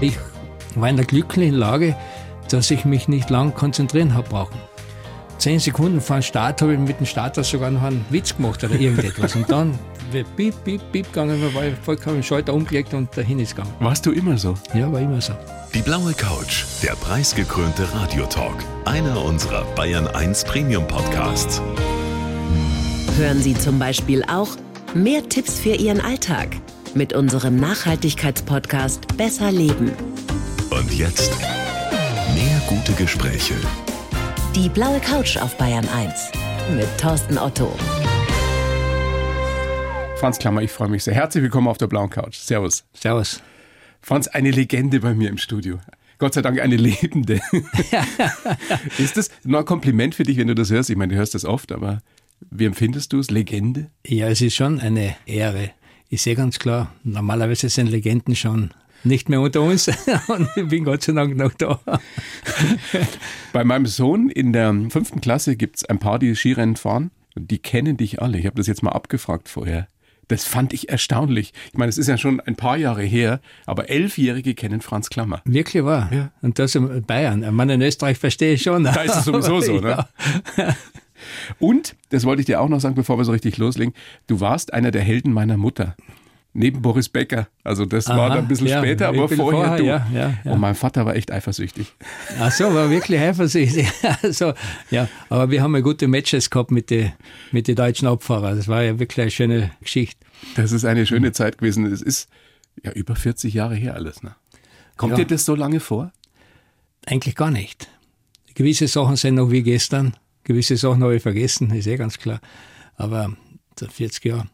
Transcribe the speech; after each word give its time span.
Ich 0.00 0.16
war 0.76 0.88
in 0.88 0.96
der 0.96 1.04
glücklichen 1.04 1.54
Lage, 1.56 1.94
dass 2.50 2.70
ich 2.70 2.84
mich 2.84 3.08
nicht 3.08 3.28
lang 3.28 3.54
konzentrieren 3.54 4.14
habe 4.14 4.28
brauchen. 4.28 4.58
Zehn 5.38 5.58
Sekunden 5.58 6.00
vor 6.00 6.16
dem 6.16 6.22
Start 6.22 6.60
habe 6.62 6.74
ich 6.74 6.78
mit 6.78 7.00
dem 7.00 7.06
Starter 7.06 7.44
sogar 7.44 7.70
noch 7.70 7.82
einen 7.82 8.04
Witz 8.10 8.36
gemacht 8.36 8.62
oder 8.64 8.74
irgendetwas. 8.74 9.36
Und 9.36 9.50
dann 9.50 9.78
wird 10.10 10.26
piep, 10.36 10.54
piep, 10.64 10.80
piep 10.92 11.06
gegangen, 11.06 11.42
war 11.54 11.64
ich 11.64 11.74
vollkommen 11.82 12.16
den 12.16 12.22
Schalter 12.22 12.52
umgelegt 12.52 12.92
und 12.94 13.16
dahin 13.16 13.38
ist 13.38 13.54
gegangen. 13.56 13.74
Warst 13.80 14.04
du 14.04 14.12
immer 14.12 14.36
so? 14.36 14.54
Ja, 14.74 14.90
war 14.92 15.00
immer 15.00 15.20
so. 15.20 15.32
Die 15.74 15.82
blaue 15.82 16.12
Couch, 16.14 16.64
der 16.82 16.92
preisgekrönte 16.92 17.86
Radiotalk. 17.94 18.56
Einer 18.86 19.22
unserer 19.22 19.64
Bayern 19.76 20.08
1 20.08 20.44
Premium 20.44 20.86
Podcasts. 20.86 21.62
Hören 23.16 23.40
Sie 23.40 23.54
zum 23.54 23.78
Beispiel 23.78 24.24
auch 24.24 24.48
mehr 24.94 25.28
Tipps 25.28 25.58
für 25.58 25.74
Ihren 25.74 26.00
Alltag 26.00 26.56
mit 26.94 27.12
unserem 27.12 27.56
Nachhaltigkeitspodcast 27.56 29.16
Besser 29.16 29.52
Leben. 29.52 29.92
Und 30.70 30.92
jetzt 30.92 31.30
mehr 32.34 32.60
gute 32.68 32.92
Gespräche. 32.92 33.54
Die 34.54 34.68
blaue 34.68 35.00
Couch 35.00 35.36
auf 35.36 35.56
Bayern 35.56 35.88
1 35.88 36.32
mit 36.76 36.88
Thorsten 36.98 37.38
Otto. 37.38 37.72
Franz 40.16 40.38
Klammer, 40.38 40.62
ich 40.62 40.70
freue 40.70 40.88
mich 40.88 41.04
sehr. 41.04 41.14
Herzlich 41.14 41.42
willkommen 41.42 41.68
auf 41.68 41.78
der 41.78 41.86
blauen 41.86 42.10
Couch. 42.10 42.36
Servus. 42.36 42.84
Servus. 42.92 43.40
Franz, 44.02 44.28
eine 44.28 44.50
Legende 44.50 45.00
bei 45.00 45.14
mir 45.14 45.28
im 45.28 45.38
Studio. 45.38 45.78
Gott 46.18 46.34
sei 46.34 46.42
Dank 46.42 46.60
eine 46.60 46.76
lebende. 46.76 47.40
ist 48.98 49.16
das 49.16 49.30
nur 49.44 49.60
ein 49.60 49.64
Kompliment 49.64 50.14
für 50.14 50.24
dich, 50.24 50.36
wenn 50.36 50.48
du 50.48 50.54
das 50.54 50.70
hörst? 50.70 50.90
Ich 50.90 50.96
meine, 50.96 51.14
du 51.14 51.18
hörst 51.18 51.34
das 51.34 51.46
oft, 51.46 51.72
aber 51.72 52.02
wie 52.50 52.66
empfindest 52.66 53.12
du 53.12 53.20
es? 53.20 53.30
Legende? 53.30 53.90
Ja, 54.06 54.28
es 54.28 54.42
ist 54.42 54.54
schon 54.54 54.80
eine 54.80 55.16
Ehre. 55.24 55.70
Ich 56.12 56.22
sehe 56.22 56.34
ganz 56.34 56.58
klar, 56.58 56.92
normalerweise 57.04 57.68
sind 57.68 57.86
Legenden 57.86 58.34
schon 58.34 58.74
nicht 59.04 59.28
mehr 59.28 59.40
unter 59.40 59.62
uns 59.62 59.86
und 60.26 60.48
ich 60.56 60.66
bin 60.66 60.82
Gott 60.82 61.02
sei 61.02 61.12
Dank 61.12 61.36
noch 61.36 61.54
da. 61.54 61.78
Bei 63.52 63.62
meinem 63.62 63.86
Sohn 63.86 64.28
in 64.28 64.52
der 64.52 64.74
fünften 64.88 65.20
Klasse 65.20 65.54
gibt 65.54 65.76
es 65.76 65.84
ein 65.84 66.00
paar, 66.00 66.18
die 66.18 66.34
Skirennen 66.34 66.74
fahren 66.74 67.12
und 67.36 67.52
die 67.52 67.60
kennen 67.60 67.96
dich 67.96 68.20
alle. 68.20 68.38
Ich 68.38 68.46
habe 68.46 68.56
das 68.56 68.66
jetzt 68.66 68.82
mal 68.82 68.90
abgefragt 68.90 69.48
vorher. 69.48 69.86
Das 70.26 70.44
fand 70.44 70.72
ich 70.72 70.88
erstaunlich. 70.88 71.52
Ich 71.72 71.78
meine, 71.78 71.90
es 71.90 71.98
ist 71.98 72.08
ja 72.08 72.18
schon 72.18 72.40
ein 72.40 72.56
paar 72.56 72.76
Jahre 72.76 73.02
her, 73.04 73.40
aber 73.64 73.88
Elfjährige 73.88 74.54
kennen 74.54 74.80
Franz 74.80 75.10
Klammer. 75.10 75.42
Wirklich 75.44 75.84
wahr. 75.84 76.10
Ja. 76.12 76.32
Und 76.42 76.58
das 76.58 76.74
in 76.74 77.04
Bayern. 77.04 77.44
Ich 77.44 77.50
meine, 77.52 77.74
in 77.74 77.82
Österreich 77.82 78.18
verstehe 78.18 78.54
ich 78.54 78.62
schon. 78.62 78.82
Da 78.82 79.00
ist 79.02 79.14
es 79.14 79.24
sowieso 79.26 79.60
so, 79.60 79.74
ne? 79.80 80.08
Ja. 80.56 80.76
Und, 81.58 81.96
das 82.10 82.24
wollte 82.24 82.40
ich 82.40 82.46
dir 82.46 82.60
auch 82.60 82.68
noch 82.68 82.80
sagen, 82.80 82.94
bevor 82.94 83.18
wir 83.18 83.24
so 83.24 83.32
richtig 83.32 83.58
loslegen, 83.58 83.94
du 84.26 84.40
warst 84.40 84.72
einer 84.72 84.90
der 84.90 85.02
Helden 85.02 85.32
meiner 85.32 85.56
Mutter. 85.56 85.96
Neben 86.52 86.82
Boris 86.82 87.08
Becker. 87.08 87.46
Also 87.62 87.84
das 87.84 88.08
Aha, 88.08 88.16
war 88.16 88.28
dann 88.30 88.38
ein 88.38 88.48
bisschen 88.48 88.66
ja, 88.66 88.78
später, 88.78 89.08
aber 89.08 89.28
vorher, 89.28 89.36
vorher 89.36 89.76
du. 89.76 89.84
Ja, 89.84 90.06
ja, 90.12 90.34
ja. 90.44 90.52
Und 90.52 90.58
mein 90.58 90.74
Vater 90.74 91.06
war 91.06 91.14
echt 91.14 91.30
eifersüchtig. 91.30 91.94
Ach 92.40 92.50
so, 92.50 92.74
war 92.74 92.90
wirklich 92.90 93.20
eifersüchtig. 93.20 93.86
also, 94.22 94.54
ja, 94.90 95.08
aber 95.28 95.50
wir 95.52 95.62
haben 95.62 95.74
ja 95.76 95.80
gute 95.80 96.08
Matches 96.08 96.50
gehabt 96.50 96.72
mit 96.72 96.90
den 96.90 97.12
mit 97.52 97.68
die 97.68 97.76
deutschen 97.76 98.08
Abfahrern. 98.08 98.56
Das 98.56 98.66
war 98.66 98.82
ja 98.82 98.98
wirklich 98.98 99.20
eine 99.20 99.30
schöne 99.30 99.70
Geschichte. 99.80 100.26
Das 100.56 100.72
ist 100.72 100.84
eine 100.84 101.06
schöne 101.06 101.30
Zeit 101.30 101.58
gewesen. 101.58 101.86
Es 101.86 102.02
ist 102.02 102.28
ja 102.82 102.90
über 102.92 103.14
40 103.14 103.54
Jahre 103.54 103.76
her 103.76 103.94
alles. 103.94 104.24
Ne? 104.24 104.34
Kommt 104.96 105.18
dir 105.18 105.26
das 105.26 105.44
so 105.44 105.54
lange 105.54 105.78
vor? 105.78 106.12
Eigentlich 107.06 107.36
gar 107.36 107.52
nicht. 107.52 107.88
Gewisse 108.54 108.88
Sachen 108.88 109.16
sind 109.16 109.36
noch 109.36 109.50
wie 109.50 109.62
gestern. 109.62 110.14
Gewisse 110.50 110.76
Sachen 110.76 111.00
habe 111.04 111.14
ich 111.14 111.22
vergessen, 111.22 111.70
ist 111.70 111.86
eh 111.86 111.96
ganz 111.96 112.18
klar. 112.18 112.40
Aber 112.96 113.36
40 113.76 114.24
Jahre 114.24 114.48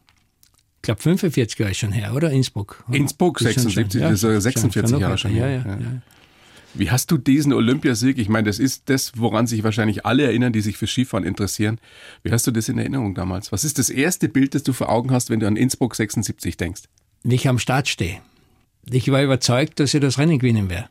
ich 0.75 0.81
glaube 0.83 1.01
45 1.01 1.57
Jahre 1.57 1.71
ist 1.71 1.77
schon 1.79 1.91
her, 1.91 2.13
oder? 2.13 2.29
Innsbruck. 2.29 2.85
Innsbruck, 2.91 3.39
76, 3.39 3.99
ja, 3.99 4.15
46 4.15 4.91
schon, 4.91 4.99
Jahre 4.99 5.17
schon 5.17 5.31
her. 5.31 5.49
Ja, 5.49 5.71
ja, 5.71 5.79
ja. 5.79 6.01
Wie 6.75 6.91
hast 6.91 7.09
du 7.09 7.17
diesen 7.17 7.51
Olympiasieg? 7.51 8.19
Ich 8.19 8.29
meine, 8.29 8.47
das 8.47 8.59
ist 8.59 8.83
das, 8.89 9.13
woran 9.15 9.47
sich 9.47 9.63
wahrscheinlich 9.63 10.05
alle 10.05 10.23
erinnern, 10.23 10.53
die 10.53 10.61
sich 10.61 10.77
für 10.77 10.85
Skifahren 10.85 11.25
interessieren. 11.25 11.79
Wie 12.21 12.31
hast 12.31 12.45
du 12.45 12.51
das 12.51 12.69
in 12.69 12.77
Erinnerung 12.77 13.15
damals? 13.15 13.51
Was 13.51 13.63
ist 13.63 13.79
das 13.79 13.89
erste 13.89 14.29
Bild, 14.29 14.53
das 14.53 14.61
du 14.61 14.71
vor 14.71 14.89
Augen 14.89 15.09
hast, 15.09 15.31
wenn 15.31 15.39
du 15.39 15.47
an 15.47 15.55
Innsbruck 15.55 15.95
76 15.95 16.55
denkst? 16.57 16.83
Wie 17.23 17.35
ich 17.35 17.47
am 17.47 17.57
Start 17.57 17.87
stehe. 17.87 18.21
Ich 18.89 19.11
war 19.11 19.23
überzeugt, 19.23 19.79
dass 19.79 19.95
ich 19.95 19.99
das 19.99 20.19
Rennen 20.19 20.37
gewinnen 20.37 20.69
werde. 20.69 20.89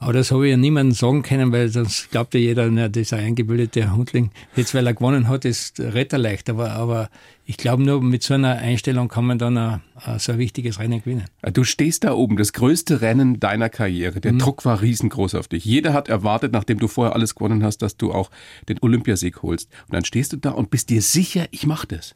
Aber 0.00 0.12
das 0.12 0.30
habe 0.30 0.46
ich 0.46 0.52
ja 0.52 0.56
niemandem 0.56 0.94
sagen 0.94 1.22
können, 1.22 1.50
weil 1.50 1.68
sonst 1.68 2.10
glaubt 2.10 2.32
ja 2.34 2.40
jeder, 2.40 2.70
na, 2.70 2.88
dieser 2.88 3.16
eingebildete 3.16 3.94
Hundling, 3.94 4.30
jetzt 4.54 4.72
weil 4.74 4.86
er 4.86 4.94
gewonnen 4.94 5.26
hat, 5.26 5.44
ist 5.44 5.80
retterleicht. 5.80 6.48
Aber, 6.50 6.70
aber 6.72 7.10
ich 7.44 7.56
glaube 7.56 7.82
nur, 7.82 8.00
mit 8.00 8.22
so 8.22 8.34
einer 8.34 8.56
Einstellung 8.56 9.08
kann 9.08 9.24
man 9.24 9.38
dann 9.38 9.56
ein, 9.56 9.80
ein, 9.96 10.18
so 10.20 10.32
ein 10.32 10.38
wichtiges 10.38 10.78
Rennen 10.78 11.00
gewinnen. 11.00 11.24
Du 11.52 11.64
stehst 11.64 12.04
da 12.04 12.12
oben, 12.12 12.36
das 12.36 12.52
größte 12.52 13.00
Rennen 13.00 13.40
deiner 13.40 13.68
Karriere. 13.68 14.20
Der 14.20 14.34
mhm. 14.34 14.38
Druck 14.38 14.64
war 14.64 14.80
riesengroß 14.80 15.34
auf 15.34 15.48
dich. 15.48 15.64
Jeder 15.64 15.94
hat 15.94 16.08
erwartet, 16.08 16.52
nachdem 16.52 16.78
du 16.78 16.86
vorher 16.86 17.14
alles 17.14 17.34
gewonnen 17.34 17.64
hast, 17.64 17.78
dass 17.78 17.96
du 17.96 18.12
auch 18.12 18.30
den 18.68 18.78
Olympiasieg 18.80 19.42
holst. 19.42 19.68
Und 19.86 19.94
dann 19.94 20.04
stehst 20.04 20.32
du 20.32 20.36
da 20.36 20.50
und 20.50 20.70
bist 20.70 20.90
dir 20.90 21.02
sicher, 21.02 21.46
ich 21.50 21.66
mache 21.66 21.88
das. 21.88 22.14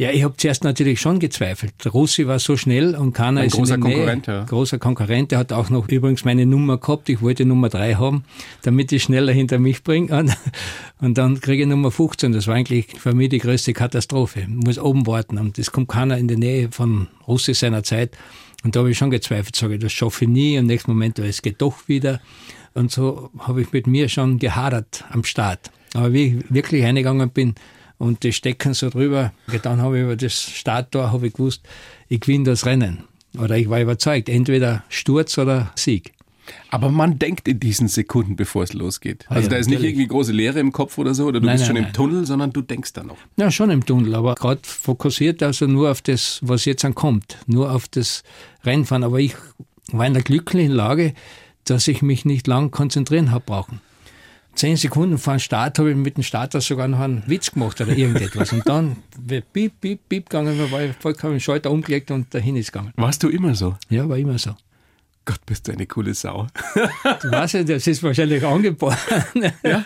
Ja, 0.00 0.12
ich 0.12 0.22
habe 0.22 0.36
zuerst 0.36 0.62
natürlich 0.62 1.00
schon 1.00 1.18
gezweifelt. 1.18 1.74
Der 1.84 1.90
Russi 1.90 2.28
war 2.28 2.38
so 2.38 2.56
schnell 2.56 2.94
und 2.94 3.14
keiner 3.14 3.40
Ein 3.40 3.48
ist 3.48 3.56
großer 3.56 3.74
in 3.74 3.80
der 3.80 3.88
Nähe. 3.88 3.96
Konkurrent, 3.96 4.26
ja. 4.28 4.44
Großer 4.44 4.78
Konkurrent. 4.78 5.32
Der 5.32 5.40
hat 5.40 5.52
auch 5.52 5.70
noch 5.70 5.88
übrigens 5.88 6.24
meine 6.24 6.46
Nummer 6.46 6.78
gehabt. 6.78 7.08
Ich 7.08 7.20
wollte 7.20 7.44
Nummer 7.44 7.68
drei 7.68 7.94
haben, 7.94 8.22
damit 8.62 8.92
ich 8.92 9.02
schneller 9.02 9.32
hinter 9.32 9.58
mich 9.58 9.82
bringe. 9.82 10.26
Und 11.00 11.18
dann 11.18 11.40
kriege 11.40 11.64
ich 11.64 11.68
Nummer 11.68 11.90
15. 11.90 12.30
Das 12.30 12.46
war 12.46 12.54
eigentlich 12.54 12.86
für 12.96 13.12
mich 13.12 13.30
die 13.30 13.38
größte 13.38 13.72
Katastrophe. 13.72 14.42
Ich 14.42 14.48
muss 14.48 14.78
oben 14.78 15.04
warten. 15.08 15.36
Und 15.36 15.58
es 15.58 15.72
kommt 15.72 15.88
keiner 15.88 16.16
in 16.16 16.28
die 16.28 16.36
Nähe 16.36 16.68
von 16.70 17.08
Russi 17.26 17.52
seiner 17.54 17.82
Zeit. 17.82 18.16
Und 18.62 18.76
da 18.76 18.80
habe 18.80 18.92
ich 18.92 18.98
schon 18.98 19.10
gezweifelt, 19.10 19.56
sage 19.56 19.74
ich, 19.74 19.80
das 19.80 19.90
schaffe 19.90 20.26
ich 20.26 20.30
nie. 20.30 20.58
Und 20.58 20.60
im 20.60 20.66
nächsten 20.66 20.92
Moment, 20.92 21.18
es 21.18 21.42
geht 21.42 21.60
doch 21.60 21.88
wieder. 21.88 22.20
Und 22.72 22.92
so 22.92 23.30
habe 23.40 23.62
ich 23.62 23.72
mit 23.72 23.88
mir 23.88 24.08
schon 24.08 24.38
gehadert 24.38 25.04
am 25.10 25.24
Start. 25.24 25.72
Aber 25.94 26.12
wie 26.12 26.38
ich 26.38 26.54
wirklich 26.54 26.84
eingegangen 26.84 27.30
bin, 27.30 27.56
und 27.98 28.22
die 28.22 28.32
stecken 28.32 28.74
so 28.74 28.90
drüber. 28.90 29.32
Dann 29.62 29.82
habe 29.82 29.98
ich 29.98 30.04
über 30.04 30.16
das 30.16 30.40
Starttor 30.40 31.12
habe 31.12 31.26
ich 31.26 31.34
gewusst, 31.34 31.62
ich 32.08 32.20
gewinne 32.20 32.44
das 32.44 32.64
Rennen. 32.64 33.04
Oder 33.38 33.56
ich 33.58 33.68
war 33.68 33.80
überzeugt, 33.80 34.28
entweder 34.28 34.84
Sturz 34.88 35.36
oder 35.36 35.70
Sieg. 35.74 36.12
Aber 36.70 36.90
man 36.90 37.18
denkt 37.18 37.46
in 37.46 37.60
diesen 37.60 37.88
Sekunden, 37.88 38.34
bevor 38.34 38.62
es 38.62 38.72
losgeht. 38.72 39.26
Ah, 39.28 39.34
also 39.34 39.46
ja, 39.46 39.50
da 39.50 39.56
ist 39.56 39.66
natürlich. 39.66 39.82
nicht 39.82 39.90
irgendwie 39.90 40.08
große 40.08 40.32
Leere 40.32 40.60
im 40.60 40.72
Kopf 40.72 40.96
oder 40.96 41.12
so, 41.12 41.26
oder 41.26 41.40
du 41.40 41.46
nein, 41.46 41.56
bist 41.56 41.64
nein, 41.64 41.66
schon 41.66 41.82
nein. 41.82 41.90
im 41.90 41.92
Tunnel, 41.92 42.26
sondern 42.26 42.52
du 42.52 42.62
denkst 42.62 42.94
da 42.94 43.02
noch. 43.02 43.18
Ja, 43.36 43.50
schon 43.50 43.68
im 43.68 43.84
Tunnel, 43.84 44.14
aber 44.14 44.34
gerade 44.34 44.60
fokussiert 44.62 45.42
also 45.42 45.66
nur 45.66 45.90
auf 45.90 46.00
das, 46.00 46.40
was 46.42 46.64
jetzt 46.64 46.86
ankommt, 46.86 47.36
nur 47.46 47.70
auf 47.70 47.86
das 47.88 48.22
Rennfahren. 48.64 49.04
Aber 49.04 49.18
ich 49.18 49.34
war 49.92 50.06
in 50.06 50.14
der 50.14 50.22
glücklichen 50.22 50.72
Lage, 50.72 51.12
dass 51.64 51.86
ich 51.86 52.00
mich 52.00 52.24
nicht 52.24 52.46
lang 52.46 52.70
konzentrieren 52.70 53.30
habe 53.30 53.44
brauchen 53.44 53.82
zehn 54.58 54.76
Sekunden 54.76 55.18
vor 55.18 55.34
dem 55.34 55.40
Start 55.40 55.78
habe 55.78 55.90
ich 55.90 55.96
mit 55.96 56.16
dem 56.16 56.22
Starter 56.22 56.60
sogar 56.60 56.88
noch 56.88 57.00
einen 57.00 57.22
Witz 57.26 57.52
gemacht 57.52 57.80
oder 57.80 57.96
irgendetwas. 57.96 58.52
Und 58.52 58.68
dann 58.68 58.96
wird 59.18 59.52
piep, 59.52 59.80
piep, 59.80 60.00
piep 60.08 60.28
gegangen, 60.28 60.58
war 60.70 60.82
ich 60.82 60.96
vollkommen 60.96 61.40
Schalter 61.40 61.70
umgelegt 61.70 62.10
und 62.10 62.32
dahin 62.34 62.56
ist 62.56 62.72
gegangen. 62.72 62.92
Warst 62.96 63.22
du 63.22 63.28
immer 63.28 63.54
so? 63.54 63.76
Ja, 63.88 64.08
war 64.08 64.18
immer 64.18 64.38
so. 64.38 64.54
Gott, 65.24 65.44
bist 65.46 65.68
du 65.68 65.72
eine 65.72 65.86
coole 65.86 66.14
Sau. 66.14 66.46
du 66.74 67.30
weißt 67.30 67.54
ja, 67.54 67.62
das 67.62 67.86
ist 67.86 68.02
wahrscheinlich 68.02 68.44
angeboren. 68.44 68.96
Ja? 69.62 69.84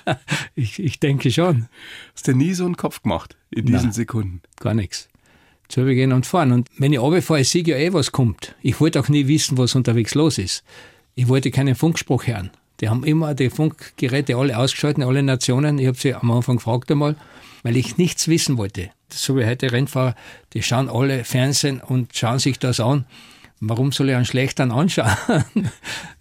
Ich, 0.55 0.78
ich 0.78 1.00
denke 1.00 1.31
schon. 1.31 1.66
Hast 2.15 2.28
du 2.28 2.33
nie 2.33 2.53
so 2.54 2.65
einen 2.65 2.77
Kopf 2.77 3.03
gemacht 3.03 3.37
in 3.50 3.66
diesen 3.66 3.87
Nein, 3.87 3.93
Sekunden? 3.93 4.43
Gar 4.60 4.75
nichts. 4.75 5.09
Zu 5.69 5.84
gehen 5.84 6.12
und 6.12 6.27
fahren. 6.27 6.53
Und 6.53 6.69
wenn 6.78 6.93
ich 6.93 7.00
runterfahre, 7.00 7.41
ich 7.41 7.49
sehe 7.49 7.65
ja 7.65 7.77
eh, 7.77 7.93
was 7.93 8.12
kommt. 8.12 8.54
Ich 8.62 8.78
wollte 8.81 9.00
auch 9.00 9.09
nie 9.09 9.27
wissen, 9.27 9.59
was 9.59 9.75
unterwegs 9.75 10.15
los 10.15 10.39
ist. 10.39 10.62
Ich 11.15 11.28
wollte 11.28 11.50
keinen 11.50 11.75
Funkspruch 11.75 12.27
hören. 12.27 12.50
Die 12.82 12.88
haben 12.88 13.04
immer 13.04 13.34
die 13.34 13.48
Funkgeräte 13.48 14.37
alle 14.37 14.59
ausgeschaltet, 14.59 15.04
alle 15.04 15.22
Nationen. 15.22 15.78
Ich 15.78 15.87
habe 15.87 15.97
sie 15.97 16.15
am 16.15 16.32
Anfang 16.32 16.56
gefragt 16.56 16.91
einmal, 16.91 17.15
weil 17.62 17.76
ich 17.76 17.97
nichts 17.97 18.26
wissen 18.26 18.59
wollte. 18.59 18.91
So 19.09 19.37
wie 19.37 19.47
heute 19.47 19.70
Rennfahrer, 19.70 20.16
die 20.53 20.65
schauen 20.65 20.88
alle 20.88 21.22
Fernsehen 21.25 21.81
und 21.81 22.16
schauen 22.16 22.41
sich 22.41 22.59
das 22.59 22.81
an. 22.81 23.06
Warum 23.60 23.92
soll 23.92 24.09
ich 24.10 24.16
einen 24.16 24.25
schlechteren 24.25 24.72
anschauen? 24.72 25.16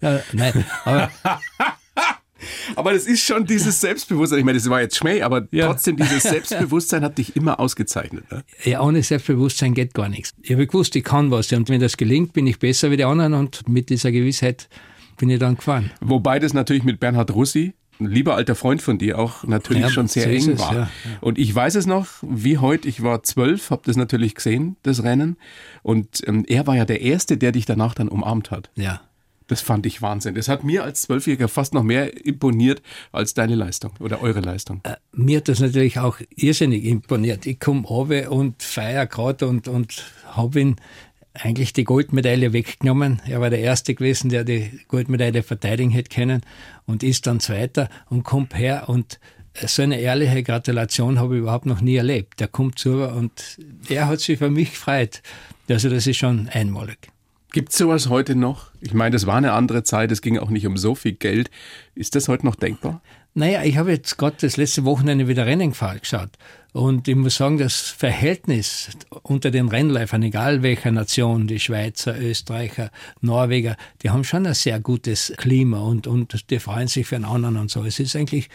nein, 0.00 0.64
aber 0.84 1.10
aber 2.76 2.92
das 2.92 3.06
ist 3.06 3.24
schon 3.24 3.44
dieses 3.44 3.80
Selbstbewusstsein. 3.80 4.38
Ich 4.38 4.44
meine, 4.44 4.58
das 4.58 4.70
war 4.70 4.80
jetzt 4.80 4.96
Schmäh, 4.96 5.22
aber 5.22 5.48
ja. 5.50 5.66
trotzdem 5.66 5.96
dieses 5.96 6.22
Selbstbewusstsein 6.22 7.02
hat 7.02 7.18
dich 7.18 7.34
immer 7.34 7.58
ausgezeichnet. 7.58 8.30
Ne? 8.30 8.44
Ja, 8.62 8.82
ohne 8.82 9.02
Selbstbewusstsein 9.02 9.74
geht 9.74 9.94
gar 9.94 10.08
nichts. 10.08 10.32
Ich 10.42 10.52
habe 10.52 10.68
gewusst, 10.68 10.94
ich 10.94 11.02
kann 11.02 11.32
was. 11.32 11.50
Und 11.52 11.68
wenn 11.68 11.80
das 11.80 11.96
gelingt, 11.96 12.32
bin 12.34 12.46
ich 12.46 12.60
besser 12.60 12.92
wie 12.92 12.96
die 12.96 13.04
anderen. 13.04 13.34
Und 13.34 13.68
mit 13.68 13.90
dieser 13.90 14.12
Gewissheit 14.12 14.68
bin 15.16 15.30
ich 15.30 15.38
dann 15.38 15.56
gefahren. 15.56 15.90
Wobei 16.00 16.38
das 16.38 16.54
natürlich 16.54 16.84
mit 16.84 17.00
Bernhard 17.00 17.34
Russi, 17.34 17.74
ein 18.00 18.06
lieber 18.06 18.34
alter 18.34 18.54
Freund 18.54 18.82
von 18.82 18.98
dir, 18.98 19.18
auch 19.18 19.44
natürlich 19.44 19.82
ja, 19.82 19.90
schon 19.90 20.08
sehr 20.08 20.24
so 20.24 20.30
eng 20.30 20.54
es, 20.54 20.60
war. 20.60 20.74
Ja, 20.74 20.80
ja. 20.80 20.90
Und 21.20 21.38
ich 21.38 21.54
weiß 21.54 21.74
es 21.76 21.86
noch, 21.86 22.08
wie 22.22 22.58
heute, 22.58 22.88
ich 22.88 23.02
war 23.02 23.22
zwölf, 23.22 23.70
habe 23.70 23.82
das 23.84 23.96
natürlich 23.96 24.34
gesehen, 24.34 24.76
das 24.82 25.02
Rennen. 25.02 25.36
Und 25.82 26.22
ähm, 26.26 26.44
er 26.48 26.66
war 26.66 26.76
ja 26.76 26.84
der 26.84 27.00
Erste, 27.00 27.36
der 27.36 27.52
dich 27.52 27.66
danach 27.66 27.94
dann 27.94 28.08
umarmt 28.08 28.50
hat. 28.50 28.70
Ja. 28.74 29.00
Das 29.48 29.60
fand 29.60 29.84
ich 29.86 30.00
Wahnsinn. 30.00 30.34
Das 30.34 30.48
hat 30.48 30.64
mir 30.64 30.84
als 30.84 31.02
Zwölfjähriger 31.02 31.48
fast 31.48 31.74
noch 31.74 31.82
mehr 31.82 32.24
imponiert 32.24 32.80
als 33.10 33.34
deine 33.34 33.54
Leistung 33.54 33.92
oder 34.00 34.22
eure 34.22 34.40
Leistung. 34.40 34.80
Äh, 34.84 34.94
mir 35.12 35.38
hat 35.38 35.48
das 35.48 35.60
natürlich 35.60 35.98
auch 35.98 36.18
irrsinnig 36.34 36.84
imponiert. 36.84 37.44
Ich 37.44 37.60
komme 37.60 37.86
runter 37.86 38.32
und 38.32 38.62
feiere 38.62 39.06
gerade 39.06 39.46
und, 39.46 39.68
und 39.68 40.04
habe 40.30 40.60
ihn 40.60 40.76
eigentlich 41.34 41.72
die 41.72 41.84
Goldmedaille 41.84 42.52
weggenommen. 42.52 43.22
Er 43.26 43.40
war 43.40 43.50
der 43.50 43.60
Erste 43.60 43.94
gewesen, 43.94 44.28
der 44.28 44.44
die 44.44 44.80
Goldmedaille 44.88 45.42
verteidigen 45.42 45.90
hätte 45.90 46.14
können 46.14 46.42
und 46.86 47.02
ist 47.02 47.26
dann 47.26 47.40
Zweiter 47.40 47.88
und 48.08 48.22
kommt 48.22 48.56
her 48.56 48.88
und 48.88 49.18
so 49.54 49.82
eine 49.82 50.00
ehrliche 50.00 50.42
Gratulation 50.42 51.18
habe 51.18 51.34
ich 51.34 51.42
überhaupt 51.42 51.66
noch 51.66 51.80
nie 51.80 51.96
erlebt. 51.96 52.40
Der 52.40 52.48
kommt 52.48 52.78
zu 52.78 53.02
und 53.02 53.58
er 53.88 54.08
hat 54.08 54.20
sich 54.20 54.38
für 54.38 54.50
mich 54.50 54.70
gefreut. 54.70 55.22
Also 55.68 55.90
das 55.90 56.06
ist 56.06 56.16
schon 56.16 56.48
einmalig. 56.48 57.08
Gibt 57.52 57.70
es 57.70 57.78
sowas 57.78 58.08
heute 58.08 58.34
noch? 58.34 58.70
Ich 58.80 58.94
meine, 58.94 59.10
das 59.10 59.26
war 59.26 59.36
eine 59.36 59.52
andere 59.52 59.82
Zeit, 59.82 60.10
es 60.10 60.22
ging 60.22 60.38
auch 60.38 60.48
nicht 60.48 60.66
um 60.66 60.78
so 60.78 60.94
viel 60.94 61.12
Geld. 61.12 61.50
Ist 61.94 62.14
das 62.14 62.28
heute 62.28 62.46
noch 62.46 62.54
denkbar? 62.54 63.02
Naja, 63.34 63.62
ich 63.62 63.78
habe 63.78 63.92
jetzt 63.92 64.18
gerade 64.18 64.36
das 64.40 64.56
letzte 64.56 64.84
Wochenende 64.84 65.26
wieder 65.26 65.46
Rennen 65.46 65.72
geschaut. 65.72 66.30
Und 66.72 67.06
ich 67.08 67.16
muss 67.16 67.36
sagen, 67.36 67.58
das 67.58 67.80
Verhältnis 67.88 68.90
unter 69.22 69.50
den 69.50 69.68
Rennläufern, 69.68 70.22
egal 70.22 70.62
welcher 70.62 70.90
Nation, 70.90 71.46
die 71.46 71.60
Schweizer, 71.60 72.18
Österreicher, 72.18 72.90
Norweger, 73.20 73.76
die 74.02 74.10
haben 74.10 74.24
schon 74.24 74.46
ein 74.46 74.54
sehr 74.54 74.80
gutes 74.80 75.32
Klima 75.36 75.80
und, 75.80 76.06
und 76.06 76.50
die 76.50 76.58
freuen 76.58 76.88
sich 76.88 77.06
für 77.06 77.16
einen 77.16 77.26
anderen 77.26 77.56
und 77.58 77.70
so. 77.70 77.84
Es 77.84 78.00
ist 78.00 78.16
eigentlich 78.16 78.48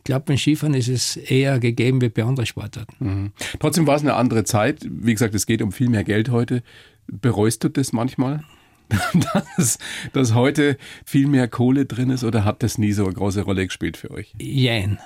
ich 0.00 0.04
glaube, 0.04 0.24
beim 0.26 0.38
Skifahren 0.38 0.72
ist 0.72 0.88
es 0.88 1.16
eher 1.16 1.60
gegeben 1.60 2.00
wie 2.00 2.08
bei 2.08 2.24
anderen 2.24 2.46
Sportarten. 2.46 2.94
Mhm. 3.04 3.32
Trotzdem 3.58 3.86
war 3.86 3.96
es 3.96 4.02
eine 4.02 4.14
andere 4.14 4.44
Zeit. 4.44 4.80
Wie 4.88 5.12
gesagt, 5.12 5.34
es 5.34 5.44
geht 5.44 5.60
um 5.60 5.72
viel 5.72 5.90
mehr 5.90 6.04
Geld 6.04 6.30
heute. 6.30 6.62
Bereust 7.06 7.64
du 7.64 7.68
das 7.68 7.92
manchmal? 7.92 8.42
dass, 9.56 9.78
dass 10.12 10.34
heute 10.34 10.76
viel 11.04 11.26
mehr 11.26 11.48
Kohle 11.48 11.86
drin 11.86 12.10
ist 12.10 12.24
oder 12.24 12.44
hat 12.44 12.62
das 12.62 12.78
nie 12.78 12.92
so 12.92 13.04
eine 13.04 13.14
große 13.14 13.42
Rolle 13.42 13.66
gespielt 13.66 13.96
für 13.96 14.10
euch? 14.10 14.34
Jein. 14.40 14.98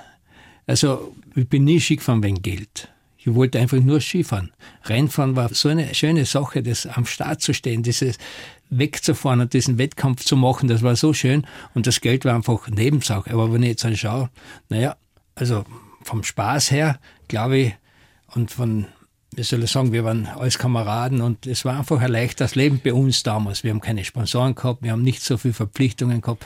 Also, 0.67 1.15
ich 1.35 1.47
bin 1.47 1.63
nie 1.63 1.79
Ski 1.79 1.97
gefahren 1.97 2.23
wegen 2.23 2.41
Geld. 2.41 2.89
Ich 3.17 3.33
wollte 3.33 3.59
einfach 3.59 3.79
nur 3.79 4.01
Skifahren. 4.01 4.51
Rennfahren 4.85 5.35
war 5.35 5.51
so 5.51 5.69
eine 5.69 5.95
schöne 5.95 6.25
Sache, 6.25 6.61
das 6.61 6.85
am 6.85 7.05
Start 7.05 7.41
zu 7.41 7.55
stehen, 7.55 7.81
dieses 7.81 8.19
wegzufahren 8.69 9.41
und 9.41 9.53
diesen 9.53 9.79
Wettkampf 9.79 10.23
zu 10.23 10.35
machen, 10.35 10.67
das 10.67 10.83
war 10.83 10.95
so 10.95 11.11
schön 11.13 11.45
und 11.73 11.87
das 11.87 12.01
Geld 12.01 12.25
war 12.25 12.35
einfach 12.35 12.67
Nebensache. 12.69 13.31
Aber 13.31 13.51
wenn 13.51 13.63
ich 13.63 13.69
jetzt 13.69 13.85
anschaue, 13.85 14.29
naja, 14.69 14.95
also 15.33 15.65
vom 16.03 16.23
Spaß 16.23 16.69
her, 16.69 16.99
glaube 17.27 17.57
ich, 17.57 17.75
und 18.35 18.51
von 18.51 18.85
wie 19.35 19.43
soll 19.43 19.63
ich 19.63 19.71
sagen, 19.71 19.91
wir 19.91 20.03
waren 20.03 20.27
als 20.27 20.57
Kameraden 20.57 21.21
und 21.21 21.45
es 21.45 21.65
war 21.65 21.77
einfach 21.77 21.99
ein 22.01 22.11
leichtes 22.11 22.55
Leben 22.55 22.79
bei 22.83 22.93
uns 22.93 23.23
damals. 23.23 23.63
Wir 23.63 23.71
haben 23.71 23.81
keine 23.81 24.03
Sponsoren 24.03 24.55
gehabt, 24.55 24.81
wir 24.83 24.91
haben 24.91 25.01
nicht 25.01 25.21
so 25.21 25.37
viele 25.37 25.53
Verpflichtungen 25.53 26.21
gehabt. 26.21 26.45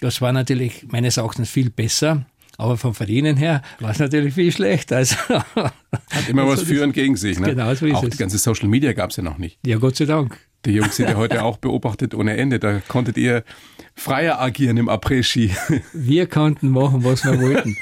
Das 0.00 0.20
war 0.20 0.32
natürlich 0.32 0.86
meines 0.90 1.16
Erachtens 1.16 1.50
viel 1.50 1.70
besser. 1.70 2.26
Aber 2.60 2.76
vom 2.76 2.92
Verdienen 2.92 3.36
her 3.36 3.62
war 3.78 3.92
es 3.92 4.00
natürlich 4.00 4.34
viel 4.34 4.50
schlechter. 4.50 4.96
Also 4.96 5.14
Hat 5.28 6.28
immer 6.28 6.46
was 6.48 6.62
für 6.62 6.82
und 6.82 6.92
gegen 6.92 7.16
sich. 7.16 7.38
Ne? 7.38 7.50
Genau, 7.50 7.72
so 7.74 7.86
ist 7.86 7.94
Auch 7.94 8.02
es. 8.02 8.10
die 8.10 8.16
ganze 8.16 8.36
Social 8.36 8.68
Media 8.68 8.92
gab 8.92 9.10
es 9.10 9.16
ja 9.16 9.22
noch 9.22 9.38
nicht. 9.38 9.58
Ja, 9.64 9.78
Gott 9.78 9.94
sei 9.94 10.06
Dank. 10.06 10.36
Die 10.64 10.72
Jungs 10.72 10.96
sind 10.96 11.08
ja 11.08 11.16
heute 11.16 11.42
auch 11.44 11.58
beobachtet 11.58 12.14
ohne 12.14 12.36
Ende. 12.36 12.58
Da 12.58 12.80
konntet 12.80 13.16
ihr 13.16 13.44
freier 13.94 14.40
agieren 14.40 14.76
im 14.76 14.88
Après-Ski. 14.88 15.50
Wir 15.92 16.26
konnten 16.26 16.70
machen, 16.70 17.04
was 17.04 17.24
wir 17.24 17.40
wollten. 17.40 17.76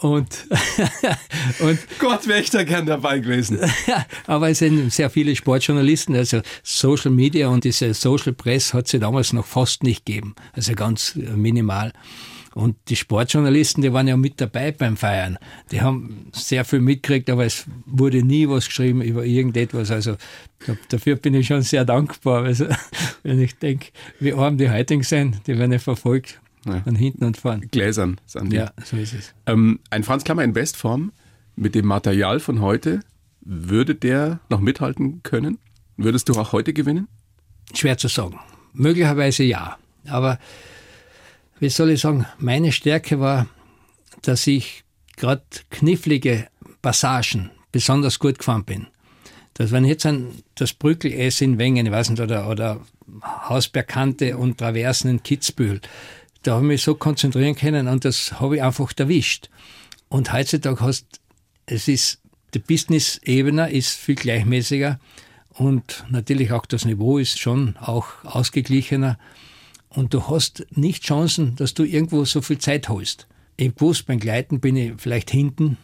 Und, 0.00 0.46
und 1.60 1.78
Gott 1.98 2.28
wäre 2.28 2.40
ich 2.40 2.50
da 2.50 2.62
gern 2.62 2.86
dabei 2.86 3.18
gewesen. 3.18 3.58
Aber 4.26 4.50
es 4.50 4.58
sind 4.58 4.92
sehr 4.92 5.10
viele 5.10 5.34
Sportjournalisten, 5.34 6.14
also 6.14 6.40
Social 6.62 7.10
Media 7.10 7.48
und 7.48 7.64
diese 7.64 7.94
Social 7.94 8.32
Press 8.32 8.74
hat 8.74 8.88
sie 8.88 8.98
damals 8.98 9.32
noch 9.32 9.46
fast 9.46 9.82
nicht 9.82 10.06
gegeben. 10.06 10.34
Also 10.52 10.74
ganz 10.74 11.14
minimal. 11.16 11.92
Und 12.58 12.74
die 12.88 12.96
Sportjournalisten, 12.96 13.84
die 13.84 13.92
waren 13.92 14.08
ja 14.08 14.16
mit 14.16 14.40
dabei 14.40 14.72
beim 14.72 14.96
Feiern. 14.96 15.38
Die 15.70 15.80
haben 15.80 16.26
sehr 16.32 16.64
viel 16.64 16.80
mitgekriegt, 16.80 17.30
aber 17.30 17.46
es 17.46 17.66
wurde 17.86 18.24
nie 18.24 18.48
was 18.48 18.66
geschrieben 18.66 19.00
über 19.00 19.24
irgendetwas. 19.24 19.92
Also 19.92 20.16
dafür 20.88 21.14
bin 21.14 21.34
ich 21.34 21.46
schon 21.46 21.62
sehr 21.62 21.84
dankbar. 21.84 22.42
Also, 22.42 22.66
wenn 23.22 23.40
ich 23.40 23.56
denke, 23.60 23.90
wie 24.18 24.32
arm 24.32 24.58
die 24.58 24.68
heutigen 24.68 25.04
sind, 25.04 25.46
die 25.46 25.56
werden 25.56 25.70
ja 25.70 25.78
verfolgt 25.78 26.40
ja. 26.66 26.80
von 26.80 26.96
hinten 26.96 27.26
und 27.26 27.36
vorn. 27.36 27.60
Gläsern, 27.70 28.20
sind 28.26 28.52
die. 28.52 28.56
Ja, 28.56 28.72
so 28.84 28.96
ist 28.96 29.14
es. 29.14 29.34
Ähm, 29.46 29.78
ein 29.90 30.02
Franz 30.02 30.24
Klammer 30.24 30.42
in 30.42 30.52
Bestform 30.52 31.12
mit 31.54 31.76
dem 31.76 31.86
Material 31.86 32.40
von 32.40 32.60
heute, 32.60 33.02
würde 33.40 33.94
der 33.94 34.40
noch 34.48 34.58
mithalten 34.58 35.22
können? 35.22 35.58
Würdest 35.96 36.28
du 36.28 36.32
auch 36.32 36.50
heute 36.50 36.72
gewinnen? 36.72 37.06
Schwer 37.72 37.98
zu 37.98 38.08
sagen. 38.08 38.40
Möglicherweise 38.72 39.44
ja. 39.44 39.78
Aber 40.08 40.40
wie 41.60 41.68
soll 41.68 41.90
ich 41.90 42.00
sagen, 42.00 42.26
meine 42.38 42.72
Stärke 42.72 43.20
war, 43.20 43.46
dass 44.22 44.46
ich 44.46 44.84
gerade 45.16 45.42
knifflige 45.70 46.48
Passagen 46.82 47.50
besonders 47.72 48.18
gut 48.18 48.38
gefahren 48.38 48.64
bin. 48.64 48.86
Dass 49.54 49.72
wenn 49.72 49.84
ich 49.84 49.90
jetzt 49.90 50.06
an 50.06 50.30
das 50.54 50.72
Brückel 50.72 51.12
S 51.12 51.40
in 51.40 51.58
Wengen, 51.58 51.86
ich 51.86 51.92
weiß 51.92 52.10
nicht, 52.10 52.20
oder, 52.20 52.48
oder 52.48 52.80
Hausbergkante 53.22 54.36
und 54.36 54.58
Traversen 54.58 55.10
in 55.10 55.22
Kitzbühel, 55.22 55.80
da 56.42 56.54
habe 56.54 56.64
ich 56.64 56.68
mich 56.68 56.82
so 56.82 56.94
konzentrieren 56.94 57.56
können 57.56 57.88
und 57.88 58.04
das 58.04 58.40
habe 58.40 58.56
ich 58.56 58.62
einfach 58.62 58.92
erwischt. 58.96 59.50
Und 60.08 60.32
heutzutage 60.32 60.80
hast, 60.80 61.20
es 61.66 61.88
ist, 61.88 62.20
die 62.54 62.60
Business-Ebene 62.60 63.70
ist 63.70 63.90
viel 63.90 64.14
gleichmäßiger 64.14 65.00
und 65.50 66.04
natürlich 66.08 66.52
auch 66.52 66.64
das 66.64 66.84
Niveau 66.84 67.18
ist 67.18 67.38
schon 67.38 67.76
auch 67.78 68.06
ausgeglichener. 68.24 69.18
Und 69.90 70.14
du 70.14 70.28
hast 70.28 70.66
nicht 70.70 71.02
Chancen, 71.04 71.56
dass 71.56 71.74
du 71.74 71.84
irgendwo 71.84 72.24
so 72.24 72.40
viel 72.40 72.58
Zeit 72.58 72.88
holst. 72.88 73.26
Ich 73.56 73.72
wusste, 73.80 74.04
beim 74.04 74.20
Gleiten 74.20 74.60
bin 74.60 74.76
ich 74.76 74.92
vielleicht 74.98 75.30
hinten, 75.30 75.76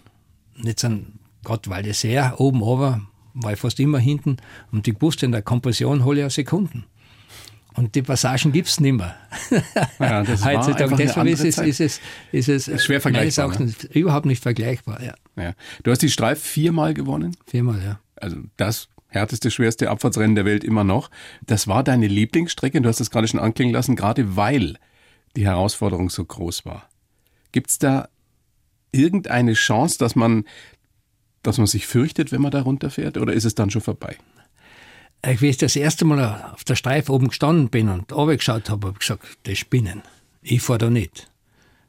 nicht 0.56 0.84
an 0.84 1.18
Gott 1.42 1.68
weil 1.68 1.86
ich 1.86 1.98
sehr 1.98 2.40
oben 2.40 2.62
aber 2.62 3.02
war 3.34 3.52
ich 3.52 3.58
fast 3.58 3.80
immer 3.80 3.98
hinten. 3.98 4.36
Und 4.72 4.86
ich 4.88 5.00
wusste, 5.00 5.26
in 5.26 5.32
der 5.32 5.42
Kompression 5.42 6.04
hole 6.04 6.20
ich 6.20 6.26
auch 6.26 6.30
Sekunden. 6.30 6.84
Und 7.74 7.96
die 7.96 8.02
Passagen 8.02 8.52
gibt 8.52 8.68
es 8.68 8.78
nicht 8.78 8.92
mehr. 8.92 9.16
Ja, 9.98 10.22
das 10.22 10.44
Heutzutage. 10.44 10.94
Deshalb 10.94 11.26
ist 11.26 11.44
es, 11.44 11.58
ist 11.58 11.80
es, 11.80 12.00
ist 12.30 12.48
es, 12.48 12.68
ist 12.68 12.84
schwer 12.84 13.00
vergleichbar. 13.00 13.46
Auch 13.46 13.58
ne? 13.58 13.72
überhaupt 13.90 14.26
nicht 14.26 14.40
vergleichbar. 14.40 15.02
Ja. 15.02 15.14
Ja. 15.36 15.54
Du 15.82 15.90
hast 15.90 16.00
die 16.00 16.10
Streif 16.10 16.40
viermal 16.40 16.94
gewonnen. 16.94 17.36
Viermal, 17.46 17.82
ja. 17.82 17.98
Also 18.14 18.36
das 18.56 18.88
härteste, 19.14 19.50
schwerste 19.50 19.90
Abfahrtsrennen 19.90 20.34
der 20.34 20.44
Welt 20.44 20.64
immer 20.64 20.84
noch. 20.84 21.10
Das 21.46 21.68
war 21.68 21.82
deine 21.82 22.06
Lieblingsstrecke, 22.06 22.80
du 22.80 22.88
hast 22.88 23.00
es 23.00 23.10
gerade 23.10 23.28
schon 23.28 23.40
anklingen 23.40 23.72
lassen, 23.72 23.96
gerade 23.96 24.36
weil 24.36 24.76
die 25.36 25.46
Herausforderung 25.46 26.10
so 26.10 26.24
groß 26.24 26.64
war. 26.64 26.88
Gibt 27.52 27.70
es 27.70 27.78
da 27.78 28.08
irgendeine 28.92 29.54
Chance, 29.54 29.98
dass 29.98 30.14
man, 30.16 30.44
dass 31.42 31.58
man 31.58 31.66
sich 31.66 31.86
fürchtet, 31.86 32.32
wenn 32.32 32.42
man 32.42 32.50
da 32.50 32.62
runterfährt, 32.62 33.16
oder 33.16 33.32
ist 33.32 33.44
es 33.44 33.54
dann 33.54 33.70
schon 33.70 33.82
vorbei? 33.82 34.16
Ich, 35.26 35.40
wie 35.40 35.48
ich 35.48 35.56
das 35.56 35.74
erste 35.74 36.04
Mal 36.04 36.52
auf 36.52 36.64
der 36.64 36.76
Streife 36.76 37.12
oben 37.12 37.28
gestanden 37.28 37.70
bin 37.70 37.88
und 37.88 38.12
runtergeschaut 38.12 38.68
habe, 38.68 38.88
habe 38.88 38.96
ich 38.96 39.06
gesagt, 39.06 39.24
das 39.44 39.58
Spinnen. 39.58 40.02
Ich 40.42 40.62
fahre 40.62 40.78
da 40.78 40.90
nicht. 40.90 41.30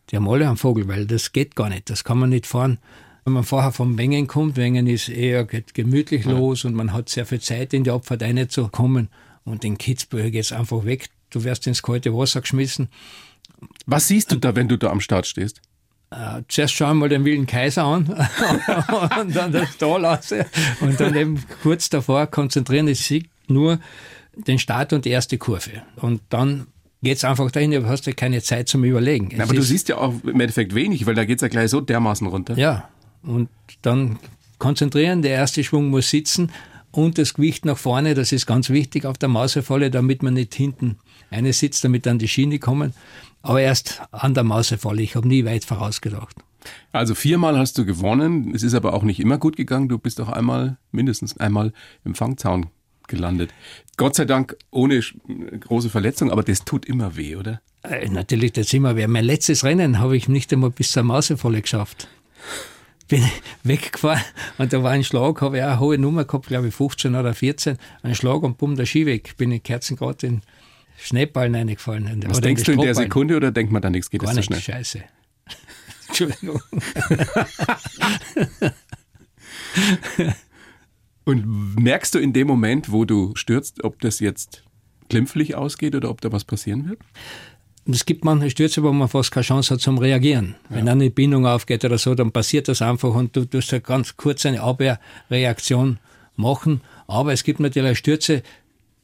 Die 0.10 0.16
haben 0.16 0.30
alle 0.30 0.48
einen 0.48 0.58
Vogel, 0.58 0.88
weil 0.88 1.06
das 1.06 1.34
geht 1.34 1.56
gar 1.56 1.70
nicht. 1.70 1.90
Das 1.90 2.04
kann 2.04 2.18
man 2.18 2.30
nicht 2.30 2.46
fahren. 2.46 2.80
Wenn 3.26 3.34
man 3.34 3.44
vorher 3.44 3.72
vom 3.72 3.98
Wengen 3.98 4.28
kommt, 4.28 4.56
Wengen 4.56 4.86
ist 4.86 5.10
eher 5.10 5.46
gemütlich 5.46 6.26
ja. 6.26 6.32
los 6.32 6.64
und 6.64 6.76
man 6.76 6.94
hat 6.94 7.10
sehr 7.10 7.26
viel 7.26 7.42
Zeit 7.42 7.74
in 7.74 7.84
die 7.84 7.90
Abfahrt 7.90 8.22
reinzukommen. 8.22 9.10
Und 9.44 9.66
in 9.66 9.80
Kitzbühel 9.80 10.30
geht 10.30 10.44
es 10.44 10.52
einfach 10.52 10.86
weg. 10.86 11.10
Du 11.32 11.44
wirst 11.44 11.66
ins 11.66 11.82
kalte 11.82 12.14
Wasser 12.14 12.42
geschmissen. 12.42 12.88
Was 13.88 14.08
siehst 14.08 14.32
du 14.32 14.36
da, 14.36 14.56
wenn 14.56 14.68
du 14.68 14.78
da 14.78 14.92
am 14.92 15.02
Start 15.02 15.26
stehst? 15.26 15.60
Uh, 16.14 16.42
zuerst 16.48 16.76
schauen 16.76 17.00
wir 17.00 17.10
den 17.10 17.26
wilden 17.26 17.48
Kaiser 17.48 17.84
an 17.84 18.06
und 19.20 19.36
dann 19.36 19.52
das 19.52 19.76
Tal 19.78 20.06
aus 20.06 20.32
und 20.80 21.00
dann 21.00 21.16
eben 21.16 21.44
kurz 21.64 21.90
davor 21.90 22.28
konzentrieren 22.28 22.88
ich 22.88 23.00
sich 23.00 23.28
nur 23.48 23.80
den 24.36 24.60
Start 24.60 24.94
und 24.94 25.04
die 25.04 25.10
erste 25.10 25.40
Kurve. 25.40 25.82
Und 25.96 26.22
dann 26.30 26.68
geht 27.02 27.18
es 27.18 27.24
einfach 27.26 27.50
dahin, 27.50 27.72
du 27.72 27.88
hast 27.88 28.06
ja 28.06 28.14
keine 28.14 28.42
Zeit 28.44 28.70
zum 28.70 28.84
Überlegen. 28.84 29.30
Na, 29.36 29.46
aber 29.46 29.56
du 29.56 29.64
siehst 29.64 29.90
ja 29.90 29.98
auch 29.98 30.14
im 30.24 30.40
Endeffekt 30.40 30.76
wenig, 30.76 31.08
weil 31.08 31.16
da 31.16 31.26
geht 31.26 31.40
es 31.40 31.42
ja 31.42 31.48
gleich 31.48 31.72
so 31.72 31.82
dermaßen 31.82 32.28
runter. 32.28 32.56
Ja, 32.56 32.88
und 33.26 33.50
dann 33.82 34.18
konzentrieren, 34.60 35.22
der 35.22 35.32
erste 35.32 35.64
Schwung 35.64 35.90
muss 35.90 36.10
sitzen 36.10 36.52
und 36.92 37.18
das 37.18 37.34
Gewicht 37.34 37.66
nach 37.66 37.78
vorne, 37.78 38.14
das 38.14 38.32
ist 38.32 38.46
ganz 38.46 38.70
wichtig 38.70 39.06
auf 39.06 39.18
der 39.18 39.30
Mausefalle, 39.30 39.92
damit 39.92 40.24
man 40.24 40.34
nicht 40.34 40.56
hinten 40.56 40.98
eine 41.30 41.54
sitzt, 41.54 41.84
damit 41.84 42.06
dann 42.06 42.20
die 42.20 42.28
Schiene 42.28 42.60
kommen. 42.60 42.94
Aber 43.42 43.62
erst 43.62 44.02
an 44.12 44.34
der 44.34 44.44
Mausefalle, 44.44 45.02
ich 45.02 45.16
habe 45.16 45.28
nie 45.28 45.46
weit 45.46 45.66
vorausgedacht. 45.66 46.36
Also 46.92 47.14
viermal 47.14 47.60
hast 47.60 47.78
du 47.78 47.86
gewonnen, 47.86 48.54
es 48.56 48.64
ist 48.64 48.74
aber 48.74 48.94
auch 48.94 49.04
nicht 49.04 49.20
immer 49.20 49.38
gut 49.38 49.56
gegangen, 49.56 49.88
du 49.88 50.00
bist 50.00 50.20
auch 50.20 50.30
einmal, 50.30 50.78
mindestens 50.92 51.38
einmal 51.38 51.74
im 52.06 52.16
Fangzaun 52.16 52.68
gelandet. 53.08 53.54
Gott 53.98 54.16
sei 54.16 54.26
Dank 54.26 54.56
ohne 54.72 55.00
große 55.60 55.92
Verletzung, 55.92 56.32
aber 56.32 56.42
das 56.42 56.66
tut 56.66 56.86
immer 56.86 57.18
weh, 57.18 57.36
oder? 57.36 57.62
Äh, 57.84 58.10
natürlich, 58.10 58.54
das 58.54 58.74
immer 58.74 58.96
weh. 58.96 59.06
Mein 59.06 59.26
letztes 59.26 59.64
Rennen 59.64 60.00
habe 60.00 60.18
ich 60.18 60.28
nicht 60.28 60.52
einmal 60.54 60.72
bis 60.72 60.92
zur 60.92 61.04
Mausefalle 61.04 61.62
geschafft 61.62 62.08
bin 63.08 63.24
weggefahren 63.64 64.22
und 64.58 64.74
da 64.74 64.84
war 64.84 64.92
ein 64.92 65.04
Schlag, 65.04 65.42
habe 65.42 65.58
ich 65.58 65.64
auch 65.64 65.68
eine 65.68 65.80
hohe 65.80 65.98
Nummer 65.98 66.26
gehabt, 66.26 66.48
glaube 66.48 66.68
ich 66.70 66.76
15 66.76 67.16
oder 67.16 67.34
14, 67.34 67.78
ein 68.04 68.16
Schlag 68.16 68.44
und 68.44 68.58
bumm, 68.58 68.76
der 68.76 68.86
Ski 68.86 69.06
weg. 69.06 69.36
Bin 69.38 69.52
in 69.52 69.62
Kerzengrad 69.62 70.24
in 70.24 70.42
Schneeballen 70.98 71.56
reingefallen. 71.56 72.24
Was 72.28 72.42
denkst 72.42 72.64
du 72.64 72.72
in 72.72 72.82
der 72.82 72.96
Sekunde 72.96 73.36
oder 73.36 73.52
denkt 73.52 73.72
man 73.72 73.82
da 73.82 73.90
nichts, 73.90 74.10
geht 74.10 74.22
Gar 74.22 74.34
das 74.34 74.38
so 74.38 74.44
schnell? 74.44 74.62
scheiße. 74.62 75.04
Entschuldigung. 76.08 76.62
Und 81.26 81.76
merkst 81.78 82.14
du 82.14 82.20
in 82.20 82.34
dem 82.34 82.48
Moment, 82.48 82.92
wo 82.92 83.04
du 83.04 83.36
stürzt, 83.36 83.84
ob 83.84 84.00
das 84.00 84.20
jetzt 84.20 84.64
glimpflich 85.10 85.56
ausgeht 85.56 85.96
oder 85.96 86.10
ob 86.12 86.22
da 86.22 86.32
was 86.32 86.44
passieren 86.44 86.88
wird? 86.88 87.00
Es 87.88 88.06
gibt 88.06 88.26
manche 88.26 88.50
Stürze, 88.50 88.82
wo 88.82 88.92
man 88.92 89.08
fast 89.08 89.32
keine 89.32 89.44
Chance 89.44 89.76
hat 89.76 89.82
zum 89.82 90.00
Reagieren. 90.00 90.56
Ja. 90.70 90.78
Wenn 90.78 90.90
eine 90.90 91.12
Bindung 91.12 91.46
aufgeht 91.46 91.86
oder 91.86 92.00
so, 92.00 92.16
dann 92.16 92.32
passiert 92.32 92.68
das 92.68 92.82
einfach 92.82 93.14
und 93.14 93.36
du 93.36 93.46
tust 93.46 93.72
ja 93.72 93.80
ganz 93.80 94.18
kurz 94.18 94.46
eine 94.46 94.62
Abwehrreaktion 94.62 96.00
machen. 96.36 96.82
Aber 97.08 97.32
es 97.32 97.44
gibt 97.44 97.60
natürlich 97.60 98.00
Stürze, 98.00 98.42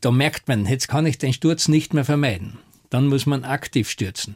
da 0.01 0.09
merkt 0.09 0.47
man, 0.47 0.65
jetzt 0.65 0.87
kann 0.87 1.05
ich 1.05 1.19
den 1.19 1.33
Sturz 1.33 1.67
nicht 1.67 1.93
mehr 1.93 2.05
vermeiden. 2.05 2.57
Dann 2.89 3.07
muss 3.07 3.27
man 3.27 3.43
aktiv 3.43 3.87
stürzen. 3.89 4.35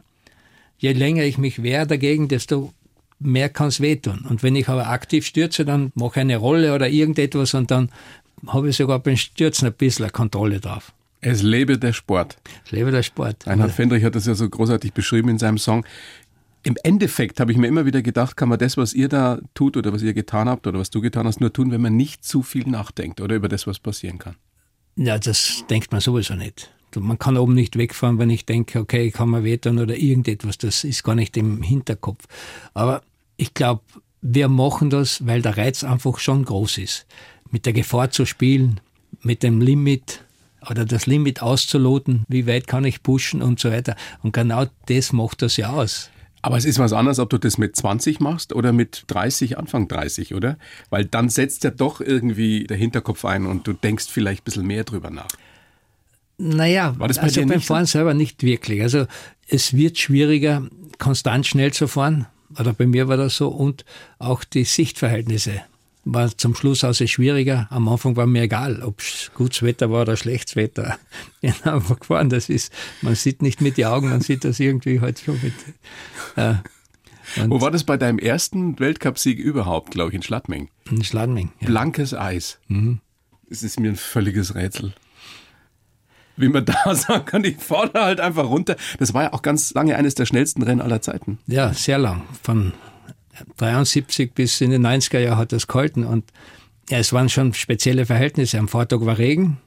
Je 0.78 0.94
länger 0.94 1.24
ich 1.24 1.38
mich 1.38 1.64
wehre 1.64 1.88
dagegen, 1.88 2.28
desto 2.28 2.72
mehr 3.20 3.50
kann 3.50 3.70
es 3.70 3.82
wehtun. 3.82 4.26
Und 4.30 4.44
wenn 4.44 4.56
ich 4.56 4.70
aber 4.70 4.90
aktiv 4.90 5.26
stürze, 5.26 5.66
dann 5.66 5.92
mache 5.96 6.20
ich 6.20 6.22
eine 6.22 6.38
Rolle 6.38 6.76
oder 6.76 6.88
irgendetwas 6.88 7.54
und 7.56 7.72
dann 7.72 7.90
habe 8.48 8.70
ich 8.70 8.78
sogar 8.78 9.00
beim 9.00 9.18
Stürzen 9.18 9.68
ein 9.68 9.74
bisschen 9.74 10.12
Kontrolle 10.12 10.60
drauf. 10.60 10.94
Es 11.26 11.42
lebe 11.42 11.80
der 11.80 11.92
Sport. 11.92 12.38
Es 12.66 12.72
lebe 12.72 12.92
der 12.92 13.02
Sport. 13.02 13.48
Reinhard 13.48 13.72
Fendrich 13.72 14.04
hat 14.04 14.14
das 14.14 14.28
ja 14.28 14.36
so 14.36 14.48
großartig 14.48 14.94
beschrieben 14.94 15.30
in 15.30 15.40
seinem 15.40 15.58
Song. 15.58 15.84
Im 16.62 16.76
Endeffekt 16.84 17.40
habe 17.40 17.52
ich 17.52 17.58
mir 17.58 17.66
immer 17.66 17.88
wieder 17.88 18.04
gedacht, 18.04 18.38
kann 18.38 18.48
man 18.48 18.60
das, 18.60 18.78
was 18.78 18.94
ihr 18.94 19.10
da 19.10 19.40
tut 19.56 19.76
oder 19.76 19.92
was 19.92 20.04
ihr 20.04 20.14
getan 20.14 20.48
habt 20.48 20.68
oder 20.68 20.78
was 20.78 20.92
du 20.92 21.02
getan 21.02 21.26
hast, 21.26 21.42
nur 21.42 21.52
tun, 21.52 21.72
wenn 21.72 21.82
man 21.82 21.96
nicht 21.96 22.24
zu 22.24 22.44
viel 22.44 22.68
nachdenkt 22.68 23.22
oder 23.22 23.36
über 23.36 23.50
das, 23.50 23.66
was 23.66 23.80
passieren 23.80 24.20
kann. 24.20 24.36
Ja, 24.98 25.18
das 25.18 25.66
denkt 25.68 25.92
man 25.92 26.00
sowieso 26.00 26.36
nicht. 26.36 26.72
Man 26.96 27.18
kann 27.18 27.38
oben 27.38 27.56
nicht 27.56 27.76
wegfahren, 27.76 28.20
wenn 28.20 28.30
ich 28.30 28.46
denke, 28.46 28.80
okay, 28.80 29.08
ich 29.08 29.14
kann 29.14 29.32
mir 29.32 29.44
wehtun 29.44 29.80
oder 29.80 29.98
irgendetwas. 29.98 30.60
Das 30.60 30.84
ist 30.84 31.04
gar 31.04 31.16
nicht 31.16 31.36
im 31.38 31.64
Hinterkopf. 31.64 32.26
Aber 32.76 33.02
ich 33.36 33.56
glaube, 33.56 33.82
wir 34.22 34.48
machen 34.48 34.92
das, 34.92 35.26
weil 35.26 35.42
der 35.42 35.58
Reiz 35.58 35.84
einfach 35.84 36.20
schon 36.20 36.46
groß 36.46 36.78
ist. 36.78 37.08
Mit 37.50 37.66
der 37.66 37.74
Gefahr 37.74 38.12
zu 38.12 38.28
spielen, 38.28 38.80
mit 39.24 39.42
dem 39.42 39.60
Limit, 39.60 40.25
oder 40.70 40.86
das 40.86 41.06
Limit 41.06 41.42
auszuloten, 41.42 42.24
wie 42.28 42.48
weit 42.48 42.68
kann 42.68 42.84
ich 42.86 43.04
pushen 43.04 43.42
und 43.42 43.60
so 43.60 43.72
weiter. 43.72 43.96
Und 44.24 44.34
genau 44.34 44.66
das 44.88 45.14
macht 45.14 45.42
das 45.42 45.58
ja 45.58 45.70
aus. 45.72 46.10
Aber 46.42 46.58
es 46.58 46.66
ist 46.66 46.78
was 46.78 46.94
anderes, 46.94 47.18
ob 47.18 47.32
du 47.32 47.40
das 47.40 47.58
mit 47.58 47.76
20 47.76 48.20
machst 48.20 48.54
oder 48.54 48.72
mit 48.72 49.06
30, 49.08 49.58
Anfang 49.58 49.88
30, 49.88 50.36
oder? 50.36 50.58
Weil 50.92 51.06
dann 51.06 51.30
setzt 51.30 51.64
ja 51.64 51.72
doch 51.72 52.02
irgendwie 52.02 52.66
der 52.66 52.78
Hinterkopf 52.78 53.26
ein 53.26 53.48
und 53.48 53.66
du 53.66 53.74
denkst 53.74 54.06
vielleicht 54.12 54.42
ein 54.42 54.46
bisschen 54.46 54.68
mehr 54.68 54.84
drüber 54.84 55.10
nach. 55.10 55.30
Naja, 56.38 56.94
War 57.00 57.08
das 57.08 57.18
bei 57.18 57.24
also 57.24 57.42
dir 57.42 57.48
beim 57.48 57.62
Fahren 57.62 57.86
so? 57.86 57.94
selber 57.94 58.14
nicht 58.14 58.44
wirklich. 58.44 58.82
Also 58.84 59.08
es 59.48 59.74
wird 59.76 59.98
schwieriger, 59.98 60.68
konstant 61.00 61.48
schnell 61.48 61.74
zu 61.74 61.88
fahren. 61.88 62.28
Oder 62.60 62.74
bei 62.74 62.86
mir 62.86 63.08
war 63.08 63.18
das 63.18 63.38
so. 63.38 63.48
Und 63.48 63.86
auch 64.20 64.44
die 64.44 64.66
Sichtverhältnisse 64.66 65.62
war 66.06 66.38
zum 66.38 66.56
Schluss 66.56 66.84
also 66.84 67.06
schwieriger. 67.08 67.68
Am 67.72 67.88
Anfang 67.90 68.16
war 68.16 68.28
mir 68.28 68.44
egal, 68.44 68.82
ob 68.84 69.00
es 69.00 69.32
gutes 69.34 69.64
Wetter 69.64 69.92
war 69.92 70.04
oder 70.04 70.16
schlechtes 70.16 70.56
Wetter. 70.56 70.98
Ich 71.42 71.54
bin 71.62 71.74
einfach 71.74 72.00
gefahren. 72.00 72.30
Das 72.30 72.50
ist, 72.50 72.74
man 73.02 73.14
sieht 73.14 73.42
nicht 73.44 73.62
mit 73.62 73.78
den 73.78 73.86
Augen, 73.86 74.10
man 74.10 74.22
sieht 74.22 74.44
das 74.44 74.60
irgendwie 74.60 75.00
halt 75.00 75.20
schon 75.20 75.40
mit. 75.44 75.54
Äh, 76.36 76.56
Wo 77.48 77.62
war 77.62 77.70
das 77.70 77.84
bei 77.84 77.98
deinem 77.98 78.18
ersten 78.18 78.80
Weltcupsieg 78.80 79.38
überhaupt, 79.38 79.92
glaube 79.92 80.10
ich, 80.10 80.16
in 80.16 80.24
Schladming? 80.24 80.70
In 80.90 81.04
Schladming. 81.04 81.52
Ja. 81.60 81.68
Blankes 81.68 82.14
Eis. 82.16 82.60
Mhm. 82.68 83.00
Es 83.50 83.62
ist 83.62 83.80
mir 83.80 83.90
ein 83.90 83.96
völliges 83.96 84.56
Rätsel. 84.56 84.94
Wie 86.36 86.50
man 86.50 86.66
da 86.84 86.96
sagen 86.96 87.26
kann, 87.26 87.44
ich 87.44 87.58
fahre 87.58 87.92
halt 87.94 88.20
einfach 88.20 88.46
runter. 88.46 88.76
Das 88.98 89.14
war 89.14 89.24
ja 89.24 89.34
auch 89.34 89.44
ganz 89.44 89.74
lange 89.74 89.96
eines 89.96 90.16
der 90.16 90.26
schnellsten 90.26 90.64
Rennen 90.64 90.82
aller 90.82 91.02
Zeiten. 91.02 91.38
Ja, 91.46 91.74
sehr 91.74 92.00
lang. 92.00 92.24
Von 92.42 92.74
73 93.58 94.34
bis 94.34 94.62
in 94.62 94.72
den 94.72 94.86
90er 94.86 95.20
Jahren 95.20 95.38
hat 95.38 95.52
das 95.52 95.68
gehalten 95.68 96.04
und 96.04 96.26
ja, 96.90 97.00
es 97.00 97.14
waren 97.14 97.30
schon 97.30 97.54
spezielle 97.54 98.06
Verhältnisse. 98.06 98.60
Am 98.60 98.68
Vortag 98.68 99.02
war 99.02 99.18
Regen 99.18 99.58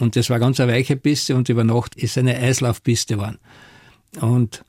und 0.00 0.16
das 0.16 0.30
war 0.30 0.38
ganz 0.38 0.58
eine 0.60 0.72
weiche 0.72 0.96
Piste 0.96 1.36
und 1.36 1.48
über 1.48 1.64
Nacht 1.64 1.94
ist 1.94 2.18
eine 2.18 2.36
Eislaufpiste 2.36 3.16
geworden. 3.16 3.38
Und 4.20 4.64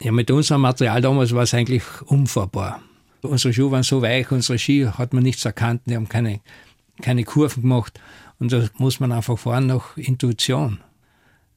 ja, 0.00 0.12
mit 0.12 0.30
unserem 0.30 0.62
Material 0.62 1.00
damals 1.00 1.34
war 1.34 1.42
es 1.42 1.54
eigentlich 1.54 1.82
unfahrbar. 2.02 2.82
Unsere 3.22 3.52
Schuhe 3.52 3.70
waren 3.70 3.82
so 3.82 4.00
weich, 4.02 4.30
unsere 4.30 4.58
Ski 4.58 4.86
hat 4.86 5.12
man 5.12 5.22
nichts 5.22 5.44
erkannt, 5.44 5.82
die 5.86 5.94
haben 5.94 6.08
keine, 6.08 6.40
keine 7.02 7.24
Kurven 7.24 7.62
gemacht. 7.62 8.00
Und 8.38 8.52
da 8.52 8.66
muss 8.78 9.00
man 9.00 9.12
einfach 9.12 9.38
fahren 9.38 9.66
nach 9.66 9.96
Intuition. 9.96 10.80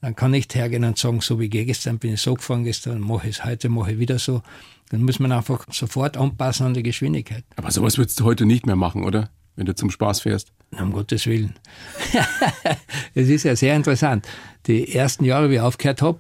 Dann 0.04 0.18
kann 0.18 0.32
nicht 0.32 0.54
hergehen 0.54 0.84
und 0.84 0.98
sagen, 0.98 1.22
so 1.22 1.40
wie 1.40 1.48
gestern 1.48 1.98
bin 1.98 2.16
ich 2.16 2.22
so 2.22 2.34
gefahren, 2.34 2.66
gestern 2.66 3.00
mache 3.00 3.30
ich 3.30 3.38
es, 3.38 3.46
heute 3.46 3.70
mache 3.70 3.94
ich 3.94 4.00
wieder 4.00 4.20
so. 4.20 4.42
Dann 4.90 5.02
muss 5.04 5.18
man 5.18 5.32
einfach 5.32 5.66
sofort 5.72 6.18
anpassen 6.18 6.66
an 6.66 6.74
die 6.74 6.84
Geschwindigkeit. 6.84 7.46
Aber 7.56 7.72
sowas 7.72 7.98
würdest 7.98 8.20
du 8.20 8.26
heute 8.26 8.46
nicht 8.46 8.66
mehr 8.66 8.76
machen, 8.76 9.06
oder? 9.06 9.30
Wenn 9.56 9.66
du 9.66 9.74
zum 9.74 9.90
Spaß 9.90 10.20
fährst. 10.20 10.52
Um 10.78 10.92
Gottes 10.92 11.26
Willen. 11.26 11.54
Es 13.14 13.30
ist 13.30 13.44
ja 13.44 13.56
sehr 13.56 13.78
interessant. 13.78 14.28
Die 14.68 14.94
ersten 14.94 15.24
Jahre, 15.24 15.50
wie 15.50 15.56
ich 15.56 15.62
aufgehört 15.62 16.02
habe, 16.02 16.20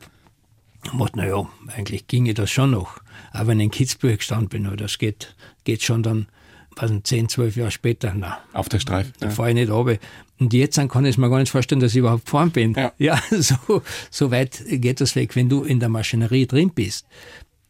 dachte 0.83 1.17
naja, 1.17 1.45
eigentlich 1.67 2.07
ginge 2.07 2.33
das 2.33 2.51
schon 2.51 2.71
noch. 2.71 3.01
Aber 3.33 3.47
wenn 3.47 3.59
ich 3.59 3.65
in 3.65 3.71
Kitzbühel 3.71 4.15
gestanden 4.15 4.47
bin, 4.47 4.77
das 4.77 4.97
geht, 4.97 5.35
geht 5.65 5.83
schon 5.83 6.03
dann 6.03 6.27
was 6.75 6.91
10, 7.03 7.29
12 7.29 7.55
Jahre 7.55 7.71
später. 7.71 8.13
Na, 8.15 8.39
Auf 8.53 8.69
der 8.69 8.79
Streif. 8.79 9.11
Da 9.19 9.27
ja. 9.27 9.31
fahre 9.31 9.49
ich 9.49 9.55
nicht 9.55 9.71
runter. 9.71 9.97
Und 10.39 10.53
jetzt 10.53 10.79
kann 10.89 11.05
ich 11.05 11.17
mir 11.17 11.29
gar 11.29 11.39
nicht 11.39 11.51
vorstellen, 11.51 11.79
dass 11.79 11.91
ich 11.91 11.99
überhaupt 11.99 12.25
gefahren 12.25 12.51
bin. 12.51 12.73
Ja, 12.73 12.91
ja 12.97 13.21
so, 13.31 13.81
so 14.09 14.31
weit 14.31 14.63
geht 14.67 15.01
das 15.01 15.15
weg. 15.15 15.35
Wenn 15.35 15.49
du 15.49 15.63
in 15.63 15.79
der 15.79 15.89
Maschinerie 15.89 16.47
drin 16.47 16.71
bist, 16.73 17.05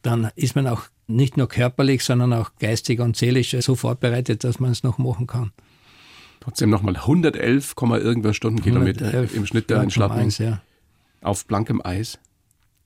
dann 0.01 0.31
ist 0.35 0.55
man 0.55 0.67
auch 0.67 0.83
nicht 1.07 1.37
nur 1.37 1.47
körperlich, 1.47 2.03
sondern 2.03 2.33
auch 2.33 2.51
geistig 2.59 2.99
und 2.99 3.15
seelisch 3.15 3.55
so 3.59 3.75
vorbereitet, 3.75 4.43
dass 4.43 4.59
man 4.59 4.71
es 4.71 4.83
noch 4.83 4.97
machen 4.97 5.27
kann. 5.27 5.51
Trotzdem 6.39 6.69
nochmal 6.69 6.95
111, 6.95 7.73
irgendwas 7.79 8.35
Stundenkilometer 8.35 9.05
111, 9.05 9.35
im 9.35 9.45
Schnitt 9.45 9.71
da 9.71 9.81
in 9.81 9.91
Schladming. 9.91 10.29
Ja. 10.39 10.61
Auf 11.21 11.45
blankem 11.45 11.81
Eis. 11.83 12.19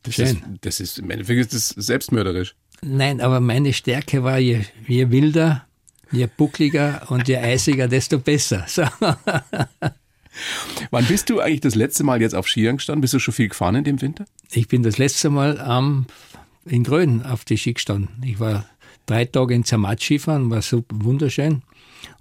Das 0.04 0.16
Schön. 0.16 0.26
Ist, 0.26 0.44
das 0.62 0.80
ist, 0.80 1.00
im 1.00 1.10
Endeffekt 1.10 1.40
ist 1.40 1.54
das 1.54 1.86
selbstmörderisch. 1.86 2.56
Nein, 2.82 3.22
aber 3.22 3.40
meine 3.40 3.74
Stärke 3.74 4.24
war, 4.24 4.38
je, 4.38 4.62
je 4.88 5.10
wilder, 5.10 5.67
je 6.12 6.28
buckliger 6.38 7.10
und 7.10 7.28
je 7.28 7.38
eisiger, 7.38 7.88
desto 7.88 8.20
besser. 8.20 8.66
So. 8.68 8.84
Wann 10.92 11.06
bist 11.06 11.30
du 11.30 11.40
eigentlich 11.40 11.62
das 11.62 11.76
letzte 11.76 12.04
Mal 12.04 12.22
jetzt 12.22 12.36
auf 12.36 12.48
Skiern 12.48 12.78
gestanden? 12.78 13.02
Bist 13.02 13.14
du 13.14 13.20
schon 13.20 13.34
viel 13.34 13.50
gefahren 13.50 13.76
in 13.76 13.84
dem 13.84 14.02
Winter? 14.02 14.26
Ich 14.52 14.68
bin 14.68 14.84
das 14.84 14.98
letzte 14.98 15.30
Mal 15.30 15.60
am 15.60 16.06
in 16.66 16.84
Grön 16.84 17.24
auf 17.24 17.46
die 17.46 17.58
Ski 17.58 17.74
gestanden. 17.74 18.10
Ich 18.24 18.40
war 18.40 18.66
drei 19.06 19.26
Tage 19.26 19.56
in 19.56 19.64
Zermatt 19.64 20.02
Skifahren, 20.02 20.50
war 20.50 20.62
super 20.62 20.96
wunderschön. 21.00 21.62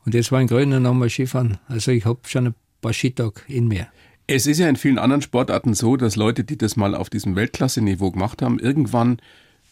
Und 0.05 0.15
jetzt 0.15 0.33
war 0.33 0.41
in 0.41 0.47
Grön 0.47 0.73
und 0.73 0.83
nochmal 0.83 1.11
Skifahren. 1.11 1.59
Also 1.69 1.91
ich 1.91 2.05
habe 2.05 2.21
schon 2.27 2.49
ein 2.49 2.55
paar 2.81 2.93
Skitage 2.93 3.43
in 3.49 3.69
mir. 3.69 3.89
Es 4.29 4.47
ist 4.47 4.59
ja 4.59 4.69
in 4.69 4.77
vielen 4.77 4.99
anderen 4.99 5.23
Sportarten 5.23 5.75
so, 5.75 5.97
dass 5.97 6.17
Leute, 6.17 6.43
die 6.43 6.59
das 6.59 6.77
mal 6.77 6.95
auf 6.95 7.11
diesem 7.11 7.37
Weltklasse-Niveau 7.37 8.11
gemacht 8.11 8.43
haben, 8.43 8.59
irgendwann 8.59 9.19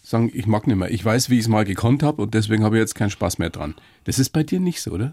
sagen, 0.04 0.30
ich 0.32 0.46
mag 0.46 0.66
nicht 0.66 0.76
mehr. 0.76 0.90
Ich 0.90 1.04
weiß, 1.04 1.30
wie 1.30 1.34
ich 1.34 1.44
es 1.44 1.48
mal 1.48 1.64
gekonnt 1.64 2.02
habe 2.02 2.22
und 2.22 2.34
deswegen 2.34 2.62
habe 2.62 2.76
ich 2.76 2.80
jetzt 2.80 2.94
keinen 2.94 3.10
Spaß 3.10 3.38
mehr 3.38 3.50
dran. 3.50 3.74
Das 4.04 4.18
ist 4.18 4.30
bei 4.30 4.42
dir 4.42 4.60
nicht 4.60 4.80
so, 4.80 4.92
oder? 4.92 5.10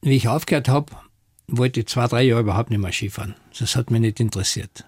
Wie 0.00 0.16
ich 0.16 0.28
aufgehört 0.28 0.68
habe, 0.68 0.92
wollte 1.48 1.80
ich 1.80 1.86
zwei, 1.86 2.06
drei 2.06 2.22
Jahre 2.22 2.42
überhaupt 2.42 2.70
nicht 2.70 2.78
mehr 2.78 2.92
Skifahren. 2.92 3.34
Das 3.58 3.76
hat 3.76 3.90
mich 3.90 4.00
nicht 4.00 4.20
interessiert. 4.20 4.84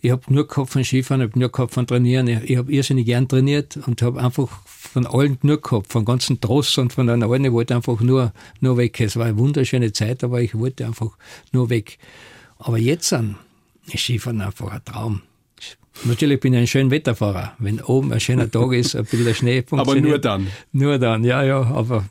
Ich 0.00 0.12
habe 0.12 0.22
nur 0.32 0.46
gehabt 0.46 0.70
von 0.70 0.84
Skifahren, 0.84 1.22
ich 1.22 1.30
habe 1.30 1.38
nur 1.38 1.50
gehabt 1.50 1.74
von 1.74 1.86
Trainieren. 1.86 2.28
Ich, 2.28 2.50
ich 2.50 2.56
habe 2.56 2.70
irrsinnig 2.70 3.06
gern 3.06 3.26
trainiert 3.26 3.78
und 3.86 4.00
habe 4.02 4.22
einfach 4.22 4.48
von 4.64 5.06
allen 5.06 5.38
nur 5.42 5.60
gehabt, 5.60 5.90
von 5.90 6.04
ganzen 6.04 6.40
Tross 6.40 6.78
und 6.78 6.92
von 6.92 7.08
einer 7.08 7.28
allen. 7.28 7.46
Ich 7.46 7.52
wollte 7.52 7.74
einfach 7.74 8.00
nur, 8.00 8.32
nur 8.60 8.76
weg. 8.76 9.00
Es 9.00 9.16
war 9.16 9.26
eine 9.26 9.38
wunderschöne 9.38 9.92
Zeit, 9.92 10.22
aber 10.22 10.40
ich 10.40 10.54
wollte 10.54 10.86
einfach 10.86 11.16
nur 11.52 11.68
weg. 11.70 11.98
Aber 12.58 12.78
jetzt 12.78 13.12
an 13.12 13.36
ist 13.86 14.02
Skifahren 14.02 14.40
einfach 14.40 14.70
ein 14.70 14.84
Traum. 14.84 15.22
Natürlich 16.04 16.40
bin 16.40 16.54
ich 16.54 16.60
ein 16.60 16.66
schöner 16.66 16.90
Wetterfahrer. 16.90 17.54
Wenn 17.58 17.80
oben 17.80 18.12
ein 18.12 18.20
schöner 18.20 18.50
Tag 18.50 18.72
ist, 18.72 18.94
ein 18.94 19.04
bisschen 19.04 19.34
Schnee 19.34 19.62
funktioniert. 19.62 20.04
Aber 20.04 20.08
nur 20.08 20.18
dann. 20.18 20.46
Nur 20.72 20.98
dann, 20.98 21.24
ja, 21.24 21.42
ja. 21.42 21.62
Aber 21.62 22.04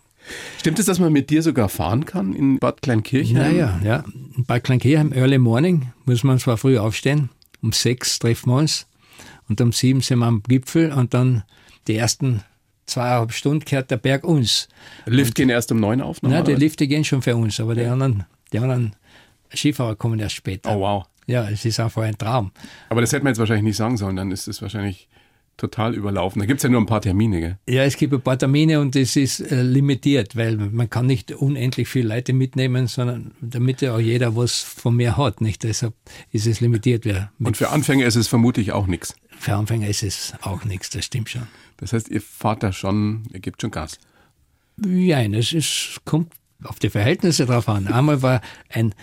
Stimmt 0.60 0.79
es, 0.79 0.86
dass 0.86 1.00
man 1.00 1.13
mit 1.13 1.29
dir 1.29 1.41
sogar 1.41 1.70
fahren 1.70 2.06
kann 2.06 2.34
in 2.34 2.60
Bad 2.60 2.82
Kleinkirchheim? 2.82 3.38
Naja, 3.38 3.79
ja. 3.84 4.03
In 4.36 4.46
Bad 4.46 4.63
Kleinkirchheim, 4.63 5.13
Early 5.13 5.38
Morning, 5.38 5.91
muss 6.06 6.24
man 6.24 6.39
zwar 6.39 6.58
früh 6.58 6.77
aufstehen. 6.77 7.29
Um 7.62 7.72
sechs 7.72 8.20
treffen 8.20 8.50
wir 8.50 8.58
uns. 8.58 8.88
Und 9.50 9.62
um 9.62 9.72
sieben 9.72 10.01
sind 10.01 10.20
wir 10.20 10.25
am 10.25 10.44
Gipfel 10.44 10.91
und 10.91 11.13
dann 11.13 11.44
die 11.88 11.96
ersten 11.96 12.41
zweieinhalb 12.86 13.32
Stunden 13.32 13.63
kehrt 13.63 13.91
der 13.91 13.98
Berg 13.98 14.24
uns. 14.24 14.67
Lift 15.06 15.36
gehen 15.36 15.50
erst 15.50 15.72
um 15.72 15.79
neun 15.79 16.01
auf? 16.01 16.22
Nein, 16.22 16.44
die 16.44 16.56
Lifte 16.56 16.88
gehen 16.88 17.03
schon 17.03 17.22
für 17.22 17.36
uns, 17.36 17.60
aber 17.60 17.75
die 17.75 17.86
anderen, 17.86 18.25
die 18.51 18.60
anderen 18.60 18.96
Skifahrer 19.53 19.96
kommen 19.96 20.20
erst 20.20 20.36
später. 20.36 20.75
Oh 20.75 20.82
wow. 20.82 21.06
Ja, 21.27 21.48
es 21.50 21.65
ist 21.65 21.79
einfach 21.79 22.03
ein 22.03 22.17
Traum. 22.17 22.51
Aber 22.89 23.01
das 23.01 23.12
hätte 23.12 23.24
man 23.24 23.31
jetzt 23.31 23.39
wahrscheinlich 23.39 23.65
nicht 23.65 23.77
sagen 23.77 23.98
sollen, 23.98 24.15
dann 24.15 24.31
ist 24.31 24.48
es 24.48 24.62
wahrscheinlich 24.62 25.10
total 25.57 25.93
überlaufen. 25.96 26.39
Da 26.39 26.46
gibt 26.46 26.60
es 26.60 26.63
ja 26.63 26.69
nur 26.69 26.79
ein 26.79 26.86
paar 26.86 27.01
Termine, 27.01 27.39
gell? 27.41 27.57
Ja, 27.67 27.84
es 27.84 27.98
gibt 27.98 28.13
ein 28.13 28.22
paar 28.22 28.38
Termine 28.38 28.79
und 28.79 28.96
es 28.96 29.15
ist 29.15 29.39
äh, 29.39 29.62
limitiert, 29.63 30.36
weil 30.36 30.55
man 30.55 30.89
kann 30.89 31.07
nicht 31.07 31.31
unendlich 31.31 31.88
viele 31.89 32.10
Leute 32.10 32.31
mitnehmen, 32.31 32.88
sondern 32.88 33.31
damit 33.41 33.81
ja 33.81 33.96
auch 33.96 34.00
jeder 34.00 34.36
was 34.36 34.62
von 34.62 34.96
mir 34.96 35.17
hat. 35.17 35.41
Nicht? 35.41 35.63
Deshalb 35.63 35.96
ist 36.31 36.48
es 36.48 36.62
limitiert. 36.62 37.05
und 37.39 37.57
für 37.57 37.69
Anfänger 37.69 38.05
ist 38.05 38.15
es 38.15 38.27
vermutlich 38.27 38.72
auch 38.72 38.88
nichts. 38.88 39.15
Für 39.39 39.55
Anfänger 39.55 39.88
ist 39.88 40.03
es 40.03 40.34
auch 40.41 40.63
nichts, 40.63 40.91
das 40.91 41.05
stimmt 41.05 41.29
schon. 41.29 41.48
Das 41.77 41.91
heißt, 41.93 42.10
ihr 42.10 42.22
fahrt 42.22 42.63
da 42.63 42.72
schon, 42.72 43.24
ihr 43.34 43.39
gebt 43.39 43.62
schon 43.62 43.72
Gas. 43.72 44.00
Ja, 44.86 45.22
es 45.22 45.53
ist, 45.53 46.01
kommt 46.05 46.31
auf 46.63 46.79
die 46.79 46.89
Verhältnisse 46.89 47.46
drauf 47.46 47.67
an. 47.67 47.88
Einmal 47.88 48.22
war 48.22 48.41
ein 48.69 48.93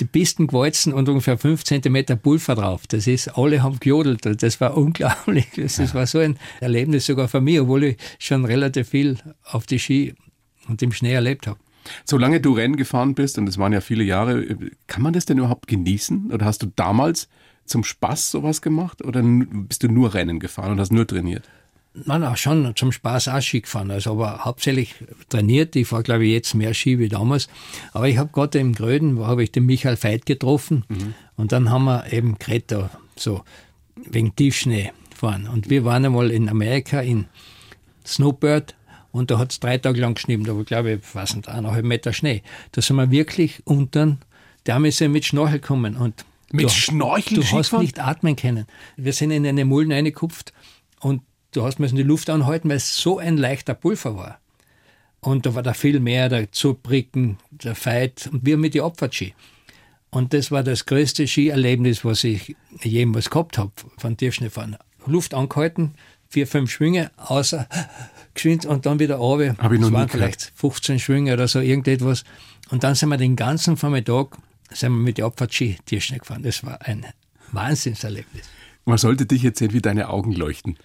die 0.00 0.04
Pisten 0.04 0.46
gewalzen 0.46 0.92
und 0.92 1.08
ungefähr 1.08 1.38
fünf 1.38 1.64
Zentimeter 1.64 2.16
Pulver 2.16 2.54
drauf. 2.54 2.86
Das 2.88 3.06
ist, 3.06 3.28
alle 3.28 3.62
haben 3.62 3.78
gejodelt. 3.80 4.42
Das 4.42 4.60
war 4.60 4.76
unglaublich. 4.76 5.46
Das, 5.56 5.76
das 5.76 5.94
war 5.94 6.06
so 6.06 6.18
ein 6.18 6.38
Erlebnis 6.60 7.06
sogar 7.06 7.28
für 7.28 7.40
mich, 7.40 7.60
obwohl 7.60 7.84
ich 7.84 7.96
schon 8.18 8.44
relativ 8.44 8.88
viel 8.88 9.18
auf 9.44 9.66
die 9.66 9.78
Ski 9.78 10.14
und 10.68 10.82
im 10.82 10.92
Schnee 10.92 11.12
erlebt 11.12 11.46
habe. 11.46 11.58
Solange 12.04 12.40
du 12.40 12.52
Rennen 12.52 12.76
gefahren 12.76 13.14
bist, 13.14 13.38
und 13.38 13.46
das 13.46 13.58
waren 13.58 13.72
ja 13.72 13.80
viele 13.80 14.04
Jahre, 14.04 14.46
kann 14.86 15.02
man 15.02 15.12
das 15.12 15.26
denn 15.26 15.38
überhaupt 15.38 15.66
genießen? 15.66 16.32
Oder 16.32 16.46
hast 16.46 16.62
du 16.62 16.72
damals 16.74 17.28
zum 17.66 17.84
Spaß 17.84 18.30
sowas 18.30 18.62
gemacht? 18.62 19.04
Oder 19.04 19.22
bist 19.22 19.82
du 19.82 19.88
nur 19.88 20.14
Rennen 20.14 20.40
gefahren 20.40 20.72
und 20.72 20.80
hast 20.80 20.92
nur 20.92 21.06
trainiert? 21.06 21.44
Nein, 21.94 22.24
auch 22.24 22.36
schon 22.36 22.74
zum 22.74 22.90
Spaß 22.90 23.28
auch 23.28 23.40
Ski 23.40 23.60
gefahren. 23.60 23.92
Also 23.92 24.12
aber 24.12 24.44
hauptsächlich 24.44 24.96
trainiert. 25.28 25.76
Ich 25.76 25.86
fahre, 25.86 26.02
glaube 26.02 26.26
ich, 26.26 26.32
jetzt 26.32 26.54
mehr 26.54 26.74
Ski 26.74 26.98
wie 26.98 27.08
damals. 27.08 27.48
Aber 27.92 28.08
ich 28.08 28.18
habe 28.18 28.30
gerade 28.32 28.58
im 28.58 28.74
Gröden, 28.74 29.16
wo 29.16 29.26
habe 29.26 29.44
ich 29.44 29.52
den 29.52 29.66
Michael 29.66 29.96
Veit 30.02 30.26
getroffen. 30.26 30.84
Mhm. 30.88 31.14
Und 31.36 31.52
dann 31.52 31.70
haben 31.70 31.84
wir 31.84 32.12
eben 32.12 32.38
Kreta, 32.38 32.90
so 33.16 33.44
wegen 33.94 34.34
Tiefschnee 34.34 34.92
fahren. 35.14 35.46
Und 35.46 35.70
wir 35.70 35.84
waren 35.84 36.04
einmal 36.04 36.32
in 36.32 36.48
Amerika 36.48 37.00
in 37.00 37.26
Snowbird 38.04 38.74
und 39.12 39.30
da 39.30 39.38
hat 39.38 39.52
es 39.52 39.60
drei 39.60 39.78
Tage 39.78 40.00
lang 40.00 40.14
geschnitten. 40.14 40.42
Da 40.42 40.56
war, 40.56 40.64
glaube 40.64 40.94
ich, 40.94 41.14
was 41.14 41.36
nicht, 41.36 41.48
eineinhalb 41.48 41.84
Meter 41.84 42.12
Schnee. 42.12 42.42
Da 42.72 42.82
sind 42.82 42.96
wir 42.96 43.12
wirklich 43.12 43.62
unten, 43.64 44.18
da 44.64 44.74
haben 44.74 44.84
wir 44.84 45.08
mit 45.08 45.24
Schnorchel 45.24 45.60
gekommen. 45.60 45.96
Und 45.96 46.24
mit 46.50 46.64
du, 46.64 46.68
Schnorchel? 46.70 47.38
Du 47.38 47.44
hast 47.44 47.72
nicht 47.74 48.00
atmen 48.00 48.34
können. 48.34 48.66
Wir 48.96 49.12
sind 49.12 49.30
in 49.30 49.46
eine 49.46 49.64
Mulden 49.64 49.92
reingekupft 49.92 50.52
und 50.98 51.22
du 51.56 51.64
hast 51.64 51.78
müssen 51.78 51.96
die 51.96 52.02
Luft 52.02 52.30
anhalten, 52.30 52.68
weil 52.68 52.76
es 52.76 52.96
so 52.96 53.18
ein 53.18 53.36
leichter 53.36 53.74
Pulver 53.74 54.16
war. 54.16 54.40
Und 55.20 55.46
da 55.46 55.54
war 55.54 55.62
da 55.62 55.72
viel 55.72 56.00
mehr, 56.00 56.28
der 56.28 56.52
Zubricken, 56.52 57.38
der 57.50 57.74
Fight 57.74 58.28
und 58.30 58.44
wir 58.44 58.58
mit 58.58 58.74
die 58.74 58.82
Abfahrtski. 58.82 59.34
Und 60.10 60.34
das 60.34 60.50
war 60.50 60.62
das 60.62 60.86
größte 60.86 61.26
Skierlebnis, 61.26 62.04
was 62.04 62.24
ich 62.24 62.54
jemals 62.82 63.30
gehabt 63.30 63.58
habe 63.58 63.72
von 63.96 64.16
Tiefschneefahren. 64.16 64.76
Luft 65.06 65.34
angehalten, 65.34 65.94
vier, 66.28 66.46
fünf 66.46 66.70
Schwünge, 66.70 67.10
außer 67.16 67.66
geschwind 68.34 68.66
und 68.66 68.86
dann 68.86 68.98
wieder 68.98 69.16
runter. 69.16 69.56
Habe 69.58 69.76
ich 69.76 69.80
noch 69.80 69.88
das 69.88 69.94
waren 69.94 70.08
vielleicht 70.08 70.52
15 70.56 70.98
Schwünge 70.98 71.32
oder 71.32 71.48
so, 71.48 71.60
irgendetwas. 71.60 72.24
Und 72.70 72.84
dann 72.84 72.94
sind 72.94 73.08
wir 73.08 73.16
den 73.16 73.36
ganzen 73.36 73.76
Vormittag 73.76 74.38
sind 74.70 74.92
wir 74.92 75.02
mit 75.02 75.18
der 75.18 75.26
Abfahrtski 75.26 75.78
Tiefschnee 75.86 76.18
gefahren. 76.18 76.42
Das 76.42 76.64
war 76.64 76.82
ein 76.82 77.06
Wahnsinnserlebnis. 77.52 78.44
Man 78.84 78.98
sollte 78.98 79.26
dich 79.26 79.42
jetzt 79.42 79.58
sehen, 79.58 79.72
wie 79.72 79.80
deine 79.80 80.10
Augen 80.10 80.32
leuchten. 80.32 80.76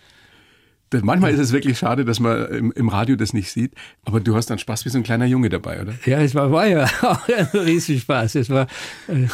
Manchmal 0.92 1.32
ist 1.32 1.40
es 1.40 1.52
wirklich 1.52 1.78
schade, 1.78 2.04
dass 2.04 2.20
man 2.20 2.48
im, 2.48 2.72
im, 2.72 2.90
Radio 2.90 3.16
das 3.16 3.34
nicht 3.34 3.52
sieht, 3.52 3.74
aber 4.06 4.20
du 4.20 4.36
hast 4.36 4.50
dann 4.50 4.58
Spaß 4.58 4.86
wie 4.86 4.90
so 4.90 4.98
ein 4.98 5.04
kleiner 5.04 5.26
Junge 5.26 5.50
dabei, 5.50 5.82
oder? 5.82 5.94
Ja, 6.06 6.20
es 6.20 6.34
war, 6.34 6.52
war 6.52 6.66
ja 6.66 6.86
auch 7.02 7.28
ein 7.28 7.46
Riesenspaß. 7.54 8.36
Es 8.36 8.50
war, 8.50 8.68
äh 9.08 9.28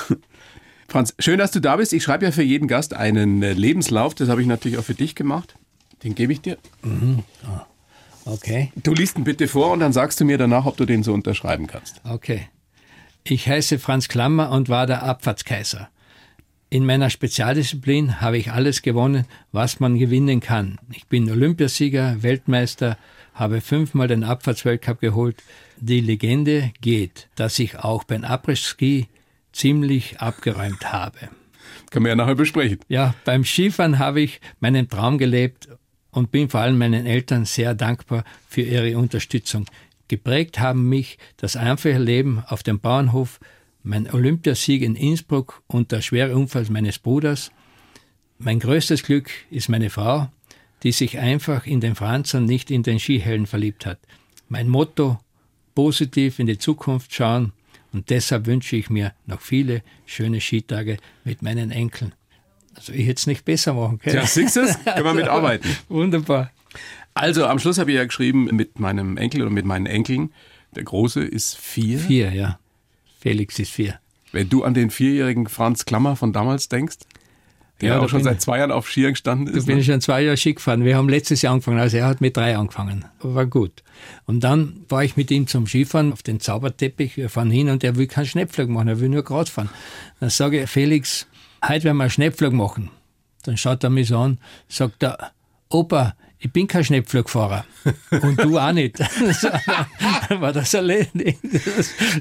Franz, 0.88 1.16
schön, 1.18 1.40
dass 1.40 1.52
du 1.52 1.60
da 1.60 1.78
bist. 1.78 1.94
Ich 1.94 2.04
schreibe 2.04 2.26
ja 2.26 2.32
für 2.32 2.44
jeden 2.44 2.68
Gast 2.68 2.94
einen 2.94 3.42
äh, 3.42 3.54
Lebenslauf. 3.54 4.14
Das 4.16 4.30
habe 4.30 4.42
ich 4.42 4.48
natürlich 4.48 4.78
auch 4.78 4.84
für 4.84 4.94
dich 4.94 5.16
gemacht. 5.16 5.56
Den 6.04 6.14
gebe 6.14 6.32
ich 6.34 6.42
dir. 6.42 6.58
Mhm. 6.84 7.24
Oh. 7.46 8.32
Okay. 8.34 8.72
Du 8.76 8.94
liest 8.94 9.18
ihn 9.18 9.24
bitte 9.24 9.48
vor 9.48 9.72
und 9.72 9.80
dann 9.80 9.94
sagst 9.94 10.20
du 10.20 10.26
mir 10.26 10.38
danach, 10.38 10.66
ob 10.66 10.78
du 10.78 10.86
den 10.86 11.04
so 11.04 11.14
unterschreiben 11.14 11.68
kannst. 11.68 12.02
Okay. 12.04 12.48
Ich 13.24 13.48
heiße 13.48 13.80
Franz 13.80 14.08
Klammer 14.08 14.52
und 14.52 14.70
war 14.70 14.88
der 14.88 15.04
Abfahrtskaiser. 15.04 15.90
In 16.70 16.86
meiner 16.86 17.10
Spezialdisziplin 17.10 18.22
habe 18.22 18.38
ich 18.38 18.52
alles 18.52 18.82
gewonnen, 18.82 19.26
was 19.52 19.80
man 19.80 19.98
gewinnen 19.98 20.40
kann. 20.40 20.80
Ich 20.92 21.06
bin 21.08 21.30
Olympiasieger, 21.30 22.24
Weltmeister, 22.24 22.98
habe 23.34 23.62
fünfmal 23.62 24.08
den 24.08 24.24
Abfahrtsweltcup 24.24 25.00
geholt. 25.00 25.44
Die 25.78 26.02
Legende 26.02 26.72
geht, 26.82 27.28
dass 27.36 27.60
ich 27.60 27.78
auch 27.78 28.04
beim 28.04 28.24
Abriss-Ski 28.24 29.08
ziemlich 29.52 30.20
abgeräumt 30.20 30.92
habe. 30.92 31.30
Kann 31.92 32.04
man 32.04 32.10
ja 32.10 32.16
nachher 32.16 32.36
besprechen. 32.36 32.80
Ja, 32.88 33.14
beim 33.26 33.46
Skifahren 33.46 34.00
habe 34.00 34.22
ich 34.22 34.42
meinen 34.60 34.90
Traum 34.90 35.18
gelebt 35.18 35.70
und 36.12 36.32
bin 36.32 36.50
vor 36.50 36.62
allem 36.62 36.78
meinen 36.78 37.06
Eltern 37.06 37.46
sehr 37.46 37.76
dankbar 37.76 38.24
für 38.50 38.62
ihre 38.62 38.98
Unterstützung. 38.98 39.66
Geprägt 40.08 40.60
haben 40.60 40.90
mich 40.90 41.18
das 41.38 41.56
einfache 41.56 41.98
Leben 41.98 42.44
auf 42.48 42.64
dem 42.64 42.80
Bauernhof, 42.80 43.40
mein 43.86 44.12
Olympiasieg 44.12 44.82
in 44.82 44.96
Innsbruck 44.96 45.62
und 45.68 45.92
der 45.92 46.02
schwere 46.02 46.36
Unfall 46.36 46.66
meines 46.70 46.98
Bruders. 46.98 47.52
Mein 48.40 48.60
größtes 48.60 49.04
Glück 49.04 49.30
ist 49.52 49.70
meine 49.70 49.92
Frau, 49.92 50.28
die 50.84 50.92
sich 50.92 51.20
einfach 51.20 51.66
in 51.66 51.82
den 51.82 51.96
Franz 51.96 52.34
und 52.34 52.46
nicht 52.46 52.72
in 52.72 52.84
den 52.84 53.00
Skihelden 53.00 53.46
verliebt 53.46 53.86
hat. 53.86 54.00
Mein 54.50 54.68
Motto, 54.70 55.20
positiv 55.76 56.40
in 56.40 56.48
die 56.48 56.58
Zukunft 56.58 57.14
schauen 57.14 57.54
und 57.94 58.10
deshalb 58.10 58.48
wünsche 58.48 58.76
ich 58.76 58.90
mir 58.90 59.14
noch 59.28 59.40
viele 59.40 59.84
schöne 60.06 60.42
Skitage 60.42 60.98
mit 61.24 61.44
meinen 61.44 61.70
Enkeln. 61.70 62.14
Also 62.74 62.92
ich 62.92 63.06
hätte 63.08 63.20
es 63.20 63.28
nicht 63.28 63.46
besser 63.46 63.74
machen 63.74 64.00
können. 64.00 64.16
Ja, 64.16 64.26
siehst 64.26 64.56
du 64.56 64.62
es? 64.62 64.84
Können 64.84 65.06
wir 65.06 65.14
mitarbeiten. 65.14 65.70
Wunderbar. 65.90 66.52
Also 67.14 67.46
am 67.46 67.60
Schluss 67.60 67.78
habe 67.78 67.92
ich 67.92 67.98
ja 67.98 68.04
geschrieben 68.04 68.46
mit 68.52 68.80
meinem 68.80 69.16
Enkel 69.16 69.44
oder 69.44 69.52
mit 69.52 69.66
meinen 69.66 69.86
Enkeln. 69.86 70.34
Der 70.76 70.84
Große 70.84 71.24
ist 71.24 71.56
vier. 71.56 72.00
Vier, 72.00 72.34
ja. 72.34 72.60
Felix 73.26 73.58
ist 73.58 73.72
vier. 73.72 73.96
Wenn 74.34 74.50
du 74.50 74.64
an 74.64 74.76
den 74.76 74.92
vierjährigen 74.92 75.48
Franz 75.48 75.86
Klammer 75.86 76.16
von 76.16 76.32
damals 76.32 76.70
denkst, 76.70 76.98
der 77.82 77.90
ja, 77.90 78.00
ja 78.00 78.08
schon 78.08 78.24
seit 78.24 78.40
zwei 78.40 78.60
Jahren 78.60 78.72
auf 78.72 78.88
Skiern 78.88 79.14
gestanden 79.14 79.48
ist. 79.48 79.64
Da 79.64 79.66
bin 79.66 79.78
ne? 79.78 79.82
ich 79.82 79.88
schon 79.88 80.00
zwei 80.00 80.22
Jahre 80.22 80.38
Ski 80.38 80.54
gefahren. 80.54 80.86
Wir 80.86 80.96
haben 80.96 81.10
letztes 81.10 81.42
Jahr 81.42 81.54
angefangen, 81.54 81.80
also 81.80 81.98
er 81.98 82.06
hat 82.06 82.22
mit 82.22 82.38
drei 82.38 82.56
angefangen. 82.56 83.06
War 83.22 83.48
gut. 83.48 83.82
Und 84.28 84.42
dann 84.42 84.86
war 84.90 85.04
ich 85.04 85.18
mit 85.18 85.32
ihm 85.32 85.48
zum 85.48 85.66
Skifahren 85.66 86.14
auf 86.14 86.22
den 86.22 86.40
Zauberteppich. 86.40 87.18
Wir 87.18 87.32
fahren 87.32 87.50
hin 87.50 87.70
und 87.70 87.84
er 87.84 87.96
will 87.96 88.06
keinen 88.06 88.28
Schnellflug 88.28 88.70
machen, 88.70 88.90
er 88.90 89.00
will 89.00 89.10
nur 89.10 89.24
gerade 89.24 89.50
fahren. 89.50 89.70
Dann 90.20 90.30
sage 90.30 90.62
ich, 90.62 90.70
Felix, 90.70 91.26
heute 91.68 91.86
werden 91.86 91.98
wir 91.98 92.04
einen 92.04 92.12
Schnellflug 92.12 92.54
machen. 92.54 92.92
Dann 93.42 93.58
schaut 93.58 93.84
er 93.84 93.90
mich 93.90 94.10
so 94.10 94.20
an, 94.20 94.38
sagt 94.70 95.02
er, 95.02 95.32
Opa, 95.70 96.16
ich 96.40 96.52
bin 96.52 96.68
kein 96.68 96.84
Schnellflugfahrer. 96.84 97.66
Und 98.22 98.42
du 98.42 98.58
auch 98.58 98.72
nicht. 98.72 99.00
war 100.30 100.54
das 100.54 100.74
erledigt. 100.74 101.40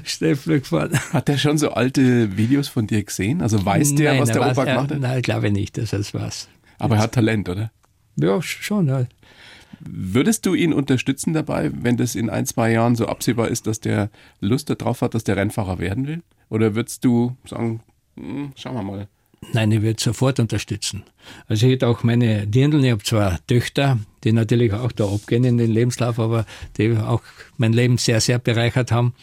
Schnellflugfahren. 0.03 0.97
Hat 1.13 1.27
der 1.27 1.37
schon 1.37 1.57
so 1.57 1.71
alte 1.71 2.37
Videos 2.37 2.67
von 2.67 2.87
dir 2.87 3.03
gesehen? 3.03 3.41
Also 3.41 3.63
weiß 3.65 3.95
der, 3.95 4.13
nein, 4.13 4.21
was 4.21 4.31
der 4.31 4.41
Opa 4.41 4.63
gemacht 4.65 4.91
hat? 4.91 4.99
Nein, 4.99 5.21
glaube 5.21 5.47
ich 5.47 5.53
nicht, 5.53 5.77
dass 5.77 5.93
es 5.93 6.13
weiß. 6.13 6.49
Aber 6.79 6.95
er 6.95 7.01
hat 7.01 7.13
Talent, 7.13 7.49
oder? 7.49 7.71
Ja, 8.15 8.41
schon. 8.41 8.87
Ja. 8.87 9.05
Würdest 9.79 10.45
du 10.45 10.53
ihn 10.53 10.73
unterstützen 10.73 11.33
dabei, 11.33 11.71
wenn 11.73 11.97
das 11.97 12.15
in 12.15 12.29
ein, 12.29 12.45
zwei 12.45 12.71
Jahren 12.71 12.95
so 12.95 13.07
absehbar 13.07 13.49
ist, 13.49 13.67
dass 13.67 13.79
der 13.79 14.09
Lust 14.39 14.69
darauf 14.69 15.01
hat, 15.01 15.13
dass 15.13 15.23
der 15.23 15.37
Rennfahrer 15.37 15.79
werden 15.79 16.07
will? 16.07 16.23
Oder 16.49 16.75
würdest 16.75 17.03
du 17.03 17.35
sagen, 17.45 17.81
hm, 18.15 18.53
schauen 18.55 18.75
wir 18.75 18.83
mal? 18.83 19.07
Nein, 19.53 19.71
ich 19.71 19.81
würde 19.81 20.01
sofort 20.01 20.39
unterstützen. 20.39 21.03
Also 21.47 21.65
ich 21.65 21.73
hätte 21.73 21.87
auch 21.87 22.03
meine 22.03 22.45
Dirndl, 22.47 22.83
ich 22.83 22.91
habe 22.91 23.03
zwei 23.03 23.37
Töchter, 23.47 23.99
die 24.23 24.33
natürlich 24.33 24.73
auch 24.73 24.91
da 24.91 25.05
abgehen 25.05 25.43
in 25.43 25.57
den 25.57 25.71
Lebenslauf, 25.71 26.19
aber 26.19 26.45
die 26.77 26.97
auch 26.97 27.21
mein 27.57 27.73
Leben 27.73 27.97
sehr, 27.97 28.19
sehr 28.21 28.39
bereichert 28.39 28.91
haben 28.91 29.13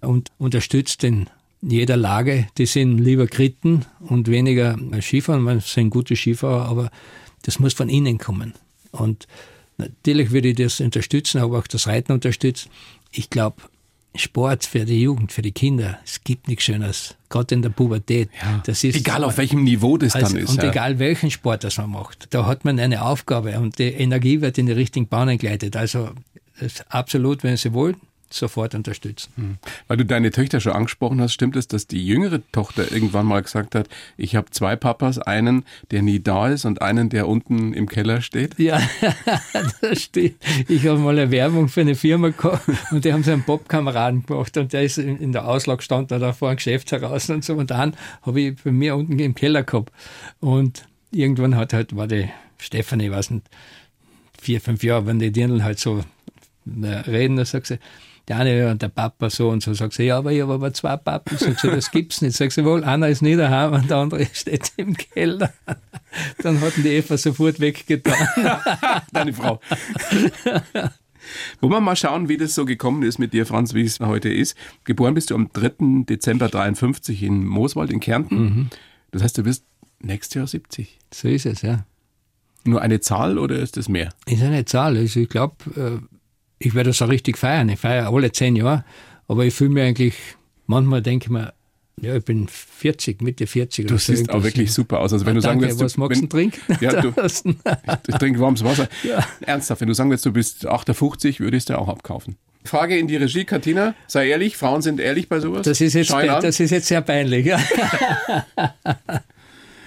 und 0.00 0.30
unterstützt 0.38 1.04
in 1.04 1.28
jeder 1.60 1.96
Lage. 1.96 2.48
Die 2.58 2.66
sind 2.66 2.98
lieber 2.98 3.26
Kritten 3.26 3.86
und 4.00 4.28
weniger 4.28 4.76
Skifahren, 5.00 5.42
man 5.42 5.60
sind 5.60 5.90
gute 5.90 6.16
Skifahrer, 6.16 6.66
aber 6.66 6.90
das 7.42 7.58
muss 7.58 7.74
von 7.74 7.88
innen 7.88 8.18
kommen. 8.18 8.54
Und 8.90 9.26
natürlich 9.76 10.30
würde 10.30 10.48
ich 10.48 10.56
das 10.56 10.80
unterstützen, 10.80 11.40
aber 11.40 11.58
auch 11.58 11.66
das 11.66 11.86
Reiten 11.86 12.12
unterstützen. 12.12 12.70
Ich 13.10 13.30
glaube, 13.30 13.62
Sport 14.14 14.64
für 14.64 14.84
die 14.84 15.02
Jugend, 15.02 15.32
für 15.32 15.42
die 15.42 15.52
Kinder. 15.52 15.98
Es 16.04 16.24
gibt 16.24 16.48
nichts 16.48 16.64
Schönes, 16.64 17.14
gerade 17.28 17.54
in 17.54 17.62
der 17.62 17.68
Pubertät. 17.68 18.30
Ja. 18.40 18.62
Das 18.64 18.82
ist, 18.82 18.96
egal 18.96 19.22
auf 19.22 19.36
welchem 19.38 19.64
Niveau 19.64 19.96
das 19.96 20.14
also, 20.14 20.34
dann 20.34 20.44
ist. 20.44 20.50
Und 20.50 20.62
ja. 20.62 20.70
egal 20.70 20.98
welchen 20.98 21.30
Sport 21.30 21.64
das 21.64 21.78
man 21.78 21.90
macht, 21.90 22.26
da 22.30 22.46
hat 22.46 22.64
man 22.64 22.80
eine 22.80 23.02
Aufgabe 23.02 23.58
und 23.60 23.78
die 23.78 23.84
Energie 23.84 24.40
wird 24.40 24.58
in 24.58 24.66
die 24.66 24.72
richtigen 24.72 25.06
Bahnen 25.06 25.38
geleitet. 25.38 25.76
Also 25.76 26.10
absolut, 26.88 27.44
wenn 27.44 27.56
Sie 27.56 27.72
wollen, 27.72 27.96
sofort 28.30 28.74
unterstützen. 28.74 29.32
Hm. 29.36 29.58
Weil 29.86 29.96
du 29.96 30.04
deine 30.04 30.30
Töchter 30.30 30.60
schon 30.60 30.72
angesprochen 30.72 31.20
hast, 31.20 31.32
stimmt 31.32 31.56
es, 31.56 31.68
dass 31.68 31.86
die 31.86 32.06
jüngere 32.06 32.40
Tochter 32.52 32.90
irgendwann 32.92 33.26
mal 33.26 33.42
gesagt 33.42 33.74
hat, 33.74 33.88
ich 34.16 34.36
habe 34.36 34.50
zwei 34.50 34.76
Papas, 34.76 35.18
einen, 35.18 35.64
der 35.90 36.02
nie 36.02 36.20
da 36.20 36.48
ist 36.48 36.64
und 36.64 36.82
einen, 36.82 37.08
der 37.08 37.28
unten 37.28 37.72
im 37.72 37.88
Keller 37.88 38.20
steht? 38.20 38.58
Ja, 38.58 38.80
das 39.80 40.02
stimmt. 40.02 40.36
Ich 40.68 40.86
habe 40.86 40.98
mal 40.98 41.18
eine 41.18 41.30
Werbung 41.30 41.68
für 41.68 41.82
eine 41.82 41.94
Firma 41.94 42.28
gehabt 42.30 42.68
und 42.90 43.04
die 43.04 43.12
haben 43.12 43.22
so 43.22 43.32
einen 43.32 43.42
Bob-Kameraden 43.42 44.26
gemacht 44.26 44.56
und 44.56 44.72
der 44.72 44.82
ist 44.82 44.98
in 44.98 45.32
der 45.32 45.46
Auslage 45.46 45.78
gestanden 45.78 46.20
da 46.20 46.32
vor 46.32 46.48
einem 46.48 46.56
Geschäft 46.56 46.92
heraus 46.92 47.30
und 47.30 47.44
so 47.44 47.54
und 47.54 47.70
dann 47.70 47.94
habe 48.22 48.40
ich 48.40 48.62
bei 48.62 48.70
mir 48.70 48.96
unten 48.96 49.18
im 49.18 49.34
Keller 49.34 49.62
gehabt 49.62 49.92
und 50.40 50.86
irgendwann 51.10 51.56
hat 51.56 51.72
halt, 51.72 51.96
war 51.96 52.06
die 52.06 52.28
Stefanie, 52.58 53.06
ich 53.06 53.12
weiß 53.12 53.30
nicht, 53.30 53.46
vier, 54.40 54.60
fünf 54.60 54.82
Jahre, 54.82 55.06
wenn 55.06 55.18
die 55.18 55.32
Dirndl 55.32 55.64
halt 55.64 55.78
so 55.78 56.04
äh, 56.82 56.86
reden, 56.86 57.36
dann 57.36 57.46
sagt 57.46 57.66
sie, 57.66 57.78
der 58.28 58.36
eine 58.36 58.70
und 58.70 58.82
der 58.82 58.88
Papa 58.88 59.30
so 59.30 59.48
und 59.48 59.62
so. 59.62 59.72
Sagt 59.72 59.94
sie, 59.94 60.04
ja, 60.04 60.18
aber 60.18 60.32
ich 60.32 60.42
habe 60.42 60.52
aber 60.54 60.72
zwei 60.74 60.96
Pappen. 60.96 61.38
Sagt 61.38 61.60
sie, 61.60 61.68
das 61.68 61.90
gibt's 61.90 62.20
nicht. 62.20 62.36
Sagt 62.36 62.52
sie, 62.52 62.64
wohl, 62.64 62.84
einer 62.84 63.08
ist 63.08 63.22
nicht 63.22 63.38
daheim 63.38 63.72
und 63.72 63.90
der 63.90 63.96
andere 63.96 64.26
steht 64.32 64.72
im 64.76 64.96
Keller. 64.96 65.52
Dann 66.42 66.60
hatten 66.60 66.82
die 66.82 66.90
Eva 66.90 67.16
sofort 67.16 67.58
weggetan. 67.58 68.28
Deine 69.12 69.32
Frau. 69.32 69.60
Wollen 71.60 71.72
wir 71.72 71.80
mal 71.80 71.96
schauen, 71.96 72.28
wie 72.28 72.36
das 72.36 72.54
so 72.54 72.64
gekommen 72.64 73.02
ist 73.02 73.18
mit 73.18 73.32
dir, 73.32 73.46
Franz, 73.46 73.74
wie 73.74 73.82
es 73.82 73.98
heute 74.00 74.28
ist. 74.28 74.56
Geboren 74.84 75.14
bist 75.14 75.30
du 75.30 75.34
am 75.34 75.50
3. 75.52 76.04
Dezember 76.04 76.48
53 76.48 77.22
in 77.22 77.46
Mooswald 77.46 77.90
in 77.90 78.00
Kärnten. 78.00 78.40
Mhm. 78.40 78.70
Das 79.10 79.22
heißt, 79.22 79.38
du 79.38 79.42
bist 79.42 79.64
nächstes 80.00 80.34
Jahr 80.34 80.46
70. 80.46 80.98
So 81.12 81.28
ist 81.28 81.46
es, 81.46 81.62
ja. 81.62 81.84
Nur 82.64 82.82
eine 82.82 83.00
Zahl 83.00 83.38
oder 83.38 83.58
ist 83.58 83.76
das 83.76 83.88
mehr? 83.88 84.10
Ist 84.26 84.42
eine 84.42 84.64
Zahl. 84.64 84.96
Also 84.96 85.20
ich 85.20 85.28
glaube, 85.28 85.56
äh, 85.76 86.17
ich 86.58 86.74
werde 86.74 86.90
das 86.90 87.02
auch 87.02 87.08
richtig 87.08 87.38
feiern. 87.38 87.68
Ich 87.68 87.80
feiere 87.80 88.12
alle 88.12 88.32
zehn 88.32 88.56
Jahre, 88.56 88.84
aber 89.26 89.44
ich 89.44 89.54
fühle 89.54 89.70
mich 89.70 89.82
eigentlich, 89.82 90.14
manchmal 90.66 91.02
denke 91.02 91.26
ich 91.26 91.30
mir, 91.30 91.52
ja, 92.00 92.14
ich 92.14 92.24
bin 92.24 92.48
40, 92.48 93.22
Mitte 93.22 93.46
40. 93.46 93.86
Du 93.86 93.98
siehst 93.98 94.30
auch 94.30 94.42
wirklich 94.42 94.72
super 94.72 95.00
aus. 95.00 95.12
Also 95.12 95.26
wenn 95.26 95.34
du 95.34 95.40
danke, 95.40 95.64
sagen 95.64 95.78
willst, 95.78 95.84
was 95.84 95.96
magst 95.96 96.22
du 96.22 96.26
trinken? 96.26 96.60
Ja, 96.80 97.00
du, 97.00 97.12
ich 98.06 98.14
trinke 98.16 98.40
warmes 98.40 98.62
Wasser. 98.62 98.88
Ja. 99.02 99.26
Ernsthaft, 99.40 99.80
wenn 99.80 99.88
du 99.88 99.94
sagen 99.94 100.10
willst, 100.10 100.24
du 100.24 100.32
bist 100.32 100.66
58, 100.66 101.40
würdest 101.40 101.70
du 101.70 101.78
auch 101.78 101.88
abkaufen. 101.88 102.36
Frage 102.64 102.98
in 102.98 103.08
die 103.08 103.16
Regie, 103.16 103.44
Katina, 103.44 103.94
sei 104.06 104.28
ehrlich, 104.28 104.56
Frauen 104.56 104.82
sind 104.82 105.00
ehrlich 105.00 105.28
bei 105.28 105.40
sowas? 105.40 105.62
Das 105.62 105.80
ist 105.80 105.94
jetzt, 105.94 106.12
das 106.12 106.60
ist 106.60 106.70
jetzt 106.70 106.86
sehr 106.86 107.00
peinlich. 107.00 107.46
Ja. 107.46 107.58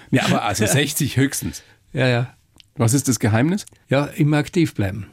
ja, 0.09 0.25
aber 0.25 0.43
also 0.43 0.65
60 0.65 1.17
höchstens. 1.17 1.63
Ja, 1.93 2.07
ja. 2.07 2.33
Was 2.77 2.93
ist 2.93 3.09
das 3.09 3.19
Geheimnis? 3.19 3.65
Ja, 3.89 4.05
immer 4.05 4.37
aktiv 4.37 4.73
bleiben. 4.75 5.07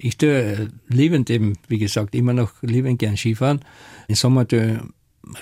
Ich 0.00 0.18
tue 0.18 0.68
liebend 0.88 1.30
eben, 1.30 1.54
wie 1.68 1.78
gesagt, 1.78 2.14
immer 2.14 2.32
noch 2.32 2.52
liebend 2.62 2.98
gern 2.98 3.16
Skifahren. 3.16 3.60
Im 4.08 4.14
Sommer 4.14 4.46
tue 4.46 4.80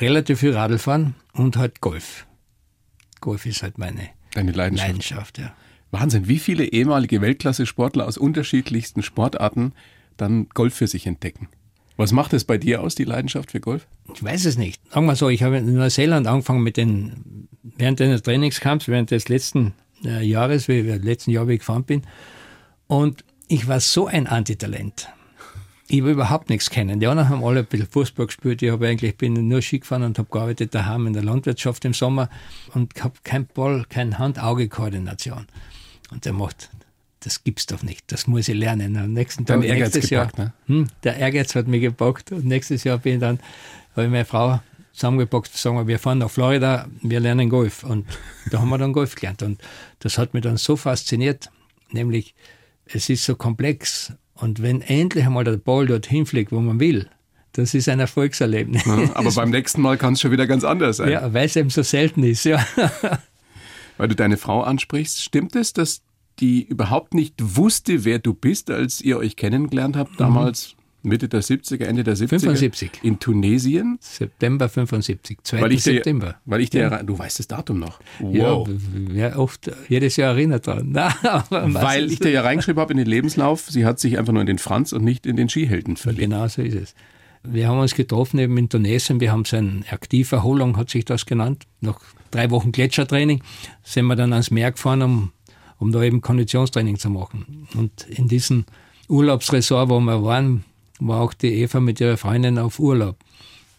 relativ 0.00 0.40
viel 0.40 0.52
Radl 0.52 0.78
fahren 0.78 1.14
und 1.32 1.56
halt 1.56 1.80
Golf. 1.80 2.26
Golf 3.20 3.46
ist 3.46 3.62
halt 3.62 3.78
meine 3.78 4.10
Deine 4.34 4.52
Leidenschaft. 4.52 4.88
Leidenschaft 4.88 5.38
ja. 5.38 5.54
Wahnsinn, 5.90 6.28
wie 6.28 6.38
viele 6.38 6.64
ehemalige 6.64 7.20
Weltklasse-Sportler 7.20 8.06
aus 8.06 8.18
unterschiedlichsten 8.18 9.02
Sportarten 9.02 9.72
dann 10.16 10.48
Golf 10.50 10.74
für 10.74 10.86
sich 10.86 11.06
entdecken. 11.06 11.48
Was 11.96 12.12
macht 12.12 12.34
es 12.34 12.44
bei 12.44 12.58
dir 12.58 12.82
aus, 12.82 12.94
die 12.94 13.04
Leidenschaft 13.04 13.52
für 13.52 13.60
Golf? 13.60 13.86
Ich 14.12 14.22
weiß 14.22 14.44
es 14.44 14.58
nicht. 14.58 14.80
Sagen 14.92 15.06
wir 15.06 15.16
so, 15.16 15.30
ich 15.30 15.42
habe 15.42 15.56
in 15.56 15.74
Neuseeland 15.74 16.26
angefangen 16.26 16.62
mit 16.62 16.76
den, 16.76 17.48
während 17.62 18.00
des 18.00 18.22
Trainingskamps, 18.22 18.88
während 18.88 19.10
des 19.10 19.28
letzten 19.28 19.72
äh, 20.04 20.22
Jahres, 20.22 20.68
wie 20.68 20.80
ich 20.80 21.02
letzten 21.02 21.30
Jahr, 21.30 21.48
wie 21.48 21.54
ich 21.54 21.60
gefahren 21.60 21.84
bin. 21.84 22.02
Und 22.86 23.24
ich 23.48 23.68
war 23.68 23.80
so 23.80 24.06
ein 24.06 24.26
Antitalent. 24.26 25.08
Ich 25.88 26.00
habe 26.00 26.10
überhaupt 26.10 26.50
nichts 26.50 26.68
kennen. 26.68 26.98
Die 26.98 27.06
anderen 27.06 27.28
haben 27.28 27.44
alle 27.44 27.60
ein 27.60 27.66
bisschen 27.66 27.86
Fußball 27.86 28.26
gespielt. 28.26 28.60
Ich 28.60 28.72
habe 28.72 28.88
eigentlich 28.88 29.16
bin 29.16 29.34
nur 29.46 29.62
Ski 29.62 29.78
gefahren 29.78 30.02
und 30.02 30.18
habe 30.18 30.28
gearbeitet 30.28 30.74
daheim 30.74 31.06
in 31.06 31.12
der 31.12 31.22
Landwirtschaft 31.22 31.84
im 31.84 31.94
Sommer 31.94 32.28
und 32.74 32.92
habe 33.04 33.14
kein 33.22 33.46
Ball, 33.46 33.84
kein 33.88 34.18
Hand-Auge-Koordination. 34.18 35.46
Und 36.10 36.24
der 36.24 36.32
macht, 36.32 36.70
das 37.20 37.44
gibt's 37.44 37.66
doch 37.66 37.84
nicht. 37.84 38.10
Das 38.10 38.26
muss 38.26 38.48
ich 38.48 38.56
lernen. 38.56 38.96
Am 38.96 39.12
nächsten 39.12 39.46
Tag, 39.46 39.62
Ehrgeiz 39.62 39.94
nächstes 39.94 40.10
gepackt, 40.10 40.38
Jahr, 40.38 40.46
ne? 40.46 40.52
hm, 40.66 40.88
der 41.04 41.16
Ehrgeiz 41.18 41.54
hat 41.54 41.68
mich 41.68 41.82
gepackt 41.82 42.32
und 42.32 42.44
nächstes 42.44 42.82
Jahr 42.82 42.98
bin 42.98 43.14
ich 43.14 43.20
dann, 43.20 43.38
habe 43.92 44.06
ich 44.06 44.10
meine 44.10 44.24
Frau 44.24 44.60
zusammengepackt, 44.92 45.56
sagen 45.56 45.76
wir, 45.76 45.86
wir 45.86 46.00
fahren 46.00 46.18
nach 46.18 46.30
Florida, 46.30 46.88
wir 47.02 47.20
lernen 47.20 47.48
Golf. 47.48 47.84
Und 47.84 48.06
da 48.50 48.58
haben 48.60 48.70
wir 48.70 48.78
dann 48.78 48.92
Golf 48.92 49.14
gelernt. 49.14 49.44
Und 49.44 49.60
das 50.00 50.18
hat 50.18 50.34
mich 50.34 50.42
dann 50.42 50.56
so 50.56 50.74
fasziniert, 50.74 51.50
nämlich 51.92 52.34
es 52.86 53.08
ist 53.08 53.24
so 53.24 53.34
komplex 53.34 54.12
und 54.34 54.62
wenn 54.62 54.80
endlich 54.80 55.24
einmal 55.24 55.44
der 55.44 55.56
Ball 55.56 55.86
dorthin 55.86 56.26
fliegt, 56.26 56.52
wo 56.52 56.60
man 56.60 56.80
will, 56.80 57.08
das 57.52 57.74
ist 57.74 57.88
ein 57.88 58.00
Erfolgserlebnis. 58.00 58.84
Ja, 58.84 59.10
aber 59.14 59.32
beim 59.32 59.50
nächsten 59.50 59.80
Mal 59.80 59.96
kann 59.96 60.12
es 60.12 60.20
schon 60.20 60.30
wieder 60.30 60.46
ganz 60.46 60.62
anders 60.62 60.98
sein. 60.98 61.10
Ja, 61.10 61.32
weil 61.32 61.46
es 61.46 61.56
eben 61.56 61.70
so 61.70 61.82
selten 61.82 62.22
ist, 62.22 62.44
ja. 62.44 62.64
Weil 63.98 64.08
du 64.08 64.14
deine 64.14 64.36
Frau 64.36 64.62
ansprichst, 64.62 65.22
stimmt 65.22 65.56
es, 65.56 65.72
dass 65.72 66.02
die 66.38 66.62
überhaupt 66.62 67.14
nicht 67.14 67.34
wusste, 67.38 68.04
wer 68.04 68.18
du 68.18 68.34
bist, 68.34 68.70
als 68.70 69.00
ihr 69.00 69.16
euch 69.16 69.36
kennengelernt 69.36 69.96
habt, 69.96 70.20
damals 70.20 70.75
Mitte 71.06 71.28
der 71.28 71.42
70er, 71.42 71.84
Ende 71.84 72.04
der 72.04 72.16
70er. 72.16 72.40
75. 72.40 72.90
In 73.02 73.18
Tunesien. 73.18 73.98
September 74.00 74.68
75, 74.68 75.38
2. 75.42 75.60
Weil 75.60 75.78
September. 75.78 76.26
Dir, 76.26 76.36
weil 76.44 76.60
ich 76.60 76.70
dir, 76.70 76.80
ja. 76.80 77.02
du 77.02 77.18
weißt 77.18 77.38
das 77.38 77.46
Datum 77.46 77.78
noch. 77.78 78.00
Wow. 78.18 78.68
Ja, 79.12 79.28
ja 79.28 79.36
oft, 79.36 79.70
jedes 79.88 80.16
Jahr 80.16 80.32
erinnert 80.32 80.66
dran. 80.66 80.94
weil 81.50 82.10
ich 82.10 82.18
dir 82.18 82.30
ja 82.30 82.42
reingeschrieben 82.42 82.80
habe 82.80 82.92
in 82.92 82.98
den 82.98 83.06
Lebenslauf, 83.06 83.70
sie 83.70 83.84
hat 83.84 84.00
sich 84.00 84.18
einfach 84.18 84.32
nur 84.32 84.40
in 84.40 84.48
den 84.48 84.58
Franz 84.58 84.92
und 84.92 85.04
nicht 85.04 85.26
in 85.26 85.36
den 85.36 85.48
Skihelden 85.48 85.96
verliebt. 85.96 86.22
Genau 86.22 86.48
so 86.48 86.62
ist 86.62 86.74
es. 86.74 86.94
Wir 87.44 87.68
haben 87.68 87.78
uns 87.78 87.94
getroffen 87.94 88.40
eben 88.40 88.58
in 88.58 88.68
Tunesien, 88.68 89.20
wir 89.20 89.30
haben 89.30 89.44
so 89.44 89.56
eine 89.56 89.84
Aktiverholung, 89.88 90.76
hat 90.76 90.90
sich 90.90 91.04
das 91.04 91.26
genannt. 91.26 91.64
Nach 91.80 92.00
drei 92.32 92.50
Wochen 92.50 92.72
Gletschertraining 92.72 93.42
sind 93.84 94.06
wir 94.06 94.16
dann 94.16 94.32
ans 94.32 94.50
Meer 94.50 94.72
gefahren, 94.72 95.02
um, 95.02 95.32
um 95.78 95.92
da 95.92 96.02
eben 96.02 96.20
Konditionstraining 96.20 96.98
zu 96.98 97.10
machen. 97.10 97.68
Und 97.76 98.08
in 98.08 98.26
diesem 98.26 98.64
Urlaubsresort, 99.08 99.88
wo 99.88 100.00
wir 100.00 100.24
waren, 100.24 100.64
war 101.00 101.20
auch 101.20 101.34
die 101.34 101.54
Eva 101.62 101.80
mit 101.80 102.00
ihrer 102.00 102.16
Freundin 102.16 102.58
auf 102.58 102.78
Urlaub. 102.78 103.16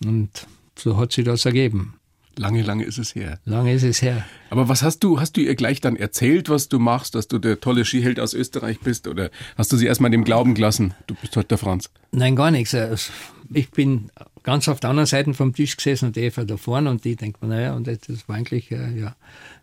Und 0.04 0.30
so 0.78 0.98
hat 0.98 1.12
sich 1.12 1.26
das 1.26 1.46
ergeben. 1.46 1.96
Lange, 2.38 2.62
lange 2.62 2.84
ist 2.84 3.00
es 3.00 3.16
her. 3.16 3.40
Lange 3.46 3.74
ist 3.74 3.84
es 3.84 4.04
her. 4.04 4.24
Aber 4.52 4.70
was 4.70 4.84
hast 4.84 5.00
du, 5.00 5.20
hast 5.20 5.38
du 5.38 5.42
ihr 5.42 5.56
gleich 5.56 5.82
dann 5.82 5.96
erzählt, 5.96 6.50
was 6.50 6.70
du 6.70 6.78
machst, 6.78 7.16
dass 7.16 7.28
du 7.28 7.40
der 7.40 7.60
tolle 7.60 7.84
Skiheld 7.84 8.20
aus 8.20 8.36
Österreich 8.36 8.80
bist? 8.80 9.08
Oder 9.08 9.32
hast 9.58 9.72
du 9.72 9.78
sie 9.78 9.88
erstmal 9.88 10.12
dem 10.12 10.24
Glauben 10.24 10.54
gelassen, 10.54 10.94
du 11.08 11.16
bist 11.16 11.36
heute 11.36 11.48
der 11.48 11.58
Franz? 11.58 11.90
Nein, 12.12 12.36
gar 12.36 12.52
nichts. 12.52 12.76
Also, 12.76 13.12
ich 13.52 13.72
bin 13.72 14.12
ganz 14.44 14.68
auf 14.68 14.80
der 14.80 14.92
anderen 14.92 15.08
Seite 15.08 15.34
vom 15.34 15.54
Tisch 15.54 15.76
gesessen 15.78 16.06
und 16.06 16.16
die 16.16 16.22
Eva 16.22 16.44
da 16.44 16.58
vorne 16.58 16.92
und 16.92 17.06
die 17.06 17.16
denkt 17.16 17.42
mir, 17.42 17.48
naja, 17.48 17.74
und 17.74 17.88
das 17.88 17.98
war 18.28 18.36
eigentlich, 18.36 18.70
ja, 18.70 19.16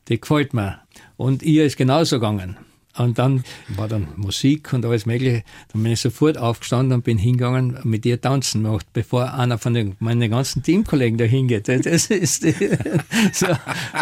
die 0.09 0.21
gefällt 0.21 0.53
mir. 0.53 0.81
Und 1.17 1.45
ihr 1.45 1.65
ist 1.65 1.77
genauso 1.77 2.17
gegangen. 2.17 2.57
Und 2.97 3.19
dann 3.19 3.43
war 3.69 3.89
dann 3.89 4.09
Musik 4.17 4.73
und 4.73 4.85
alles 4.85 5.05
Mögliche. 5.05 5.43
Dann 5.73 5.83
bin 5.83 5.93
ich 5.93 6.01
sofort 6.01 6.39
aufgestanden 6.39 6.93
und 6.93 7.05
bin 7.05 7.19
hingegangen 7.19 7.77
und 7.77 7.85
mit 7.85 8.07
ihr 8.07 8.21
tanzen 8.21 8.63
gemacht, 8.63 8.87
bevor 8.93 9.35
einer 9.35 9.59
von 9.59 9.75
den, 9.75 9.97
meinen 9.99 10.31
ganzen 10.31 10.63
Teamkollegen 10.63 11.19
da 11.19 11.25
hingeht. 11.25 11.69
Das 11.69 12.07
ist 12.07 12.43
so. 13.33 13.47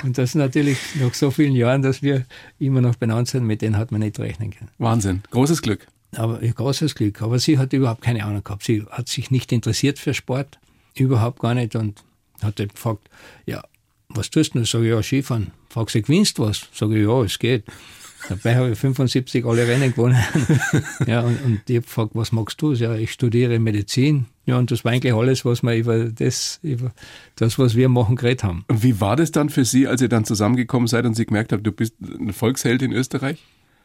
Und 0.03 0.19
das 0.19 0.35
natürlich 0.35 0.79
nach 1.01 1.15
so 1.15 1.31
vielen 1.31 1.55
Jahren, 1.55 1.81
dass 1.83 2.03
wir 2.03 2.27
immer 2.59 2.83
noch 2.83 2.97
benannt 2.97 3.29
sind, 3.29 3.47
mit 3.47 3.63
denen 3.63 3.79
hat 3.79 3.93
man 3.93 4.01
nicht 4.01 4.19
rechnen 4.19 4.51
können. 4.51 4.71
Wahnsinn. 4.79 5.23
Großes 5.31 5.63
Glück. 5.63 5.87
Aber 6.15 6.45
ja, 6.45 6.53
großes 6.53 6.95
Glück. 6.95 7.23
Aber 7.23 7.39
sie 7.39 7.59
hat 7.59 7.73
überhaupt 7.73 8.03
keine 8.03 8.25
Ahnung 8.25 8.45
gehabt. 8.45 8.65
Sie 8.65 8.85
hat 8.91 9.09
sich 9.09 9.31
nicht 9.31 9.53
interessiert 9.53 9.99
für 9.99 10.13
Sport. 10.13 10.59
Überhaupt 10.95 11.41
gar 11.41 11.55
nicht. 11.55 11.75
Und 11.75 12.03
hat 12.43 12.57
gefragt, 12.57 13.09
ja, 13.47 13.63
was 14.11 14.29
tust 14.29 14.55
du? 14.55 14.65
Sag 14.65 14.83
ich, 14.83 14.89
ja, 14.89 15.03
Skifahren. 15.03 15.53
Frag 15.71 15.89
sie, 15.89 16.03
gewinnst 16.03 16.39
was? 16.39 16.69
Sag 16.75 16.91
ich, 16.91 17.07
ja, 17.07 17.23
es 17.23 17.39
geht. 17.39 17.65
Dabei 18.29 18.57
habe 18.57 18.71
ich 18.71 18.79
75 18.79 19.45
alle 19.45 19.67
Rennen 19.67 19.93
gewonnen. 19.93 20.23
ja, 21.07 21.21
und, 21.21 21.43
und 21.45 21.61
ich 21.69 21.77
habe 21.77 21.87
gefragt, 21.87 22.11
was 22.15 22.33
magst 22.33 22.61
du? 22.63 22.73
Ja, 22.73 22.95
ich 22.95 23.13
studiere 23.13 23.59
Medizin. 23.59 24.27
Ja, 24.47 24.59
und 24.59 24.71
das 24.71 24.85
war 24.85 24.93
eigentlich 24.93 25.15
alles, 25.15 25.45
was 25.45 25.63
wir 25.63 25.77
über 25.77 26.05
das, 26.07 26.59
über 26.63 26.93
das, 27.37 27.59
was 27.59 27.77
wir 27.77 27.89
machen, 27.89 28.17
geredet 28.17 28.45
haben. 28.45 28.65
Wie 28.69 29.01
war 29.01 29.17
das 29.17 29.31
dann 29.31 29.51
für 29.51 29.65
Sie, 29.65 29.87
als 29.87 30.03
ihr 30.03 30.09
dann 30.09 30.25
zusammengekommen 30.25 30.89
seid 30.89 31.07
und 31.07 31.15
Sie 31.15 31.27
gemerkt 31.27 31.53
habt, 31.53 31.67
du 31.67 31.73
bist 31.73 31.95
ein 32.01 32.33
Volksheld 32.33 32.83
in 32.83 32.93
Österreich? 32.93 33.43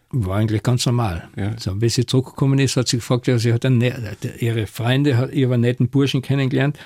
War 0.10 0.38
eigentlich 0.38 0.64
ganz 0.64 0.86
normal. 0.86 1.28
Ja. 1.36 1.54
So, 1.58 1.82
wie 1.82 1.90
sie 1.90 2.06
zurückgekommen 2.06 2.60
ist, 2.60 2.78
hat 2.78 2.88
sie 2.88 2.98
gefragt, 2.98 3.28
ja, 3.28 3.38
sie 3.38 3.54
hat 3.54 3.66
einen, 3.66 3.84
ihre 4.40 4.68
Freunde, 4.68 5.18
hat 5.18 5.34
ihre 5.34 5.58
netten 5.58 5.90
Burschen 5.90 6.22
kennengelernt 6.22 6.78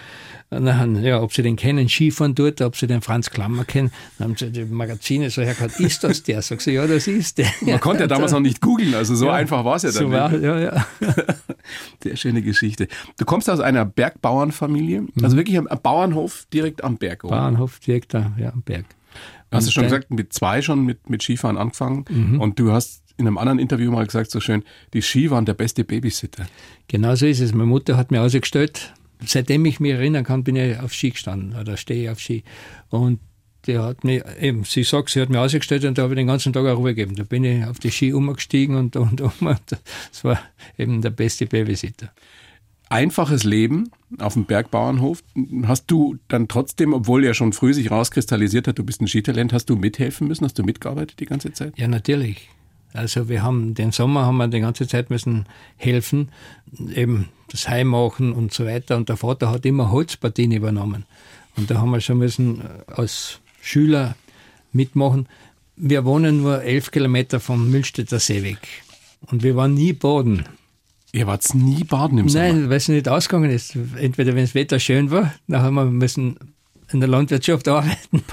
dann, 0.51 1.01
ja, 1.01 1.21
ob 1.21 1.33
sie 1.33 1.43
den 1.43 1.55
kennen, 1.55 1.87
Skifahren 1.87 2.35
dort, 2.35 2.59
ob 2.61 2.75
sie 2.75 2.85
den 2.85 3.01
Franz 3.01 3.29
Klammer 3.29 3.63
kennen. 3.63 3.91
Dann 4.17 4.29
haben 4.29 4.37
sie 4.37 4.51
die 4.51 4.65
Magazine 4.65 5.29
so 5.29 5.41
hergehört, 5.41 5.79
ist 5.79 6.03
das 6.03 6.23
der? 6.23 6.41
Sag 6.41 6.59
sie, 6.59 6.73
ja, 6.73 6.85
das 6.87 7.07
ist 7.07 7.37
der. 7.37 7.47
Man 7.61 7.79
konnte 7.79 8.01
ja 8.01 8.07
damals 8.07 8.33
noch 8.33 8.41
nicht 8.41 8.59
googeln, 8.59 8.93
also 8.93 9.15
so 9.15 9.27
ja, 9.27 9.33
einfach 9.33 9.63
war 9.63 9.77
es 9.77 9.83
ja 9.83 9.91
dann. 9.91 10.03
So 10.03 10.11
war, 10.11 10.37
ja, 10.37 10.59
ja. 10.59 10.85
Sehr 12.03 12.17
schöne 12.17 12.41
Geschichte. 12.41 12.89
Du 13.17 13.23
kommst 13.23 13.49
aus 13.49 13.61
einer 13.61 13.85
Bergbauernfamilie, 13.85 15.01
mhm. 15.01 15.09
also 15.23 15.37
wirklich 15.37 15.57
am 15.57 15.69
Bauernhof 15.81 16.45
direkt 16.53 16.83
am 16.83 16.97
Berg. 16.97 17.23
Oder? 17.23 17.37
Bauernhof 17.37 17.79
direkt 17.79 18.13
da, 18.13 18.33
ja, 18.37 18.51
am 18.51 18.61
Berg. 18.61 18.85
Hast 19.53 19.67
du 19.67 19.71
schon 19.71 19.83
gesagt, 19.83 20.11
mit 20.11 20.31
zwei 20.31 20.61
schon 20.61 20.85
mit, 20.85 21.09
mit 21.09 21.21
Skifahren 21.23 21.57
angefangen 21.57 22.05
mhm. 22.09 22.39
und 22.39 22.57
du 22.57 22.71
hast 22.71 23.00
in 23.17 23.27
einem 23.27 23.37
anderen 23.37 23.59
Interview 23.59 23.91
mal 23.91 24.05
gesagt, 24.05 24.31
so 24.31 24.39
schön, 24.39 24.63
die 24.93 25.01
Ski 25.01 25.29
waren 25.29 25.45
der 25.45 25.53
beste 25.53 25.83
Babysitter. 25.83 26.47
Genau 26.87 27.15
so 27.15 27.25
ist 27.25 27.39
es. 27.39 27.53
Meine 27.53 27.67
Mutter 27.67 27.97
hat 27.97 28.11
mir 28.11 28.21
ausgestellt, 28.21 28.93
seitdem 29.25 29.65
ich 29.65 29.79
mich 29.79 29.91
erinnern 29.93 30.23
kann, 30.23 30.43
bin 30.43 30.55
ich 30.55 30.79
auf 30.79 30.93
Ski 30.93 31.11
gestanden 31.11 31.55
oder 31.59 31.77
stehe 31.77 32.03
ich 32.03 32.09
auf 32.09 32.19
Ski. 32.19 32.43
Und 32.89 33.19
der 33.67 33.83
hat 33.83 34.03
mir, 34.03 34.25
eben, 34.39 34.63
sie 34.63 34.83
sagt, 34.83 35.09
sie 35.09 35.21
hat 35.21 35.29
mir 35.29 35.39
ausgestellt 35.39 35.85
und 35.85 35.97
da 35.97 36.03
habe 36.03 36.13
ich 36.13 36.17
den 36.17 36.27
ganzen 36.27 36.51
Tag 36.53 36.65
auch 36.65 36.77
Ruhe 36.77 36.95
gegeben. 36.95 37.15
Da 37.15 37.23
bin 37.23 37.43
ich 37.43 37.65
auf 37.65 37.79
die 37.79 37.91
Ski 37.91 38.13
umgestiegen 38.13 38.75
und, 38.75 38.95
und 38.95 39.21
um. 39.21 39.31
Und 39.39 39.61
das 39.69 40.23
war 40.23 40.39
eben 40.77 41.01
der 41.01 41.11
beste 41.11 41.45
Babysitter. 41.45 42.11
Einfaches 42.89 43.45
Leben 43.45 43.91
auf 44.17 44.33
dem 44.33 44.45
Bergbauernhof. 44.45 45.23
Hast 45.63 45.85
du 45.89 46.17
dann 46.27 46.49
trotzdem, 46.49 46.93
obwohl 46.93 47.23
er 47.23 47.33
schon 47.33 47.53
früh 47.53 47.73
sich 47.73 47.89
rauskristallisiert 47.89 48.67
hat, 48.67 48.79
du 48.79 48.83
bist 48.83 49.01
ein 49.01 49.07
Skitalent, 49.07 49.53
hast 49.53 49.69
du 49.69 49.77
mithelfen 49.77 50.27
müssen? 50.27 50.43
Hast 50.43 50.59
du 50.59 50.63
mitgearbeitet 50.63 51.19
die 51.19 51.25
ganze 51.25 51.53
Zeit? 51.53 51.77
Ja, 51.77 51.87
natürlich. 51.87 52.49
Also 52.93 53.29
wir 53.29 53.43
haben 53.43 53.73
den 53.73 53.91
Sommer 53.91 54.25
haben 54.25 54.37
wir 54.37 54.47
die 54.47 54.59
ganze 54.59 54.87
Zeit 54.87 55.09
müssen 55.09 55.45
helfen, 55.77 56.29
eben 56.93 57.29
das 57.49 57.67
Heim 57.69 57.87
machen 57.87 58.33
und 58.33 58.53
so 58.53 58.65
weiter. 58.65 58.97
Und 58.97 59.09
der 59.09 59.17
Vater 59.17 59.49
hat 59.49 59.65
immer 59.65 59.91
Holzpartien 59.91 60.51
übernommen. 60.51 61.05
Und 61.57 61.69
da 61.69 61.79
haben 61.79 61.91
wir 61.91 62.01
schon 62.01 62.17
müssen 62.17 62.61
äh, 62.61 62.91
als 62.91 63.39
Schüler 63.61 64.15
mitmachen. 64.71 65.27
Wir 65.75 66.05
wohnen 66.05 66.41
nur 66.41 66.61
elf 66.63 66.91
Kilometer 66.91 67.39
vom 67.39 67.69
Mühlstädter 67.69 68.19
See 68.19 68.43
weg. 68.43 68.67
Und 69.27 69.43
wir 69.43 69.55
waren 69.55 69.73
nie 69.73 69.93
baden. 69.93 70.45
Ihr 71.13 71.27
wart 71.27 71.53
nie 71.53 71.83
baden 71.83 72.17
im 72.19 72.29
Sommer? 72.29 72.47
Nein, 72.47 72.69
weil 72.69 72.77
es 72.77 72.87
nicht 72.87 73.09
ausgegangen 73.09 73.51
ist. 73.51 73.75
Entweder 73.97 74.33
wenn 74.35 74.43
das 74.43 74.55
Wetter 74.55 74.79
schön 74.79 75.11
war, 75.11 75.33
dann 75.47 75.61
haben 75.61 75.75
wir 75.75 75.85
müssen 75.85 76.37
in 76.93 76.99
der 76.99 77.09
Landwirtschaft 77.09 77.67
arbeiten. 77.67 77.97
und 78.11 78.25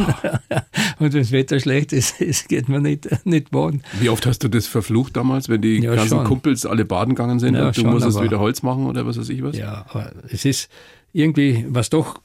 wenn 0.99 1.11
das 1.11 1.33
Wetter 1.33 1.61
schlecht 1.61 1.93
ist, 1.93 2.19
geht 2.49 2.69
man 2.69 2.83
nicht, 2.83 3.09
nicht 3.27 3.51
baden. 3.51 3.83
Wie 4.01 4.09
oft 4.09 4.27
hast 4.27 4.43
du 4.45 4.49
das 4.49 4.67
verflucht 4.67 5.17
damals, 5.17 5.49
wenn 5.49 5.61
die 5.61 5.79
ja, 5.79 5.95
ganzen 5.95 6.19
schon. 6.19 6.25
Kumpels 6.25 6.67
alle 6.67 6.85
baden 6.85 7.15
gegangen 7.15 7.39
sind 7.39 7.55
ja, 7.55 7.69
und 7.69 7.77
du 7.77 7.81
schon, 7.83 7.91
musstest 7.91 8.23
wieder 8.23 8.41
Holz 8.41 8.63
machen 8.63 8.87
oder 8.87 9.07
was 9.07 9.19
weiß 9.19 9.29
ich 9.29 9.43
was? 9.43 9.57
Ja, 9.57 9.87
aber 9.89 10.13
es 10.29 10.45
ist 10.45 10.69
irgendwie, 11.13 11.65
was 11.69 11.91
doch 11.91 12.21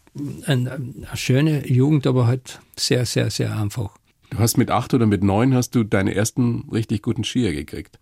eine, 0.45 0.71
eine 0.71 1.07
schöne 1.15 1.67
Jugend, 1.67 2.05
aber 2.07 2.27
halt 2.27 2.59
sehr, 2.77 3.05
sehr, 3.05 3.29
sehr 3.29 3.57
einfach. 3.57 3.91
Du 4.29 4.39
hast 4.39 4.57
mit 4.57 4.71
acht 4.71 4.93
oder 4.93 5.05
mit 5.05 5.23
neun 5.23 5.53
hast 5.53 5.75
du 5.75 5.83
deine 5.83 6.15
ersten 6.15 6.67
richtig 6.71 7.03
guten 7.03 7.23
Skier 7.23 7.53
gekriegt. 7.53 7.99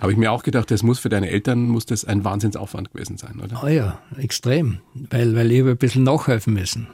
Habe 0.00 0.12
ich 0.12 0.18
mir 0.18 0.32
auch 0.32 0.42
gedacht, 0.42 0.70
das 0.70 0.82
muss 0.82 0.98
für 0.98 1.10
deine 1.10 1.28
Eltern 1.28 1.68
muss 1.68 1.84
das 1.84 2.06
ein 2.06 2.24
Wahnsinnsaufwand 2.24 2.92
gewesen 2.92 3.18
sein, 3.18 3.38
oder? 3.42 3.62
Ah 3.62 3.68
ja, 3.68 3.98
extrem, 4.16 4.78
weil, 4.94 5.34
weil 5.36 5.52
ich 5.52 5.62
ein 5.62 5.76
bisschen 5.76 6.04
nachhelfen 6.04 6.54
müssen. 6.54 6.88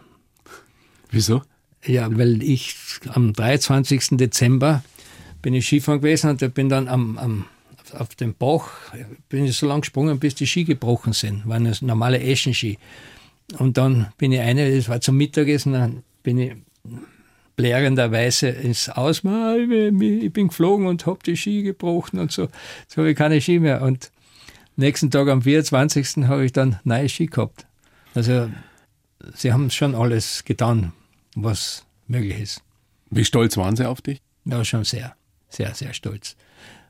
Wieso? 1.16 1.42
Ja, 1.82 2.08
weil 2.14 2.42
ich 2.42 2.76
am 3.08 3.32
23. 3.32 4.18
Dezember 4.18 4.84
bin 5.40 5.54
ich 5.54 5.66
Skifahren 5.66 6.02
gewesen 6.02 6.28
und 6.28 6.54
bin 6.54 6.68
dann 6.68 6.88
am, 6.88 7.16
am 7.16 7.44
auf 7.94 8.14
dem 8.16 8.34
Bach 8.34 8.68
bin 9.30 9.46
ich 9.46 9.56
so 9.56 9.66
lange 9.66 9.80
gesprungen, 9.80 10.18
bis 10.18 10.34
die 10.34 10.46
Ski 10.46 10.64
gebrochen 10.64 11.14
sind. 11.14 11.48
Waren 11.48 11.64
das 11.64 11.80
normale 11.80 12.20
Eschenski. 12.20 12.78
Und 13.58 13.78
dann 13.78 14.08
bin 14.18 14.32
ich 14.32 14.40
eine, 14.40 14.76
das 14.76 14.90
war 14.90 15.00
zum 15.00 15.16
Mittagessen, 15.16 15.72
dann 15.72 16.02
bin 16.22 16.36
ich 16.36 16.52
blärenderweise 17.54 18.48
ins 18.48 18.90
Aus, 18.90 19.22
ich 19.24 20.32
bin 20.32 20.48
geflogen 20.48 20.86
und 20.86 21.06
habe 21.06 21.20
die 21.24 21.36
Ski 21.36 21.62
gebrochen 21.62 22.18
und 22.18 22.30
so. 22.30 22.48
Jetzt 22.82 22.98
habe 22.98 23.10
ich 23.10 23.16
keine 23.16 23.40
Ski 23.40 23.58
mehr. 23.58 23.80
Und 23.80 24.10
nächsten 24.76 25.10
Tag 25.10 25.28
am 25.28 25.40
24. 25.40 26.26
habe 26.26 26.44
ich 26.44 26.52
dann 26.52 26.78
neue 26.84 27.08
Ski 27.08 27.26
gehabt. 27.26 27.66
Also 28.14 28.50
sie 29.34 29.52
haben 29.52 29.70
schon 29.70 29.94
alles 29.94 30.44
getan, 30.44 30.92
was 31.36 31.84
möglich 32.08 32.40
ist. 32.40 32.62
Wie 33.10 33.24
stolz 33.24 33.56
waren 33.56 33.76
sie 33.76 33.88
auf 33.88 34.02
dich? 34.02 34.20
Ja, 34.44 34.64
schon 34.64 34.84
sehr, 34.84 35.14
sehr, 35.48 35.74
sehr 35.74 35.92
stolz. 35.92 36.36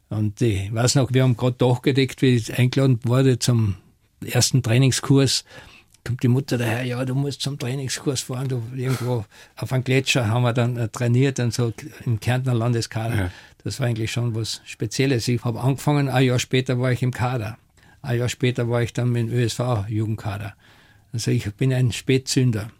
Und 0.08 0.40
ich 0.40 0.72
weiß 0.72 0.94
noch, 0.94 1.12
wir 1.12 1.24
haben 1.24 1.36
gerade 1.36 1.56
durchgedeckt, 1.56 2.22
wie 2.22 2.36
ich 2.36 2.56
eingeladen 2.56 3.00
wurde 3.04 3.38
zum 3.38 3.76
ersten 4.24 4.62
Trainingskurs. 4.62 5.44
Kommt 6.04 6.22
die 6.22 6.28
Mutter 6.28 6.56
daher, 6.56 6.84
ja, 6.84 7.04
du 7.04 7.16
musst 7.16 7.42
zum 7.42 7.58
Trainingskurs 7.58 8.20
fahren, 8.20 8.48
du 8.48 8.62
irgendwo 8.74 9.24
auf 9.56 9.72
einem 9.72 9.82
Gletscher 9.82 10.28
haben 10.28 10.42
wir 10.42 10.52
dann 10.52 10.76
äh, 10.76 10.88
trainiert 10.88 11.40
und 11.40 11.52
so 11.52 11.72
im 12.04 12.20
Kärntner 12.20 12.54
Landeskader. 12.54 13.16
Ja. 13.16 13.30
Das 13.64 13.80
war 13.80 13.88
eigentlich 13.88 14.12
schon 14.12 14.36
was 14.36 14.60
Spezielles. 14.64 15.26
Ich 15.26 15.44
habe 15.44 15.60
angefangen, 15.60 16.08
ein 16.08 16.24
Jahr 16.24 16.38
später 16.38 16.78
war 16.78 16.92
ich 16.92 17.02
im 17.02 17.10
Kader. 17.10 17.58
Ein 18.02 18.20
Jahr 18.20 18.28
später 18.28 18.70
war 18.70 18.82
ich 18.82 18.92
dann 18.92 19.12
dem 19.12 19.28
ÖSV-Jugendkader. 19.28 20.54
Also 21.12 21.32
ich 21.32 21.52
bin 21.54 21.72
ein 21.72 21.90
Spätzünder. 21.90 22.70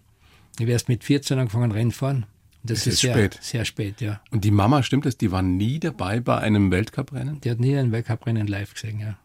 Ich 0.59 0.69
erst 0.69 0.89
mit 0.89 1.05
14 1.05 1.39
angefangen 1.39 1.73
Rennfahren 1.73 2.27
das, 2.67 2.81
das 2.81 2.87
ist, 2.87 2.95
ist 2.95 3.01
sehr, 3.01 3.13
spät. 3.15 3.39
Sehr 3.41 3.65
spät, 3.65 4.01
ja. 4.01 4.21
Und 4.31 4.45
die 4.45 4.51
Mama, 4.51 4.83
stimmt 4.83 5.07
das? 5.07 5.17
Die 5.17 5.31
war 5.31 5.43
nie 5.43 5.79
dabei 5.79 6.21
bei 6.21 6.39
einem 6.39 6.71
Weltcuprennen? 6.71 7.41
Die 7.41 7.51
hat 7.51 7.61
nie 7.61 7.77
ein 7.77 7.93
Weltcuprennen 7.93 8.47
live 8.47 8.75
gesehen, 8.75 8.99
ja. 8.99 9.19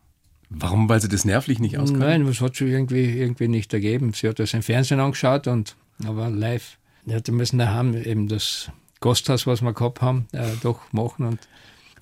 Warum? 0.50 0.90
Weil 0.90 1.02
sie 1.02 1.08
das 1.08 1.26
nervlich 1.26 1.60
nicht 1.60 1.78
auskam? 1.78 2.00
Nein, 2.00 2.26
das 2.26 2.42
hat 2.42 2.56
sie 2.56 2.66
irgendwie, 2.66 3.18
irgendwie 3.18 3.48
nicht 3.48 3.74
ergeben. 3.74 4.14
Sie 4.14 4.28
hat 4.28 4.40
das 4.40 4.54
im 4.54 4.62
Fernsehen 4.62 5.00
angeschaut 5.00 5.48
und 5.48 5.76
aber 6.06 6.30
live. 6.30 6.78
Die 7.06 7.16
hatte 7.16 7.32
müssen 7.32 7.58
daheim 7.58 7.96
eben 7.96 8.28
das 8.28 8.70
Gasthaus, 9.00 9.48
was 9.48 9.62
wir 9.62 9.74
gehabt 9.74 10.02
haben, 10.02 10.28
äh, 10.34 10.52
doch 10.62 10.80
machen. 10.92 11.26
Und 11.26 11.40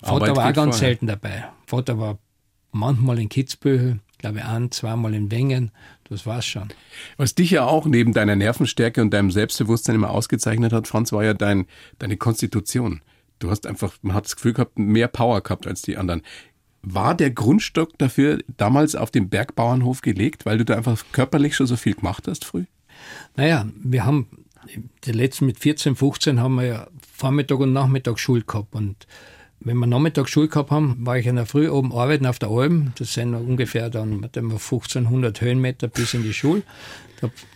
Vater 0.02 0.34
war 0.36 0.52
ganz 0.52 0.76
vorher. 0.76 0.90
selten 0.90 1.06
dabei. 1.06 1.44
Vater 1.66 1.98
war 1.98 2.18
manchmal 2.72 3.20
in 3.20 3.28
Kitzbühel, 3.28 4.00
glaube 4.18 4.38
ich, 4.38 4.44
ein, 4.44 4.70
zweimal 4.72 5.14
in 5.14 5.30
Wengen. 5.30 5.70
Das 6.10 6.26
war's 6.26 6.44
schon. 6.44 6.68
Was 7.16 7.36
dich 7.36 7.52
ja 7.52 7.64
auch 7.64 7.86
neben 7.86 8.12
deiner 8.12 8.34
Nervenstärke 8.34 9.00
und 9.00 9.14
deinem 9.14 9.30
Selbstbewusstsein 9.30 9.94
immer 9.94 10.10
ausgezeichnet 10.10 10.72
hat, 10.72 10.88
Franz, 10.88 11.12
war 11.12 11.24
ja 11.24 11.34
dein, 11.34 11.66
deine 12.00 12.16
Konstitution. 12.16 13.00
Du 13.38 13.48
hast 13.48 13.64
einfach, 13.64 13.94
man 14.02 14.14
hat 14.14 14.24
das 14.24 14.34
Gefühl 14.34 14.52
gehabt, 14.52 14.76
mehr 14.78 15.06
Power 15.06 15.40
gehabt 15.40 15.68
als 15.68 15.82
die 15.82 15.96
anderen. 15.96 16.22
War 16.82 17.14
der 17.14 17.30
Grundstock 17.30 17.96
dafür 17.98 18.40
damals 18.56 18.96
auf 18.96 19.12
dem 19.12 19.28
Bergbauernhof 19.28 20.02
gelegt, 20.02 20.46
weil 20.46 20.58
du 20.58 20.64
da 20.64 20.76
einfach 20.76 21.02
körperlich 21.12 21.54
schon 21.54 21.68
so 21.68 21.76
viel 21.76 21.94
gemacht 21.94 22.26
hast 22.26 22.44
früh? 22.44 22.64
Naja, 23.36 23.66
wir 23.76 24.04
haben 24.04 24.26
die 25.04 25.12
letzten 25.12 25.46
mit 25.46 25.60
14, 25.60 25.94
15 25.94 26.40
haben 26.40 26.56
wir 26.56 26.64
ja 26.64 26.86
Vormittag 27.14 27.60
und 27.60 27.72
Nachmittag 27.72 28.18
Schule 28.18 28.42
gehabt 28.42 28.74
und 28.74 29.06
wenn 29.60 29.76
wir 29.76 29.86
Nachmittag 29.86 30.28
Schule 30.28 30.48
gehabt 30.48 30.70
haben, 30.70 30.96
war 31.04 31.18
ich 31.18 31.26
in 31.26 31.36
der 31.36 31.46
Früh 31.46 31.68
oben 31.68 31.92
arbeiten 31.92 32.26
auf 32.26 32.38
der 32.38 32.48
Alm. 32.48 32.92
Das 32.98 33.12
sind 33.12 33.34
ungefähr 33.34 33.90
dann 33.90 34.24
1500 34.24 35.40
Höhenmeter 35.40 35.88
bis 35.88 36.14
in 36.14 36.22
die 36.22 36.32
Schule. 36.32 36.62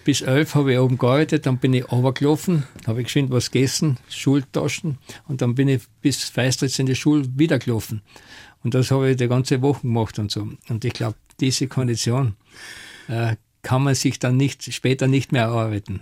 bis 0.05 0.21
elf 0.21 0.55
habe 0.55 0.75
ich 0.75 0.79
oben 0.79 0.99
gearbeitet, 0.99 1.47
dann 1.47 1.59
bin 1.59 1.73
ich 1.73 1.91
runtergelaufen, 1.91 2.65
habe 2.87 3.01
ich 3.01 3.07
geschwind 3.07 3.31
was 3.31 3.51
gegessen, 3.51 3.97
Schultaschen 4.11 4.99
und 5.27 5.41
dann 5.41 5.55
bin 5.55 5.69
ich 5.69 5.83
bis 6.03 6.25
Feistritz 6.25 6.79
in 6.79 6.87
die 6.87 6.95
Schule 6.95 7.27
wieder 7.37 7.59
gelaufen. 7.59 8.03
Und 8.63 8.75
das 8.75 8.91
habe 8.91 9.11
ich 9.11 9.17
die 9.17 9.29
ganze 9.29 9.63
Woche 9.63 9.83
gemacht 9.83 10.19
und 10.19 10.31
so. 10.31 10.49
Und 10.69 10.85
ich 10.85 10.93
glaube, 10.93 11.17
diese 11.41 11.69
Kondition 11.69 12.37
äh, 13.09 13.37
kann 13.65 13.83
man 13.83 13.97
sich 13.97 14.21
dann 14.21 14.37
nicht, 14.37 14.73
später 14.73 15.09
nicht 15.09 15.33
mehr 15.33 15.43
erarbeiten. 15.43 16.01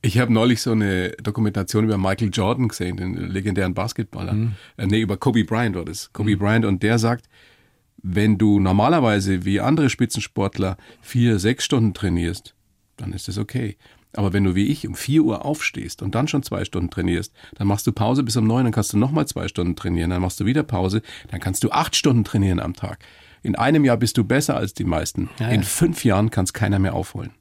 Ich 0.00 0.18
habe 0.18 0.32
neulich 0.32 0.62
so 0.62 0.70
eine 0.70 1.10
Dokumentation 1.22 1.84
über 1.84 1.98
Michael 1.98 2.30
Jordan 2.32 2.68
gesehen, 2.68 2.96
den 2.96 3.14
legendären 3.14 3.74
Basketballer. 3.74 4.34
Mhm. 4.34 4.52
Äh, 4.76 4.86
nee, 4.86 5.00
über 5.00 5.16
Kobe 5.16 5.44
Bryant 5.44 5.74
war 5.74 5.84
das. 5.84 6.12
Kobe 6.12 6.36
mhm. 6.36 6.38
Bryant 6.38 6.64
und 6.64 6.82
der 6.84 6.98
sagt, 6.98 7.28
wenn 8.00 8.38
du 8.38 8.60
normalerweise 8.60 9.44
wie 9.44 9.60
andere 9.60 9.90
Spitzensportler 9.90 10.76
vier, 11.00 11.40
sechs 11.40 11.64
Stunden 11.64 11.94
trainierst, 11.94 12.54
dann 12.96 13.12
ist 13.12 13.26
das 13.26 13.38
okay. 13.38 13.76
Aber 14.14 14.32
wenn 14.32 14.44
du 14.44 14.54
wie 14.54 14.68
ich 14.68 14.86
um 14.86 14.94
vier 14.94 15.22
Uhr 15.22 15.44
aufstehst 15.44 16.02
und 16.02 16.14
dann 16.14 16.28
schon 16.28 16.42
zwei 16.42 16.64
Stunden 16.64 16.90
trainierst, 16.90 17.32
dann 17.56 17.66
machst 17.66 17.86
du 17.86 17.92
Pause 17.92 18.22
bis 18.22 18.36
um 18.36 18.46
neun, 18.46 18.64
dann 18.64 18.72
kannst 18.72 18.92
du 18.92 18.98
nochmal 18.98 19.26
zwei 19.26 19.48
Stunden 19.48 19.76
trainieren, 19.76 20.10
dann 20.10 20.22
machst 20.22 20.40
du 20.40 20.46
wieder 20.46 20.62
Pause, 20.62 21.02
dann 21.30 21.40
kannst 21.40 21.64
du 21.64 21.70
acht 21.70 21.94
Stunden 21.96 22.24
trainieren 22.24 22.60
am 22.60 22.74
Tag. 22.74 22.98
In 23.42 23.56
einem 23.56 23.84
Jahr 23.84 23.96
bist 23.96 24.16
du 24.16 24.24
besser 24.24 24.56
als 24.56 24.74
die 24.74 24.84
meisten. 24.84 25.28
Ja, 25.38 25.46
ja. 25.46 25.52
In 25.52 25.62
fünf 25.62 26.04
Jahren 26.04 26.30
kann 26.30 26.44
es 26.44 26.52
keiner 26.52 26.78
mehr 26.78 26.94
aufholen. 26.94 27.32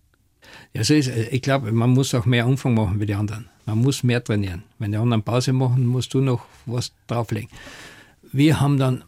Ja, 0.74 0.84
so 0.84 0.94
ist, 0.94 1.08
ich 1.08 1.42
glaube, 1.42 1.72
man 1.72 1.90
muss 1.90 2.14
auch 2.14 2.26
mehr 2.26 2.48
Umfang 2.48 2.74
machen 2.74 3.00
wie 3.00 3.06
die 3.06 3.16
anderen. 3.16 3.50
Man 3.66 3.80
muss 3.80 4.04
mehr 4.04 4.24
trainieren. 4.24 4.64
Wenn 4.80 4.92
die 4.92 4.98
anderen 4.98 5.24
Pause 5.24 5.54
machen, 5.54 5.86
musst 5.86 6.14
du 6.14 6.22
noch 6.22 6.46
was 6.66 6.94
drauflegen. 7.08 7.50
Wir 8.32 8.60
haben 8.60 8.78
dann 8.78 9.04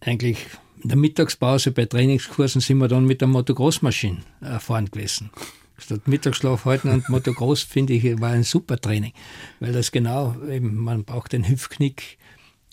eigentlich 0.00 0.46
in 0.82 0.88
der 0.88 0.98
Mittagspause 0.98 1.70
bei 1.70 1.86
Trainingskursen 1.86 2.60
sind 2.60 2.78
wir 2.78 2.88
dann 2.88 3.06
mit 3.06 3.22
der 3.22 3.28
Motocross-Maschine 3.28 4.18
erfahren 4.42 4.90
gewesen. 4.90 5.30
Statt 5.78 6.06
Mittagsschlaf 6.06 6.66
halten 6.66 6.90
und 6.90 7.08
Motocross, 7.08 7.62
finde 7.62 7.94
ich, 7.94 8.20
war 8.20 8.30
ein 8.30 8.42
super 8.42 8.78
Training. 8.78 9.12
Weil 9.60 9.72
das 9.72 9.92
genau, 9.92 10.36
eben, 10.48 10.76
man 10.76 11.04
braucht 11.04 11.32
den 11.32 11.48
Hüftknick, 11.48 12.18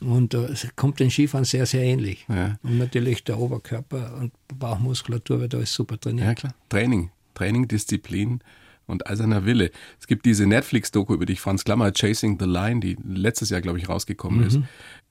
und 0.02 0.34
äh, 0.34 0.46
es 0.46 0.68
kommt 0.76 1.00
den 1.00 1.10
Skifahren 1.10 1.46
sehr, 1.46 1.66
sehr 1.66 1.84
ähnlich. 1.84 2.26
Ja. 2.28 2.58
Und 2.64 2.78
natürlich 2.78 3.24
der 3.24 3.40
Oberkörper 3.40 4.18
und 4.20 4.34
Bauchmuskulatur 4.58 5.42
wird 5.42 5.56
alles 5.56 5.74
super 5.74 6.00
trainiert. 6.00 6.28
Ja, 6.28 6.34
klar. 6.34 6.56
Training. 6.70 7.12
Training, 7.34 7.68
Disziplin 7.68 8.42
und 8.88 9.08
eiserner 9.08 9.46
Wille. 9.46 9.72
Es 10.00 10.08
gibt 10.08 10.26
diese 10.26 10.46
Netflix-Doku 10.46 11.14
über 11.14 11.26
dich, 11.26 11.40
Franz 11.40 11.64
Klammer, 11.64 11.92
Chasing 11.92 12.38
the 12.40 12.46
Line, 12.46 12.80
die 12.82 12.98
letztes 13.04 13.50
Jahr, 13.50 13.62
glaube 13.62 13.80
ich, 13.80 13.90
rausgekommen 13.90 14.42
mhm. 14.42 14.48
ist. 14.48 14.60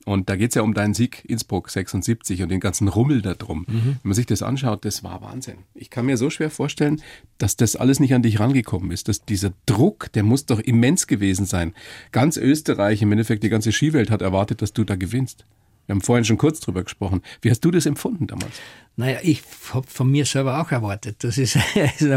Und 0.06 0.30
da 0.30 0.36
geht 0.36 0.50
es 0.50 0.54
ja 0.54 0.62
um 0.62 0.72
deinen 0.72 0.94
Sieg 0.94 1.24
Innsbruck 1.26 1.68
76 1.68 2.42
und 2.42 2.48
den 2.48 2.60
ganzen 2.60 2.88
Rummel 2.88 3.20
da 3.20 3.34
drum. 3.34 3.66
Mhm. 3.68 3.84
Wenn 3.84 3.98
man 4.02 4.14
sich 4.14 4.26
das 4.26 4.42
anschaut, 4.42 4.84
das 4.84 5.04
war 5.04 5.20
Wahnsinn. 5.20 5.58
Ich 5.74 5.90
kann 5.90 6.06
mir 6.06 6.16
so 6.16 6.30
schwer 6.30 6.50
vorstellen, 6.50 7.02
dass 7.36 7.56
das 7.56 7.76
alles 7.76 8.00
nicht 8.00 8.14
an 8.14 8.22
dich 8.22 8.40
rangekommen 8.40 8.90
ist. 8.92 9.08
Dass 9.08 9.24
dieser 9.24 9.52
Druck, 9.66 10.10
der 10.12 10.22
muss 10.22 10.46
doch 10.46 10.58
immens 10.58 11.06
gewesen 11.06 11.44
sein. 11.44 11.74
Ganz 12.12 12.38
Österreich, 12.38 13.02
im 13.02 13.12
Endeffekt 13.12 13.42
die 13.42 13.50
ganze 13.50 13.72
Skiwelt 13.72 14.10
hat 14.10 14.22
erwartet, 14.22 14.62
dass 14.62 14.72
du 14.72 14.84
da 14.84 14.96
gewinnst. 14.96 15.44
Wir 15.86 15.94
haben 15.94 16.00
vorhin 16.02 16.24
schon 16.24 16.38
kurz 16.38 16.60
drüber 16.60 16.82
gesprochen. 16.82 17.20
Wie 17.42 17.50
hast 17.50 17.60
du 17.64 17.70
das 17.70 17.84
empfunden 17.84 18.26
damals? 18.26 18.52
Naja, 18.96 19.18
ich 19.22 19.42
habe 19.74 19.86
von 19.86 20.10
mir 20.10 20.24
selber 20.24 20.60
auch 20.60 20.70
erwartet. 20.70 21.16
Das 21.24 21.36
ist, 21.36 21.58
ist 21.74 22.08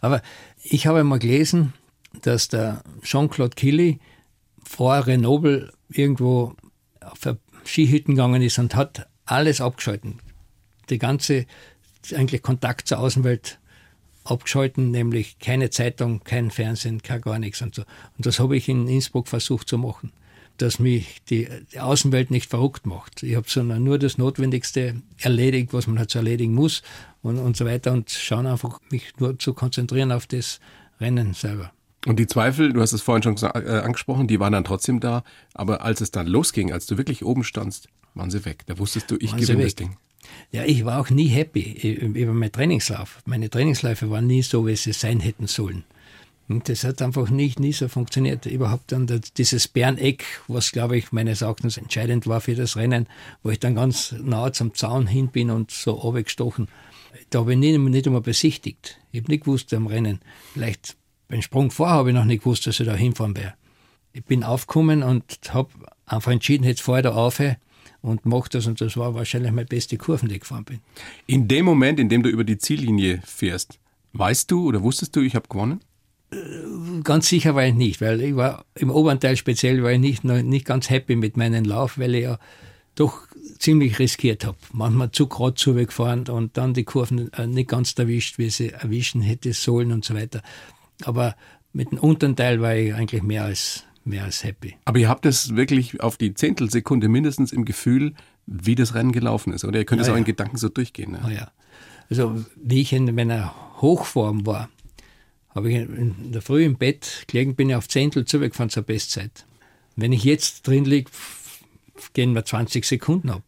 aber 0.00 0.22
ich 0.62 0.86
habe 0.86 1.04
mal 1.04 1.18
gelesen, 1.18 1.74
dass 2.22 2.48
der 2.48 2.82
Jean-Claude 3.02 3.56
Killy 3.56 3.98
vor 4.64 5.06
Renoble 5.06 5.72
irgendwo 5.88 6.54
auf 7.10 7.36
Skihütten 7.64 8.14
gegangen 8.14 8.42
ist 8.42 8.58
und 8.58 8.74
hat 8.74 9.08
alles 9.24 9.60
abgeschalten. 9.60 10.20
Die 10.90 10.98
ganze, 10.98 11.46
eigentlich 12.14 12.42
Kontakt 12.42 12.88
zur 12.88 12.98
Außenwelt 12.98 13.58
abgeschalten, 14.24 14.90
nämlich 14.90 15.38
keine 15.38 15.70
Zeitung, 15.70 16.22
kein 16.24 16.50
Fernsehen, 16.50 17.02
kein 17.02 17.20
gar 17.20 17.38
nichts 17.38 17.62
und 17.62 17.74
so. 17.74 17.82
Und 18.16 18.26
das 18.26 18.40
habe 18.40 18.56
ich 18.56 18.68
in 18.68 18.88
Innsbruck 18.88 19.28
versucht 19.28 19.68
zu 19.68 19.78
machen, 19.78 20.12
dass 20.58 20.78
mich 20.78 21.22
die, 21.28 21.48
die 21.72 21.80
Außenwelt 21.80 22.30
nicht 22.30 22.50
verrückt 22.50 22.86
macht. 22.86 23.22
Ich 23.22 23.36
habe 23.36 23.48
sondern 23.48 23.84
nur 23.84 23.98
das 23.98 24.18
Notwendigste 24.18 25.02
erledigt, 25.18 25.72
was 25.72 25.86
man 25.86 25.98
halt 25.98 26.10
so 26.10 26.18
erledigen 26.18 26.54
muss 26.54 26.82
und, 27.22 27.38
und 27.38 27.56
so 27.56 27.64
weiter 27.64 27.92
und 27.92 28.10
schauen 28.10 28.46
einfach, 28.46 28.80
mich 28.90 29.12
nur 29.18 29.38
zu 29.38 29.54
konzentrieren 29.54 30.12
auf 30.12 30.26
das 30.26 30.60
Rennen 31.00 31.34
selber. 31.34 31.72
Und 32.06 32.18
die 32.18 32.26
Zweifel, 32.26 32.72
du 32.72 32.80
hast 32.80 32.92
es 32.92 33.02
vorhin 33.02 33.22
schon 33.22 33.36
äh, 33.42 33.80
angesprochen, 33.80 34.28
die 34.28 34.38
waren 34.40 34.52
dann 34.52 34.64
trotzdem 34.64 35.00
da. 35.00 35.24
Aber 35.54 35.82
als 35.82 36.00
es 36.00 36.10
dann 36.10 36.26
losging, 36.26 36.72
als 36.72 36.86
du 36.86 36.96
wirklich 36.96 37.24
oben 37.24 37.44
standst, 37.44 37.88
waren 38.14 38.30
sie 38.30 38.44
weg. 38.44 38.62
Da 38.66 38.78
wusstest 38.78 39.10
du, 39.10 39.16
ich 39.18 39.36
gewinne 39.36 39.64
das 39.64 39.74
Ding. 39.74 39.96
Ja, 40.50 40.64
ich 40.64 40.84
war 40.84 41.00
auch 41.00 41.10
nie 41.10 41.28
happy 41.28 41.72
über 41.92 42.32
meinen 42.32 42.52
Trainingslauf. 42.52 43.20
Meine 43.26 43.50
Trainingsläufe 43.50 44.10
waren 44.10 44.26
nie 44.26 44.42
so, 44.42 44.66
wie 44.66 44.76
sie 44.76 44.92
sein 44.92 45.20
hätten 45.20 45.46
sollen. 45.46 45.84
Und 46.48 46.68
das 46.68 46.84
hat 46.84 47.02
einfach 47.02 47.28
nicht, 47.30 47.58
nie 47.58 47.72
so 47.72 47.88
funktioniert. 47.88 48.46
Überhaupt 48.46 48.92
dann 48.92 49.06
dieses 49.36 49.66
Bäreneck, 49.66 50.24
was 50.46 50.70
glaube 50.70 50.96
ich 50.96 51.10
meines 51.10 51.42
Erachtens 51.42 51.76
entscheidend 51.76 52.26
war 52.26 52.40
für 52.40 52.54
das 52.54 52.76
Rennen, 52.76 53.08
wo 53.42 53.50
ich 53.50 53.58
dann 53.58 53.74
ganz 53.74 54.14
nah 54.22 54.52
zum 54.52 54.74
Zaun 54.74 55.08
hin 55.08 55.28
bin 55.28 55.50
und 55.50 55.72
so 55.72 55.92
runtergestochen. 55.92 56.68
Da 57.30 57.40
habe 57.40 57.54
ich 57.54 57.58
nicht, 57.58 57.78
nicht 57.78 58.06
einmal 58.06 58.22
besichtigt. 58.22 58.98
Ich 59.10 59.22
habe 59.22 59.32
nicht 59.32 59.44
gewusst 59.44 59.74
am 59.74 59.88
Rennen. 59.88 60.20
Vielleicht 60.52 60.96
beim 61.28 61.42
Sprung 61.42 61.70
vorher 61.70 61.96
habe 61.96 62.10
ich 62.10 62.14
noch 62.14 62.24
nicht 62.24 62.44
gewusst, 62.44 62.66
dass 62.66 62.80
ich 62.80 62.86
da 62.86 62.94
hinfahren 62.94 63.36
werde. 63.36 63.54
Ich 64.12 64.24
bin 64.24 64.44
aufgekommen 64.44 65.02
und 65.02 65.24
habe 65.50 65.70
einfach 66.06 66.32
entschieden, 66.32 66.64
jetzt 66.64 66.80
fahre 66.80 67.00
ich 67.00 67.02
da 67.04 67.14
auf 67.14 67.40
und 68.00 68.24
mache 68.24 68.48
das. 68.50 68.66
Und 68.66 68.80
das 68.80 68.96
war 68.96 69.14
wahrscheinlich 69.14 69.52
meine 69.52 69.66
beste 69.66 69.98
Kurve, 69.98 70.28
die 70.28 70.34
ich 70.34 70.40
gefahren 70.40 70.64
bin. 70.64 70.80
In 71.26 71.48
dem 71.48 71.64
Moment, 71.64 72.00
in 72.00 72.08
dem 72.08 72.22
du 72.22 72.28
über 72.28 72.44
die 72.44 72.58
Ziellinie 72.58 73.20
fährst, 73.26 73.78
weißt 74.12 74.50
du 74.50 74.66
oder 74.66 74.82
wusstest 74.82 75.14
du, 75.16 75.20
ich 75.20 75.34
habe 75.34 75.48
gewonnen? 75.48 75.80
Ganz 77.04 77.28
sicher 77.28 77.54
war 77.54 77.66
ich 77.66 77.74
nicht, 77.74 78.00
weil 78.00 78.20
ich 78.20 78.34
war 78.34 78.64
im 78.74 78.90
oberen 78.90 79.20
Teil 79.20 79.36
speziell 79.36 79.82
war 79.82 79.92
ich 79.92 80.00
nicht, 80.00 80.24
nicht 80.24 80.64
ganz 80.64 80.90
happy 80.90 81.14
mit 81.14 81.36
meinem 81.36 81.64
Lauf, 81.64 81.98
weil 81.98 82.14
ich 82.14 82.24
ja 82.24 82.38
doch 82.96 83.20
ziemlich 83.58 83.98
riskiert 83.98 84.44
habe. 84.44 84.56
Manchmal 84.72 85.12
zu 85.12 85.28
gerade 85.28 85.54
zugefahren 85.54 86.26
und 86.28 86.56
dann 86.56 86.74
die 86.74 86.84
Kurven 86.84 87.32
äh, 87.34 87.46
nicht 87.46 87.68
ganz 87.68 87.92
erwischt, 87.96 88.38
wie 88.38 88.50
sie 88.50 88.70
erwischen 88.70 89.22
hätte 89.22 89.52
sollen 89.52 89.92
und 89.92 90.04
so 90.04 90.14
weiter. 90.14 90.42
Aber 91.04 91.36
mit 91.72 91.90
dem 91.90 91.98
unteren 91.98 92.36
Teil 92.36 92.60
war 92.60 92.74
ich 92.74 92.94
eigentlich 92.94 93.22
mehr 93.22 93.44
als, 93.44 93.84
mehr 94.04 94.24
als 94.24 94.44
happy. 94.44 94.76
Aber 94.84 94.98
ihr 94.98 95.08
habt 95.08 95.26
es 95.26 95.56
wirklich 95.56 96.00
auf 96.00 96.16
die 96.16 96.34
Zehntelsekunde 96.34 97.08
mindestens 97.08 97.52
im 97.52 97.64
Gefühl, 97.64 98.14
wie 98.46 98.74
das 98.74 98.94
Rennen 98.94 99.12
gelaufen 99.12 99.52
ist, 99.52 99.64
oder? 99.64 99.78
Ihr 99.78 99.84
könnt 99.84 100.00
es 100.00 100.06
ja, 100.06 100.14
auch 100.14 100.18
in 100.18 100.24
Gedanken 100.24 100.56
so 100.56 100.68
durchgehen. 100.68 101.12
Ne? 101.12 101.22
Oh 101.26 101.28
ja. 101.28 101.50
Also, 102.08 102.44
wie 102.56 102.80
ich 102.80 102.92
in 102.92 103.12
meiner 103.14 103.54
Hochform 103.80 104.46
war, 104.46 104.68
habe 105.54 105.70
ich 105.70 105.76
in 105.76 106.32
der 106.32 106.42
Früh 106.42 106.64
im 106.64 106.76
Bett 106.76 107.24
gelegen, 107.26 107.56
bin 107.56 107.70
ich 107.70 107.76
auf 107.76 107.88
Zehntel 107.88 108.24
zugefahren 108.24 108.70
zur 108.70 108.84
Bestzeit. 108.84 109.46
Wenn 109.96 110.12
ich 110.12 110.22
jetzt 110.22 110.66
drin 110.66 110.84
liege, 110.84 111.10
gehen 112.12 112.34
wir 112.34 112.44
20 112.44 112.84
Sekunden 112.84 113.30
ab. 113.30 113.42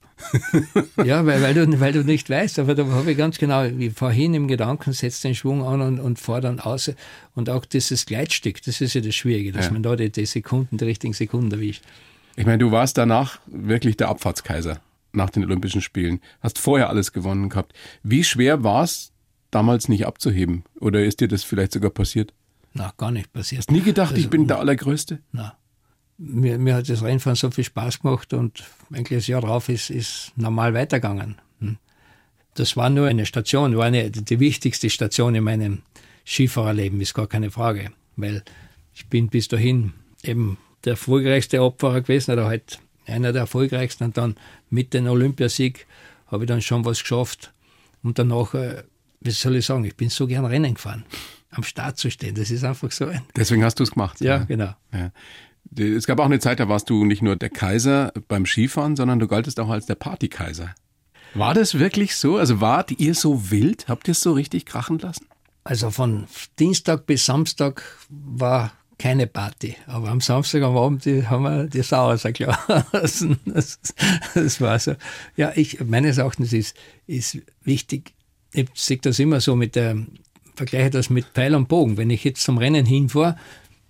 Ja, 1.05 1.25
weil, 1.25 1.43
weil, 1.43 1.55
du, 1.55 1.81
weil 1.81 1.93
du 1.93 2.05
nicht 2.05 2.29
weißt, 2.29 2.59
aber 2.59 2.75
da 2.75 2.87
habe 2.87 3.13
ich 3.13 3.19
ganz 3.19 3.39
genau, 3.39 3.65
wie 3.75 3.91
vorhin 3.91 4.35
im 4.35 4.49
Gedanken, 4.49 4.93
setzt 4.93 5.25
den 5.25 5.35
Schwung 5.35 5.65
an 5.65 5.81
und, 5.81 6.01
und 6.01 6.19
fahr 6.19 6.41
dann 6.41 6.61
aus. 6.61 6.91
Und 7.35 7.51
auch 7.51 7.65
dieses 7.65 8.07
Gleitstück, 8.07 8.63
das 8.63 8.81
ist 8.81 8.95
ja 8.95 9.01
das 9.01 9.15
Schwierige, 9.15 9.53
dass 9.53 9.67
ja. 9.67 9.73
man 9.73 9.83
da 9.83 9.97
die, 9.97 10.11
die 10.11 10.27
Sekunden, 10.27 10.77
die 10.77 10.85
richtigen 10.85 11.13
Sekunden 11.13 11.53
erwischt. 11.53 11.83
Ich 12.37 12.47
meine, 12.47 12.59
du 12.59 12.71
warst 12.71 12.99
danach 12.99 13.41
wirklich 13.47 13.97
der 13.97 14.09
Abfahrtskaiser 14.09 14.81
nach 15.13 15.31
den 15.31 15.45
Olympischen 15.45 15.81
Spielen. 15.81 16.21
Hast 16.41 16.59
vorher 16.59 16.89
alles 16.89 17.13
gewonnen 17.13 17.49
gehabt. 17.49 17.73
Wie 18.03 18.25
schwer 18.25 18.63
war 18.63 18.85
es, 18.85 19.13
damals 19.51 19.89
nicht 19.89 20.07
abzuheben? 20.07 20.65
Oder 20.81 21.05
ist 21.05 21.21
dir 21.21 21.29
das 21.29 21.43
vielleicht 21.43 21.73
sogar 21.73 21.91
passiert? 21.91 22.33
Na, 22.75 22.93
gar 22.97 23.11
nicht 23.11 23.33
passiert. 23.33 23.61
Hast 23.61 23.71
nie 23.71 23.81
gedacht, 23.81 24.13
also, 24.13 24.21
ich 24.21 24.31
bin 24.31 24.47
der 24.47 24.59
Allergrößte? 24.59 25.21
Na. 25.33 25.57
Mir, 26.19 26.59
mir 26.59 26.75
hat 26.75 26.89
das 26.89 27.03
Rennfahren 27.03 27.37
so 27.37 27.51
viel 27.51 27.65
Spaß 27.65 28.01
gemacht 28.01 28.33
und 28.33 28.65
eigentlich 28.93 29.21
das 29.21 29.27
Jahr 29.29 29.41
drauf 29.41 29.69
ist, 29.69 29.91
ist 29.91 30.33
normal 30.37 30.75
weitergegangen. 30.75 31.37
Hm. 31.61 31.79
Das 32.55 32.77
war 32.77 32.91
nur 32.91 33.07
eine 33.07 33.25
Station, 33.25 33.77
war 33.77 33.87
eine, 33.87 34.11
die 34.11 34.41
wichtigste 34.41 34.91
Station 34.91 35.35
in 35.35 35.45
meinem 35.45 35.83
Skifahrerleben, 36.27 37.01
ist 37.01 37.15
gar 37.15 37.29
keine 37.29 37.51
Frage. 37.51 37.93
Weil 38.17 38.43
ich 38.95 39.07
bin 39.07 39.29
bis 39.29 39.47
dahin 39.49 39.93
eben 40.25 40.59
der 40.85 40.93
erfolgreichste 40.93 41.61
Abfahrer 41.61 42.01
gewesen 42.01 42.33
oder 42.33 42.47
halt 42.47 42.81
einer 43.07 43.33
der 43.33 43.43
erfolgreichsten 43.43 44.05
und 44.05 44.17
dann 44.17 44.37
mit 44.71 44.93
dem 44.95 45.07
Olympiasieg 45.07 45.87
habe 46.27 46.45
ich 46.45 46.49
dann 46.49 46.61
schon 46.61 46.85
was 46.85 47.01
geschafft 47.01 47.53
und 48.03 48.19
danach 48.19 48.55
äh, 48.55 48.83
wie 49.21 49.31
soll 49.31 49.57
ich 49.57 49.67
sagen, 49.67 49.85
ich 49.85 49.97
bin 49.97 50.11
so 50.11 50.27
gern 50.27 50.45
Rennen 50.45 50.75
gefahren. 50.75 51.05
Am 51.51 51.63
Start 51.63 51.99
zu 51.99 52.11
stehen, 52.11 52.35
das 52.35 52.51
ist 52.51 52.65
einfach 52.65 52.91
so 52.93 53.07
ein. 53.07 53.23
Deswegen 53.37 53.65
hast 53.65 53.79
du 53.79 53.83
es 53.83 53.91
gemacht. 53.91 54.21
Ja, 54.21 54.39
ja. 54.39 54.45
genau. 54.45 54.75
Ja. 54.93 55.11
Es 55.77 56.07
gab 56.07 56.19
auch 56.21 56.25
eine 56.25 56.39
Zeit, 56.39 56.61
da 56.61 56.69
warst 56.69 56.89
du 56.91 57.05
nicht 57.05 57.23
nur 57.23 57.37
der 57.37 57.51
Kaiser 57.51 58.13
beim 58.29 58.47
Skifahren, 58.47 58.97
sondern 58.97 59.19
du 59.19 59.29
galtest 59.29 59.61
auch 59.61 59.69
als 59.69 59.87
der 59.87 59.95
Partykaiser. 59.95 60.75
War 61.35 61.55
das 61.55 61.79
wirklich 61.79 62.17
so? 62.17 62.37
Also 62.37 62.61
wart 62.61 62.93
ihr 62.93 63.15
so 63.15 63.51
wild? 63.51 63.87
Habt 63.89 64.09
ihr 64.09 64.13
es 64.13 64.21
so 64.21 64.33
richtig 64.33 64.67
krachen 64.67 64.99
lassen? 64.99 65.27
Also 65.65 65.91
von 65.91 66.27
Dienstag 66.59 67.07
bis 67.07 67.27
Samstag 67.27 67.83
war 68.09 68.73
keine 68.99 69.27
Party. 69.27 69.77
Aber 69.87 70.09
am 70.09 70.21
Samstag 70.21 70.63
am 70.63 70.77
Abend 70.77 71.07
haben 71.07 71.43
wir 71.45 71.65
die 71.65 71.83
Sau 71.83 72.11
rausgelassen. 72.11 73.39
Das, 73.45 73.79
das 74.35 74.61
war 74.61 74.79
so. 74.79 74.95
Ja, 75.37 75.53
ich, 75.55 75.81
meines 75.85 76.19
Erachtens 76.19 76.53
ist, 76.53 76.77
ist 77.07 77.39
wichtig, 77.63 78.15
ich 78.53 78.69
sehe 78.75 78.99
das 78.99 79.19
immer 79.19 79.41
so 79.41 79.55
mit 79.55 79.77
der, 79.77 79.97
vergleiche 80.57 80.91
das 80.91 81.11
mit 81.11 81.27
Pfeil 81.27 81.55
und 81.55 81.69
Bogen. 81.69 81.97
Wenn 81.97 82.11
ich 82.11 82.25
jetzt 82.25 82.43
zum 82.43 82.59
Rennen 82.59 82.87
hinfahre, 82.87 83.37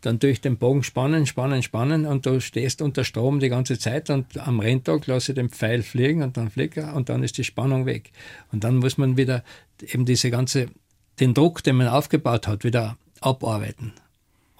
dann 0.00 0.20
tue 0.20 0.30
ich 0.30 0.40
den 0.40 0.58
Bogen 0.58 0.82
spannen, 0.82 1.26
spannen, 1.26 1.62
spannen 1.62 2.06
und 2.06 2.24
du 2.24 2.40
stehst 2.40 2.82
unter 2.82 3.04
Strom 3.04 3.40
die 3.40 3.48
ganze 3.48 3.78
Zeit 3.78 4.10
und 4.10 4.38
am 4.38 4.60
Renntag 4.60 5.06
lasse 5.06 5.32
ich 5.32 5.36
den 5.36 5.48
Pfeil 5.48 5.82
fliegen 5.82 6.22
und 6.22 6.36
dann 6.36 6.50
fliegt 6.50 6.76
er 6.76 6.94
und 6.94 7.08
dann 7.08 7.22
ist 7.22 7.38
die 7.38 7.44
Spannung 7.44 7.86
weg. 7.86 8.12
Und 8.52 8.64
dann 8.64 8.76
muss 8.76 8.96
man 8.96 9.16
wieder 9.16 9.42
eben 9.80 10.04
diese 10.04 10.30
ganze, 10.30 10.68
den 11.18 11.34
Druck, 11.34 11.62
den 11.62 11.76
man 11.76 11.88
aufgebaut 11.88 12.46
hat, 12.46 12.64
wieder 12.64 12.96
abarbeiten. 13.20 13.92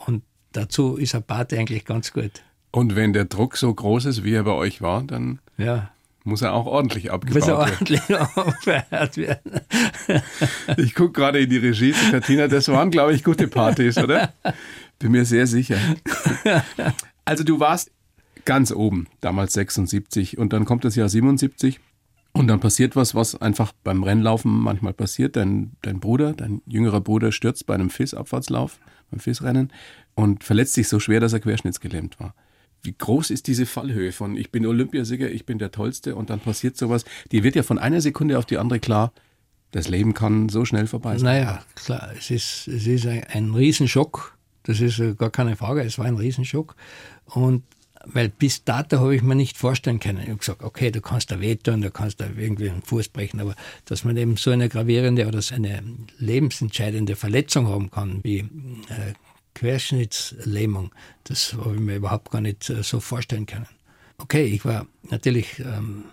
Und 0.07 0.23
dazu 0.53 0.97
ist 0.97 1.15
ein 1.15 1.23
Party 1.23 1.57
eigentlich 1.57 1.85
ganz 1.85 2.13
gut. 2.13 2.43
Und 2.71 2.97
wenn 2.97 3.13
der 3.13 3.25
Druck 3.25 3.57
so 3.57 3.73
groß 3.73 4.07
ist, 4.07 4.25
wie 4.25 4.35
er 4.35 4.45
bei 4.45 4.53
euch 4.53 4.83
war, 4.83 5.03
dann 5.03 5.39
ja. 5.57 5.91
Muss 6.29 6.43
er 6.43 6.53
auch 6.53 6.67
ordentlich 6.67 7.11
abgebaut 7.11 7.41
Muss 7.41 7.49
er 7.49 7.59
ordentlich 7.59 8.03
aufgehört 8.37 9.17
werden. 9.17 9.61
ich 10.77 10.95
gucke 10.95 11.13
gerade 11.13 11.41
in 11.41 11.49
die 11.49 11.57
Regie 11.57 11.93
zu 11.93 12.11
Katina. 12.11 12.49
Das 12.49 12.69
waren, 12.69 12.91
glaube 12.91 13.15
ich, 13.15 13.25
gute 13.25 13.49
Partys, 13.49 13.97
oder? 13.97 14.35
Bin 14.99 15.13
mir 15.13 15.25
sehr 15.25 15.47
sicher. 15.47 15.79
Also 17.25 17.45
du 17.45 17.61
warst 17.61 17.91
ganz 18.45 18.73
oben, 18.73 19.07
damals 19.21 19.55
76 19.55 20.37
und 20.37 20.53
dann 20.53 20.67
kommt 20.67 20.85
das 20.85 20.97
Jahr 20.97 21.09
77 21.09 21.81
und 22.33 22.47
dann 22.47 22.61
passiert 22.61 22.95
was, 22.95 23.15
was 23.15 23.41
einfach 23.41 23.73
beim 23.83 24.03
Rennlaufen 24.03 24.53
manchmal 24.53 24.93
passiert. 24.93 25.37
Dein, 25.37 25.73
dein 25.83 25.99
Bruder, 25.99 26.35
dein 26.35 26.61
jüngerer 26.67 27.01
Bruder 27.01 27.33
stürzt 27.33 27.67
bei 27.67 27.75
einem 27.75 27.91
FIS-Abfahrtslauf, 27.91 28.79
beim 29.11 29.21
FIS-Rennen 29.21 29.73
und 30.15 30.45
verletzt 30.45 30.75
sich 30.75 30.89
so 30.89 31.01
schwer, 31.01 31.21
dass 31.21 31.33
er 31.33 31.41
querschnittsgelähmt 31.41 32.21
war. 32.21 32.35
Wie 32.83 32.95
groß 32.97 33.31
ist 33.31 33.47
diese 33.47 33.67
Fallhöhe 33.67 34.13
von 34.13 34.37
ich 34.37 34.51
bin 34.51 34.67
Olympiasieger, 34.67 35.31
ich 35.31 35.47
bin 35.47 35.59
der 35.59 35.73
Tollste 35.73 36.15
und 36.15 36.31
dann 36.31 36.41
passiert 36.41 36.77
sowas? 36.77 37.05
Die 37.33 37.43
wird 37.43 37.57
ja 37.57 37.63
von 37.63 37.79
einer 37.79 38.01
Sekunde 38.01 38.39
auf 38.39 38.47
die 38.47 38.59
andere 38.59 38.81
klar, 38.81 39.13
das 39.73 39.89
Leben 39.89 40.15
kann 40.15 40.49
so 40.49 40.65
schnell 40.65 40.87
vorbei 40.87 41.19
sein. 41.19 41.25
Naja, 41.25 41.63
klar, 41.75 42.11
es 42.17 42.31
ist, 42.31 42.69
es 42.69 42.87
ist 42.87 43.07
ein, 43.07 43.25
ein 43.25 43.55
Riesenschock. 43.55 44.37
Das 44.63 44.81
ist 44.81 45.01
gar 45.19 45.31
keine 45.31 45.57
Frage, 45.57 45.83
es 45.83 45.99
war 45.99 46.07
ein 46.07 46.17
Riesenschock. 46.17 46.75
Und 47.27 47.63
weil 48.05 48.29
bis 48.29 48.65
dato 48.65 48.99
habe 49.01 49.15
ich 49.15 49.23
mir 49.23 49.35
nicht 49.35 49.59
vorstellen 49.59 50.01
können. 50.01 50.21
Ich 50.21 50.29
habe 50.29 50.39
gesagt, 50.39 50.63
okay, 50.63 50.91
du 50.91 51.01
kannst 51.01 51.31
da 51.31 51.41
wehtun, 51.41 51.83
du 51.83 51.91
kannst 51.91 52.21
da 52.21 52.27
irgendwie 52.37 52.71
einen 52.71 52.83
Fuß 52.83 53.09
brechen, 53.09 53.41
aber 53.41 53.55
dass 53.85 54.05
man 54.05 54.17
eben 54.17 54.37
so 54.37 54.51
eine 54.51 54.69
gravierende 54.69 55.27
oder 55.27 55.43
so 55.43 55.55
eine 55.55 55.83
lebensentscheidende 56.19 57.17
Verletzung 57.17 57.67
haben 57.69 57.91
kann, 57.91 58.21
wie 58.23 58.39
äh, 58.39 59.15
Querschnittslähmung. 59.59 60.93
Das 61.25 61.55
habe 61.55 61.75
ich 61.75 61.81
mir 61.81 61.97
überhaupt 61.97 62.31
gar 62.31 62.41
nicht 62.41 62.71
äh, 62.71 62.83
so 62.83 63.01
vorstellen 63.01 63.47
können. 63.47 63.67
Okay, 64.19 64.45
ich 64.45 64.65
war 64.65 64.87
natürlich 65.11 65.59
ähm, 65.59 66.05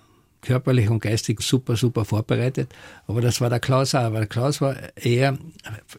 körperlich 0.42 0.90
und 0.90 1.00
geistig 1.00 1.42
super, 1.42 1.76
super 1.76 2.06
vorbereitet, 2.06 2.74
aber 3.08 3.22
das 3.22 3.42
war 3.42 3.50
der 3.50 3.60
Klaus 3.60 3.96
auch, 3.96 4.14
weil 4.14 4.22
der 4.22 4.28
Klaus 4.28 4.62
war 4.62 4.76
eher 4.96 5.38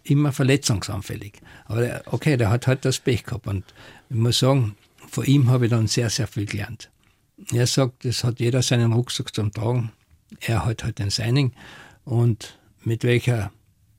immer 0.04 0.32
verletzungsanfällig. 0.32 1.40
Aber 1.66 1.80
der, 1.80 2.02
okay, 2.06 2.37
der 2.37 2.50
hat 2.50 2.66
halt 2.66 2.85
das 2.85 2.98
Pech 2.98 3.24
gehabt 3.24 3.46
und 3.46 3.64
ich 4.09 4.16
muss 4.16 4.38
sagen, 4.38 4.76
von 5.09 5.24
ihm 5.24 5.48
habe 5.48 5.66
ich 5.66 5.70
dann 5.70 5.87
sehr, 5.87 6.11
sehr 6.11 6.26
viel 6.26 6.46
gelernt. 6.46 6.90
Er 7.52 7.66
sagt, 7.66 8.04
es 8.04 8.24
hat 8.24 8.40
jeder 8.40 8.62
seinen 8.62 8.92
Rucksack 8.92 9.35
zum 9.35 9.52
Tragen, 9.52 9.92
er 10.40 10.64
hat 10.64 10.85
halt 10.85 10.98
den 10.98 11.11
seinen 11.11 11.52
und 12.04 12.59
mit 12.82 13.04
welcher 13.04 13.52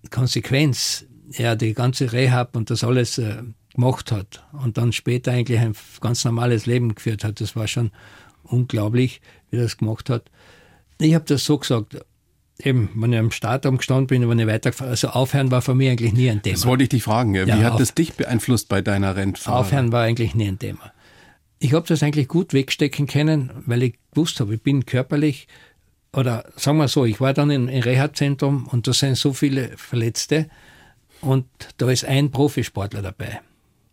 Konsequenz 0.10 1.05
er 1.34 1.56
die 1.56 1.74
ganze 1.74 2.12
Rehab 2.12 2.56
und 2.56 2.70
das 2.70 2.84
alles 2.84 3.18
äh, 3.18 3.44
gemacht 3.73 4.12
hat 4.12 4.44
und 4.63 4.78
dann 4.78 4.92
später 4.92 5.32
eigentlich 5.32 5.60
ein 5.60 5.75
ganz 6.02 6.25
normales 6.25 6.65
Leben 6.65 6.96
geführt 6.96 7.23
hat. 7.23 7.42
Das 7.42 7.56
war 7.56 7.67
schon 7.67 7.92
unglaublich, 8.44 9.21
wie 9.50 9.58
er 9.58 9.63
das 9.63 9.78
gemacht 9.78 10.10
hat. 10.10 10.30
Ich 11.00 11.13
habe 11.13 11.25
das 11.25 11.46
so 11.46 11.58
gesagt, 11.58 11.98
eben, 12.63 12.90
wenn 12.96 13.13
ich 13.13 13.19
am 13.19 13.32
Startamt 13.32 13.80
gestanden 13.80 14.08
bin, 14.08 14.28
wenn 14.30 14.40
ich 14.40 14.48
weitergefahren 14.48 14.92
also 14.92 15.10
aufhören 15.10 15.52
war 15.52 15.62
für 15.62 15.75
mich 15.75 15.90
eigentlich 15.90 16.13
nie 16.13 16.30
ein 16.30 16.42
Thema. 16.42 16.56
Das 16.56 16.65
wollte 16.65 16.84
ich 16.84 16.90
dich 16.90 17.04
fragen, 17.04 17.36
ja. 17.36 17.46
wie 17.46 17.50
ja, 17.50 17.71
hat 17.71 17.80
das 17.80 17.94
dich 17.94 18.13
beeinflusst 18.13 18.67
bei 18.69 18.82
deiner 18.82 19.15
Rennfahrt? 19.15 19.56
Aufhören 19.56 19.92
war 19.92 20.04
eigentlich 20.04 20.34
nie 20.34 20.48
ein 20.48 20.60
Thema. 20.60 20.92
Ich 21.60 21.73
habe 21.73 21.88
das 21.88 22.04
eigentlich 22.04 22.28
gut 22.28 22.54
wegstecken 22.54 23.08
können, 23.08 23.52
weil 23.65 23.84
ich 23.84 23.96
gewusst 24.12 24.40
habe, 24.40 24.56
ich 24.56 24.62
bin 24.62 24.86
körperlich, 24.86 25.48
oder 26.13 26.46
sagen 26.56 26.78
wir 26.78 26.88
so, 26.88 27.06
ich 27.06 27.19
war 27.19 27.34
dann 27.34 27.52
im 27.52 27.67
Reha-Zentrum 27.67 28.67
und 28.67 28.88
da 28.88 28.94
sind 28.94 29.17
so 29.17 29.34
viele 29.34 29.69
Verletzte, 29.78 30.50
und 31.22 31.46
da 31.78 31.90
ist 31.90 32.06
ein 32.06 32.32
Profisportler 32.32 33.02
dabei. 33.02 33.42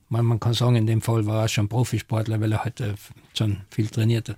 Man, 0.08 0.26
man 0.26 0.40
kann 0.40 0.54
sagen, 0.54 0.76
in 0.76 0.86
dem 0.86 1.00
Fall 1.00 1.26
war 1.26 1.42
er 1.42 1.48
schon 1.48 1.68
Profisportler, 1.68 2.40
weil 2.40 2.52
er 2.52 2.64
halt 2.64 2.82
schon 3.36 3.62
viel 3.70 3.88
trainiert 3.88 4.28
hat. 4.28 4.36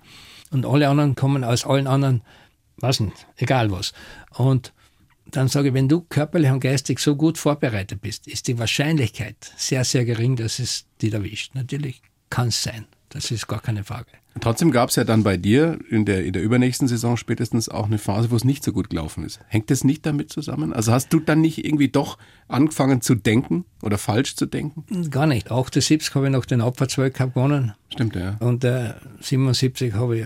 Und 0.51 0.65
alle 0.65 0.87
anderen 0.87 1.15
kommen 1.15 1.43
aus 1.43 1.65
allen 1.65 1.87
anderen 1.87 2.21
was 2.77 2.99
nicht, 2.99 3.27
egal 3.37 3.71
was. 3.71 3.93
Und 4.35 4.73
dann 5.25 5.47
sage 5.47 5.69
ich, 5.69 5.73
wenn 5.73 5.89
du 5.89 6.01
körperlich 6.01 6.51
und 6.51 6.61
geistig 6.61 6.99
so 6.99 7.15
gut 7.15 7.37
vorbereitet 7.37 8.01
bist, 8.01 8.27
ist 8.27 8.47
die 8.47 8.57
Wahrscheinlichkeit 8.59 9.51
sehr, 9.57 9.83
sehr 9.83 10.05
gering, 10.05 10.35
dass 10.35 10.59
es 10.59 10.85
dich 11.01 11.13
erwischt. 11.13 11.53
Natürlich 11.53 12.01
kann 12.29 12.47
es 12.49 12.63
sein. 12.63 12.85
Das 13.09 13.31
ist 13.31 13.47
gar 13.47 13.61
keine 13.61 13.83
Frage. 13.83 14.07
Trotzdem 14.39 14.71
gab 14.71 14.89
es 14.89 14.95
ja 14.95 15.03
dann 15.03 15.23
bei 15.23 15.37
dir 15.37 15.79
in 15.89 16.05
der, 16.05 16.23
in 16.23 16.33
der 16.33 16.43
übernächsten 16.43 16.87
Saison 16.87 17.17
spätestens 17.17 17.69
auch 17.69 17.85
eine 17.85 17.97
Phase, 17.97 18.29
wo 18.29 18.35
es 18.35 18.43
nicht 18.43 18.63
so 18.63 18.71
gut 18.71 18.89
gelaufen 18.89 19.23
ist. 19.23 19.39
Hängt 19.47 19.71
das 19.71 19.83
nicht 19.83 20.05
damit 20.05 20.31
zusammen? 20.31 20.73
Also 20.73 20.91
hast 20.91 21.11
du 21.13 21.19
dann 21.19 21.41
nicht 21.41 21.65
irgendwie 21.65 21.87
doch 21.87 22.17
angefangen 22.47 23.01
zu 23.01 23.15
denken 23.15 23.65
oder 23.81 23.97
falsch 23.97 24.35
zu 24.35 24.45
denken? 24.45 25.09
Gar 25.09 25.27
nicht. 25.27 25.51
78 25.51 26.13
habe 26.13 26.27
ich 26.27 26.31
noch 26.31 26.45
den 26.45 26.61
Abfahrtsweltcup 26.61 27.33
gewonnen. 27.33 27.73
Stimmt, 27.91 28.15
ja. 28.15 28.35
Und 28.39 28.63
äh, 28.63 28.93
77 29.21 29.93
habe 29.93 30.19
ich 30.19 30.25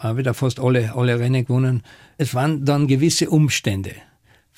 auch 0.00 0.16
wieder 0.16 0.34
fast 0.34 0.60
alle, 0.60 0.94
alle 0.94 1.18
Rennen 1.18 1.44
gewonnen. 1.44 1.82
Es 2.16 2.34
waren 2.34 2.64
dann 2.64 2.88
gewisse 2.88 3.30
Umstände. 3.30 3.92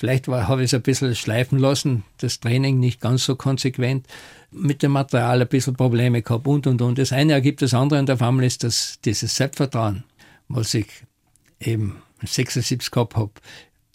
Vielleicht 0.00 0.28
habe 0.28 0.62
ich 0.62 0.70
es 0.70 0.74
ein 0.74 0.80
bisschen 0.80 1.14
schleifen 1.14 1.58
lassen, 1.58 2.04
das 2.16 2.40
Training 2.40 2.80
nicht 2.80 3.02
ganz 3.02 3.22
so 3.26 3.36
konsequent, 3.36 4.06
mit 4.50 4.82
dem 4.82 4.92
Material 4.92 5.42
ein 5.42 5.46
bisschen 5.46 5.74
Probleme 5.76 6.22
gehabt 6.22 6.46
und 6.46 6.66
und 6.66 6.80
und. 6.80 6.96
Das 6.96 7.12
eine 7.12 7.34
ergibt 7.34 7.60
das 7.60 7.74
andere 7.74 8.00
und 8.00 8.10
auf 8.10 8.22
einmal 8.22 8.46
ist 8.46 8.64
das 8.64 8.98
dieses 9.04 9.36
Selbstvertrauen, 9.36 10.04
was 10.48 10.72
ich 10.72 10.86
eben 11.60 12.00
76 12.24 12.90
gehabt 12.90 13.14
habe. 13.14 13.32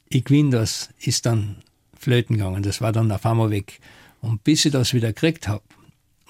Ich 0.07 0.25
gewinne 0.25 0.51
das, 0.51 0.89
ist 0.99 1.25
dann 1.25 1.63
flöten 1.97 2.37
gegangen. 2.37 2.61
Das 2.61 2.81
war 2.81 2.91
dann 2.91 3.11
auf 3.11 3.25
einmal 3.25 3.49
weg. 3.49 3.79
Und 4.21 4.43
bis 4.43 4.63
ich 4.63 4.73
das 4.73 4.93
wieder 4.93 5.07
gekriegt 5.07 5.47
habe, 5.47 5.63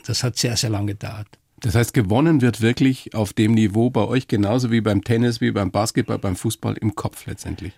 das 0.05 0.23
hat 0.23 0.37
sehr, 0.37 0.55
sehr 0.55 0.69
lange 0.69 0.93
gedauert. 0.93 1.27
Das 1.59 1.75
heißt, 1.75 1.93
gewonnen 1.93 2.39
wird 2.39 2.61
wirklich 2.61 3.13
auf 3.13 3.33
dem 3.33 3.53
Niveau 3.53 3.89
bei 3.89 4.05
euch 4.05 4.29
genauso 4.29 4.71
wie 4.71 4.79
beim 4.79 5.03
Tennis, 5.03 5.41
wie 5.41 5.51
beim 5.51 5.71
Basketball, 5.71 6.17
beim 6.17 6.37
Fußball 6.37 6.77
im 6.77 6.95
Kopf 6.95 7.25
letztendlich 7.25 7.73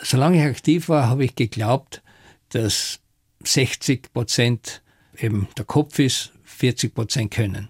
solange 0.00 0.38
ich 0.38 0.44
aktiv 0.44 0.88
war, 0.88 1.08
habe 1.08 1.24
ich 1.24 1.34
geglaubt, 1.34 2.02
dass 2.50 3.00
60 3.42 4.12
Prozent 4.12 4.82
eben 5.18 5.48
der 5.56 5.64
Kopf 5.64 5.98
ist, 5.98 6.32
40 6.44 6.94
Prozent 6.94 7.30
können. 7.30 7.68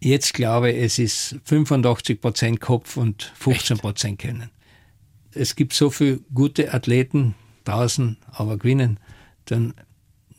Jetzt 0.00 0.34
glaube 0.34 0.72
ich, 0.72 0.82
es 0.82 0.98
ist 0.98 1.36
85 1.44 2.20
Prozent 2.20 2.60
Kopf 2.60 2.96
und 2.96 3.32
15 3.36 3.78
Prozent 3.78 4.18
können. 4.18 4.50
Es 5.32 5.54
gibt 5.54 5.72
so 5.72 5.90
viele 5.90 6.20
gute 6.34 6.74
Athleten 6.74 7.34
draußen, 7.64 8.18
aber 8.32 8.58
gewinnen 8.58 8.98
dann 9.46 9.74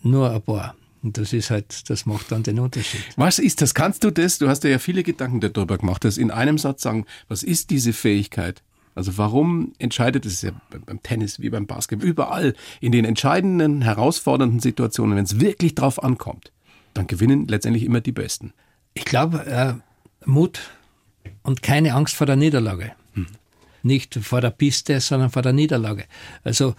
nur 0.02 0.32
ein 0.32 0.42
paar. 0.42 0.76
Und 1.02 1.18
das 1.18 1.34
ist 1.34 1.50
halt, 1.50 1.90
das 1.90 2.06
macht 2.06 2.32
dann 2.32 2.44
den 2.44 2.60
Unterschied. 2.60 3.04
Was 3.18 3.40
ist 3.40 3.62
das? 3.62 3.74
Kannst 3.74 4.04
du 4.04 4.12
das? 4.12 4.38
Du 4.38 4.48
hast 4.48 4.64
ja 4.64 4.80
viele 4.80 5.04
Gedanken 5.04 5.42
darüber 5.42 5.78
gemacht, 5.78 6.06
das 6.06 6.18
in 6.18 6.32
einem 6.32 6.58
Satz 6.58 6.82
sagen. 6.82 7.06
Was 7.28 7.44
ist 7.44 7.70
diese 7.72 7.92
Fähigkeit? 7.92 8.64
Also 8.96 9.18
warum 9.18 9.74
entscheidet 9.80 10.26
es 10.26 10.42
ja 10.42 10.52
beim 10.86 11.02
Tennis 11.02 11.40
wie 11.40 11.50
beim 11.50 11.66
Basketball, 11.66 12.08
überall 12.08 12.54
in 12.80 12.92
den 12.92 13.06
entscheidenden, 13.06 13.82
herausfordernden 13.82 14.60
Situationen, 14.60 15.18
wenn 15.18 15.26
es 15.26 15.40
wirklich 15.40 15.76
drauf 15.76 16.04
ankommt, 16.04 16.52
dann 16.94 17.08
gewinnen 17.08 17.48
letztendlich 17.48 17.84
immer 17.84 18.02
die 18.02 18.12
Besten. 18.12 18.54
Ich 18.94 19.06
glaube, 19.06 19.46
äh, 19.46 19.74
Mut 20.26 20.62
und 21.42 21.62
keine 21.62 21.94
Angst 21.94 22.16
vor 22.16 22.28
der 22.28 22.36
Niederlage. 22.36 22.92
Hm. 23.14 23.28
Nicht 23.82 24.16
vor 24.16 24.40
der 24.40 24.52
Piste, 24.52 25.00
sondern 25.02 25.30
vor 25.30 25.42
der 25.42 25.54
Niederlage. 25.54 26.06
Also 26.44 26.76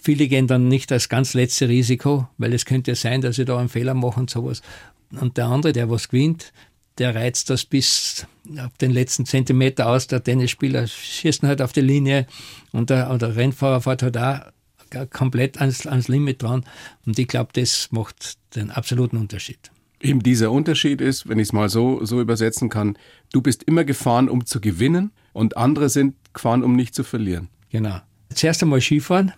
viele 0.00 0.28
gehen 0.28 0.46
dann 0.46 0.68
nicht 0.68 0.92
als 0.92 1.08
ganz 1.08 1.34
letzte 1.34 1.68
Risiko, 1.68 2.28
weil 2.38 2.52
es 2.52 2.64
könnte 2.64 2.94
sein, 2.94 3.20
dass 3.20 3.36
sie 3.36 3.44
da 3.44 3.58
einen 3.58 3.68
Fehler 3.68 3.94
machen 3.94 4.20
und 4.20 4.30
sowas. 4.30 4.62
Und 5.10 5.36
der 5.38 5.46
andere, 5.46 5.72
der 5.72 5.90
was 5.90 6.08
gewinnt, 6.08 6.52
der 6.98 7.14
reizt 7.14 7.50
das 7.50 7.64
bis 7.64 8.26
auf 8.58 8.76
den 8.78 8.90
letzten 8.90 9.26
Zentimeter 9.26 9.88
aus. 9.88 10.06
Der 10.06 10.22
Tennisspieler 10.22 10.86
schießt 10.86 11.42
halt 11.42 11.60
auf 11.60 11.72
die 11.72 11.80
Linie 11.80 12.26
und 12.72 12.90
der, 12.90 13.10
und 13.10 13.22
der 13.22 13.36
Rennfahrer 13.36 13.80
fährt 13.80 14.02
halt 14.02 14.16
auch 14.16 14.40
komplett 15.10 15.60
ans, 15.60 15.86
ans 15.86 16.08
Limit 16.08 16.42
dran. 16.42 16.64
Und 17.04 17.18
ich 17.18 17.28
glaube, 17.28 17.50
das 17.52 17.88
macht 17.90 18.38
den 18.54 18.70
absoluten 18.70 19.16
Unterschied. 19.16 19.70
Eben 20.00 20.22
dieser 20.22 20.52
Unterschied 20.52 21.00
ist, 21.00 21.28
wenn 21.28 21.38
ich 21.38 21.48
es 21.48 21.52
mal 21.52 21.68
so, 21.68 22.04
so 22.04 22.20
übersetzen 22.20 22.68
kann, 22.68 22.98
du 23.32 23.40
bist 23.40 23.62
immer 23.62 23.84
gefahren, 23.84 24.28
um 24.28 24.44
zu 24.46 24.60
gewinnen 24.60 25.10
und 25.32 25.56
andere 25.56 25.88
sind 25.88 26.14
gefahren, 26.32 26.62
um 26.62 26.76
nicht 26.76 26.94
zu 26.94 27.02
verlieren. 27.02 27.48
Genau. 27.70 28.00
Zuerst 28.34 28.62
einmal 28.62 28.80
Skifahren 28.80 29.32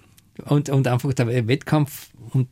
und, 0.45 0.69
und 0.69 0.89
einfach 0.89 1.13
der 1.15 1.47
Wettkampf. 1.47 2.09
Und 2.31 2.49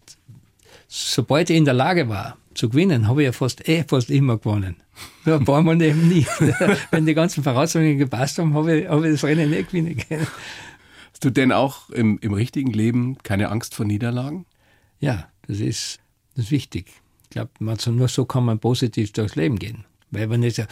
sobald 0.88 1.50
ich 1.50 1.56
in 1.56 1.64
der 1.64 1.74
Lage 1.74 2.08
war, 2.08 2.36
zu 2.56 2.68
gewinnen, 2.68 3.08
habe 3.08 3.22
ich 3.22 3.26
ja 3.26 3.32
fast 3.32 3.68
eh 3.68 3.84
fast 3.84 4.10
immer 4.10 4.38
gewonnen. 4.38 4.76
Nur 5.24 5.36
ein 5.36 5.44
paar 5.44 5.62
Mal 5.62 5.80
eben 5.82 6.08
nicht. 6.08 6.28
Wenn 6.90 7.06
die 7.06 7.14
ganzen 7.14 7.42
Voraussetzungen 7.42 7.98
gepasst 7.98 8.38
haben, 8.38 8.54
habe 8.54 8.80
ich, 8.80 8.88
habe 8.88 9.06
ich 9.06 9.14
das 9.14 9.24
Rennen 9.24 9.50
nicht 9.50 9.70
gewinnen 9.70 9.96
können. 9.96 10.26
Hast 11.12 11.24
du 11.24 11.30
denn 11.30 11.52
auch 11.52 11.88
im, 11.90 12.18
im 12.20 12.34
richtigen 12.34 12.72
Leben 12.72 13.18
keine 13.22 13.50
Angst 13.50 13.74
vor 13.74 13.86
Niederlagen? 13.86 14.46
Ja, 15.00 15.28
das 15.46 15.60
ist, 15.60 16.00
das 16.34 16.46
ist 16.46 16.50
wichtig. 16.50 16.86
Ich 17.24 17.30
glaube, 17.30 17.50
nur 17.60 18.08
so 18.08 18.24
kann 18.24 18.44
man 18.44 18.58
positiv 18.58 19.12
durchs 19.12 19.36
Leben 19.36 19.58
gehen. 19.58 19.84
Weil 20.10 20.26
man 20.26 20.42
ist 20.42 20.58
ja, 20.58 20.66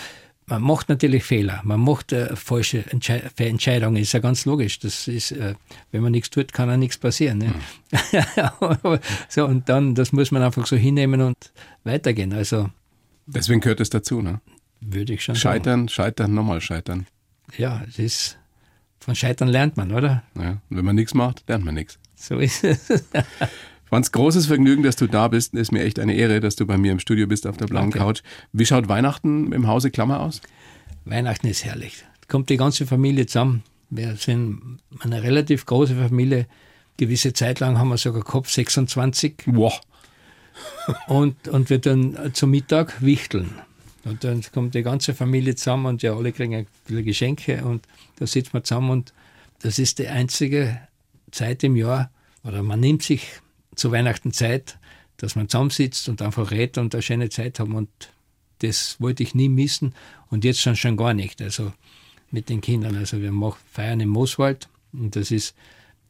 man 0.46 0.62
macht 0.62 0.88
natürlich 0.88 1.24
Fehler, 1.24 1.60
man 1.64 1.80
macht 1.80 2.12
äh, 2.12 2.34
falsche 2.36 2.84
Entschei 2.90 3.22
Entscheidungen, 3.38 3.96
ist 3.96 4.12
ja 4.12 4.20
ganz 4.20 4.44
logisch. 4.44 4.78
Das 4.78 5.08
ist, 5.08 5.32
äh, 5.32 5.54
wenn 5.90 6.02
man 6.02 6.12
nichts 6.12 6.30
tut, 6.30 6.52
kann 6.52 6.68
ja 6.68 6.76
nichts 6.76 6.98
passieren. 6.98 7.38
Ne? 7.38 7.54
Mhm. 7.54 8.98
so, 9.28 9.46
und 9.46 9.68
dann, 9.68 9.94
das 9.94 10.12
muss 10.12 10.30
man 10.30 10.42
einfach 10.42 10.66
so 10.66 10.76
hinnehmen 10.76 11.20
und 11.20 11.36
weitergehen. 11.84 12.32
Also, 12.32 12.70
Deswegen 13.26 13.60
gehört 13.60 13.80
es 13.80 13.90
dazu, 13.90 14.20
ne? 14.20 14.40
Würde 14.80 15.14
ich 15.14 15.24
schon 15.24 15.34
Scheitern, 15.34 15.80
sagen. 15.80 15.88
scheitern, 15.88 16.34
nochmal 16.34 16.60
scheitern. 16.60 17.06
Ja, 17.56 17.82
es 17.88 17.98
ist, 17.98 18.38
von 19.00 19.14
Scheitern 19.14 19.48
lernt 19.48 19.78
man, 19.78 19.92
oder? 19.92 20.24
Ja, 20.38 20.60
und 20.68 20.76
wenn 20.76 20.84
man 20.84 20.94
nichts 20.94 21.14
macht, 21.14 21.42
lernt 21.48 21.64
man 21.64 21.74
nichts. 21.74 21.98
So 22.16 22.38
ist 22.38 22.64
es. 22.64 22.88
Franz, 23.94 24.10
großes 24.10 24.46
Vergnügen, 24.46 24.82
dass 24.82 24.96
du 24.96 25.06
da 25.06 25.28
bist. 25.28 25.54
Ist 25.54 25.70
mir 25.70 25.84
echt 25.84 26.00
eine 26.00 26.16
Ehre, 26.16 26.40
dass 26.40 26.56
du 26.56 26.66
bei 26.66 26.76
mir 26.76 26.90
im 26.90 26.98
Studio 26.98 27.28
bist 27.28 27.46
auf 27.46 27.56
der 27.58 27.66
blauen 27.66 27.92
Danke. 27.92 28.00
Couch. 28.00 28.22
Wie 28.52 28.66
schaut 28.66 28.88
Weihnachten 28.88 29.52
im 29.52 29.68
Hause 29.68 29.92
Klammer 29.92 30.18
aus? 30.18 30.40
Weihnachten 31.04 31.46
ist 31.46 31.64
herrlich. 31.64 32.04
Da 32.22 32.26
kommt 32.26 32.50
die 32.50 32.56
ganze 32.56 32.86
Familie 32.88 33.26
zusammen. 33.26 33.62
Wir 33.90 34.16
sind 34.16 34.80
eine 34.98 35.22
relativ 35.22 35.64
große 35.64 35.94
Familie. 35.94 36.48
Gewisse 36.96 37.34
Zeit 37.34 37.60
lang 37.60 37.78
haben 37.78 37.88
wir 37.88 37.96
sogar 37.96 38.22
gehabt, 38.22 38.48
26. 38.48 39.44
Wow. 39.46 39.80
und, 41.06 41.46
und 41.46 41.70
wir 41.70 41.78
dann 41.78 42.32
zum 42.32 42.50
Mittag 42.50 43.00
wichteln. 43.00 43.60
Und 44.04 44.24
dann 44.24 44.42
kommt 44.52 44.74
die 44.74 44.82
ganze 44.82 45.14
Familie 45.14 45.54
zusammen 45.54 45.86
und 45.86 46.02
ja, 46.02 46.16
alle 46.16 46.32
kriegen 46.32 46.56
ein 46.56 46.66
bisschen 46.88 47.04
Geschenke 47.04 47.64
und 47.64 47.86
da 48.16 48.26
sitzen 48.26 48.54
wir 48.54 48.64
zusammen 48.64 48.90
und 48.90 49.14
das 49.62 49.78
ist 49.78 50.00
die 50.00 50.08
einzige 50.08 50.80
Zeit 51.30 51.62
im 51.62 51.76
Jahr, 51.76 52.10
oder 52.42 52.64
man 52.64 52.80
nimmt 52.80 53.04
sich 53.04 53.40
zu 53.74 53.92
Weihnachten 53.92 54.32
Zeit, 54.32 54.78
dass 55.16 55.36
man 55.36 55.48
zusammensitzt 55.48 56.08
und 56.08 56.22
einfach 56.22 56.50
redet 56.50 56.78
und 56.78 56.94
eine 56.94 57.02
schöne 57.02 57.28
Zeit 57.30 57.60
haben. 57.60 57.74
Und 57.74 57.88
das 58.60 59.00
wollte 59.00 59.22
ich 59.22 59.34
nie 59.34 59.48
missen 59.48 59.94
und 60.30 60.44
jetzt 60.44 60.60
schon, 60.60 60.76
schon 60.76 60.96
gar 60.96 61.14
nicht. 61.14 61.40
Also 61.42 61.72
mit 62.34 62.48
den 62.50 62.60
Kindern. 62.60 62.96
Also 62.96 63.22
wir 63.22 63.32
machen, 63.32 63.58
feiern 63.72 64.00
im 64.00 64.10
Mooswald 64.10 64.68
und 64.92 65.16
das 65.16 65.30
ist, 65.30 65.54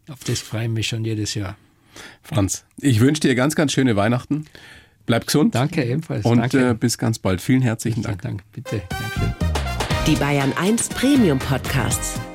auf 0.08 0.24
das 0.24 0.40
freue 0.40 0.64
ich 0.64 0.70
mich 0.70 0.88
schon 0.88 1.04
jedes 1.04 1.34
Jahr. 1.34 1.56
Franz, 2.22 2.64
ich 2.80 2.98
wünsche 2.98 3.20
dir 3.20 3.36
ganz, 3.36 3.54
ganz 3.54 3.72
schöne 3.72 3.94
Weihnachten. 3.94 4.46
Bleib 5.06 5.26
gesund. 5.26 5.54
Danke 5.54 5.84
ebenfalls. 5.84 6.24
Und 6.24 6.38
Danke. 6.38 6.70
Äh, 6.70 6.74
bis 6.74 6.98
ganz 6.98 7.18
bald. 7.18 7.40
Vielen 7.40 7.62
herzlichen 7.62 8.02
Dank. 8.02 8.22
Dank. 8.22 8.42
Bitte. 8.52 8.82
Dankeschön. 8.88 9.34
Die 10.06 10.16
Bayern 10.16 10.52
1 10.54 10.88
Premium 10.88 11.38
Podcasts. 11.38 12.18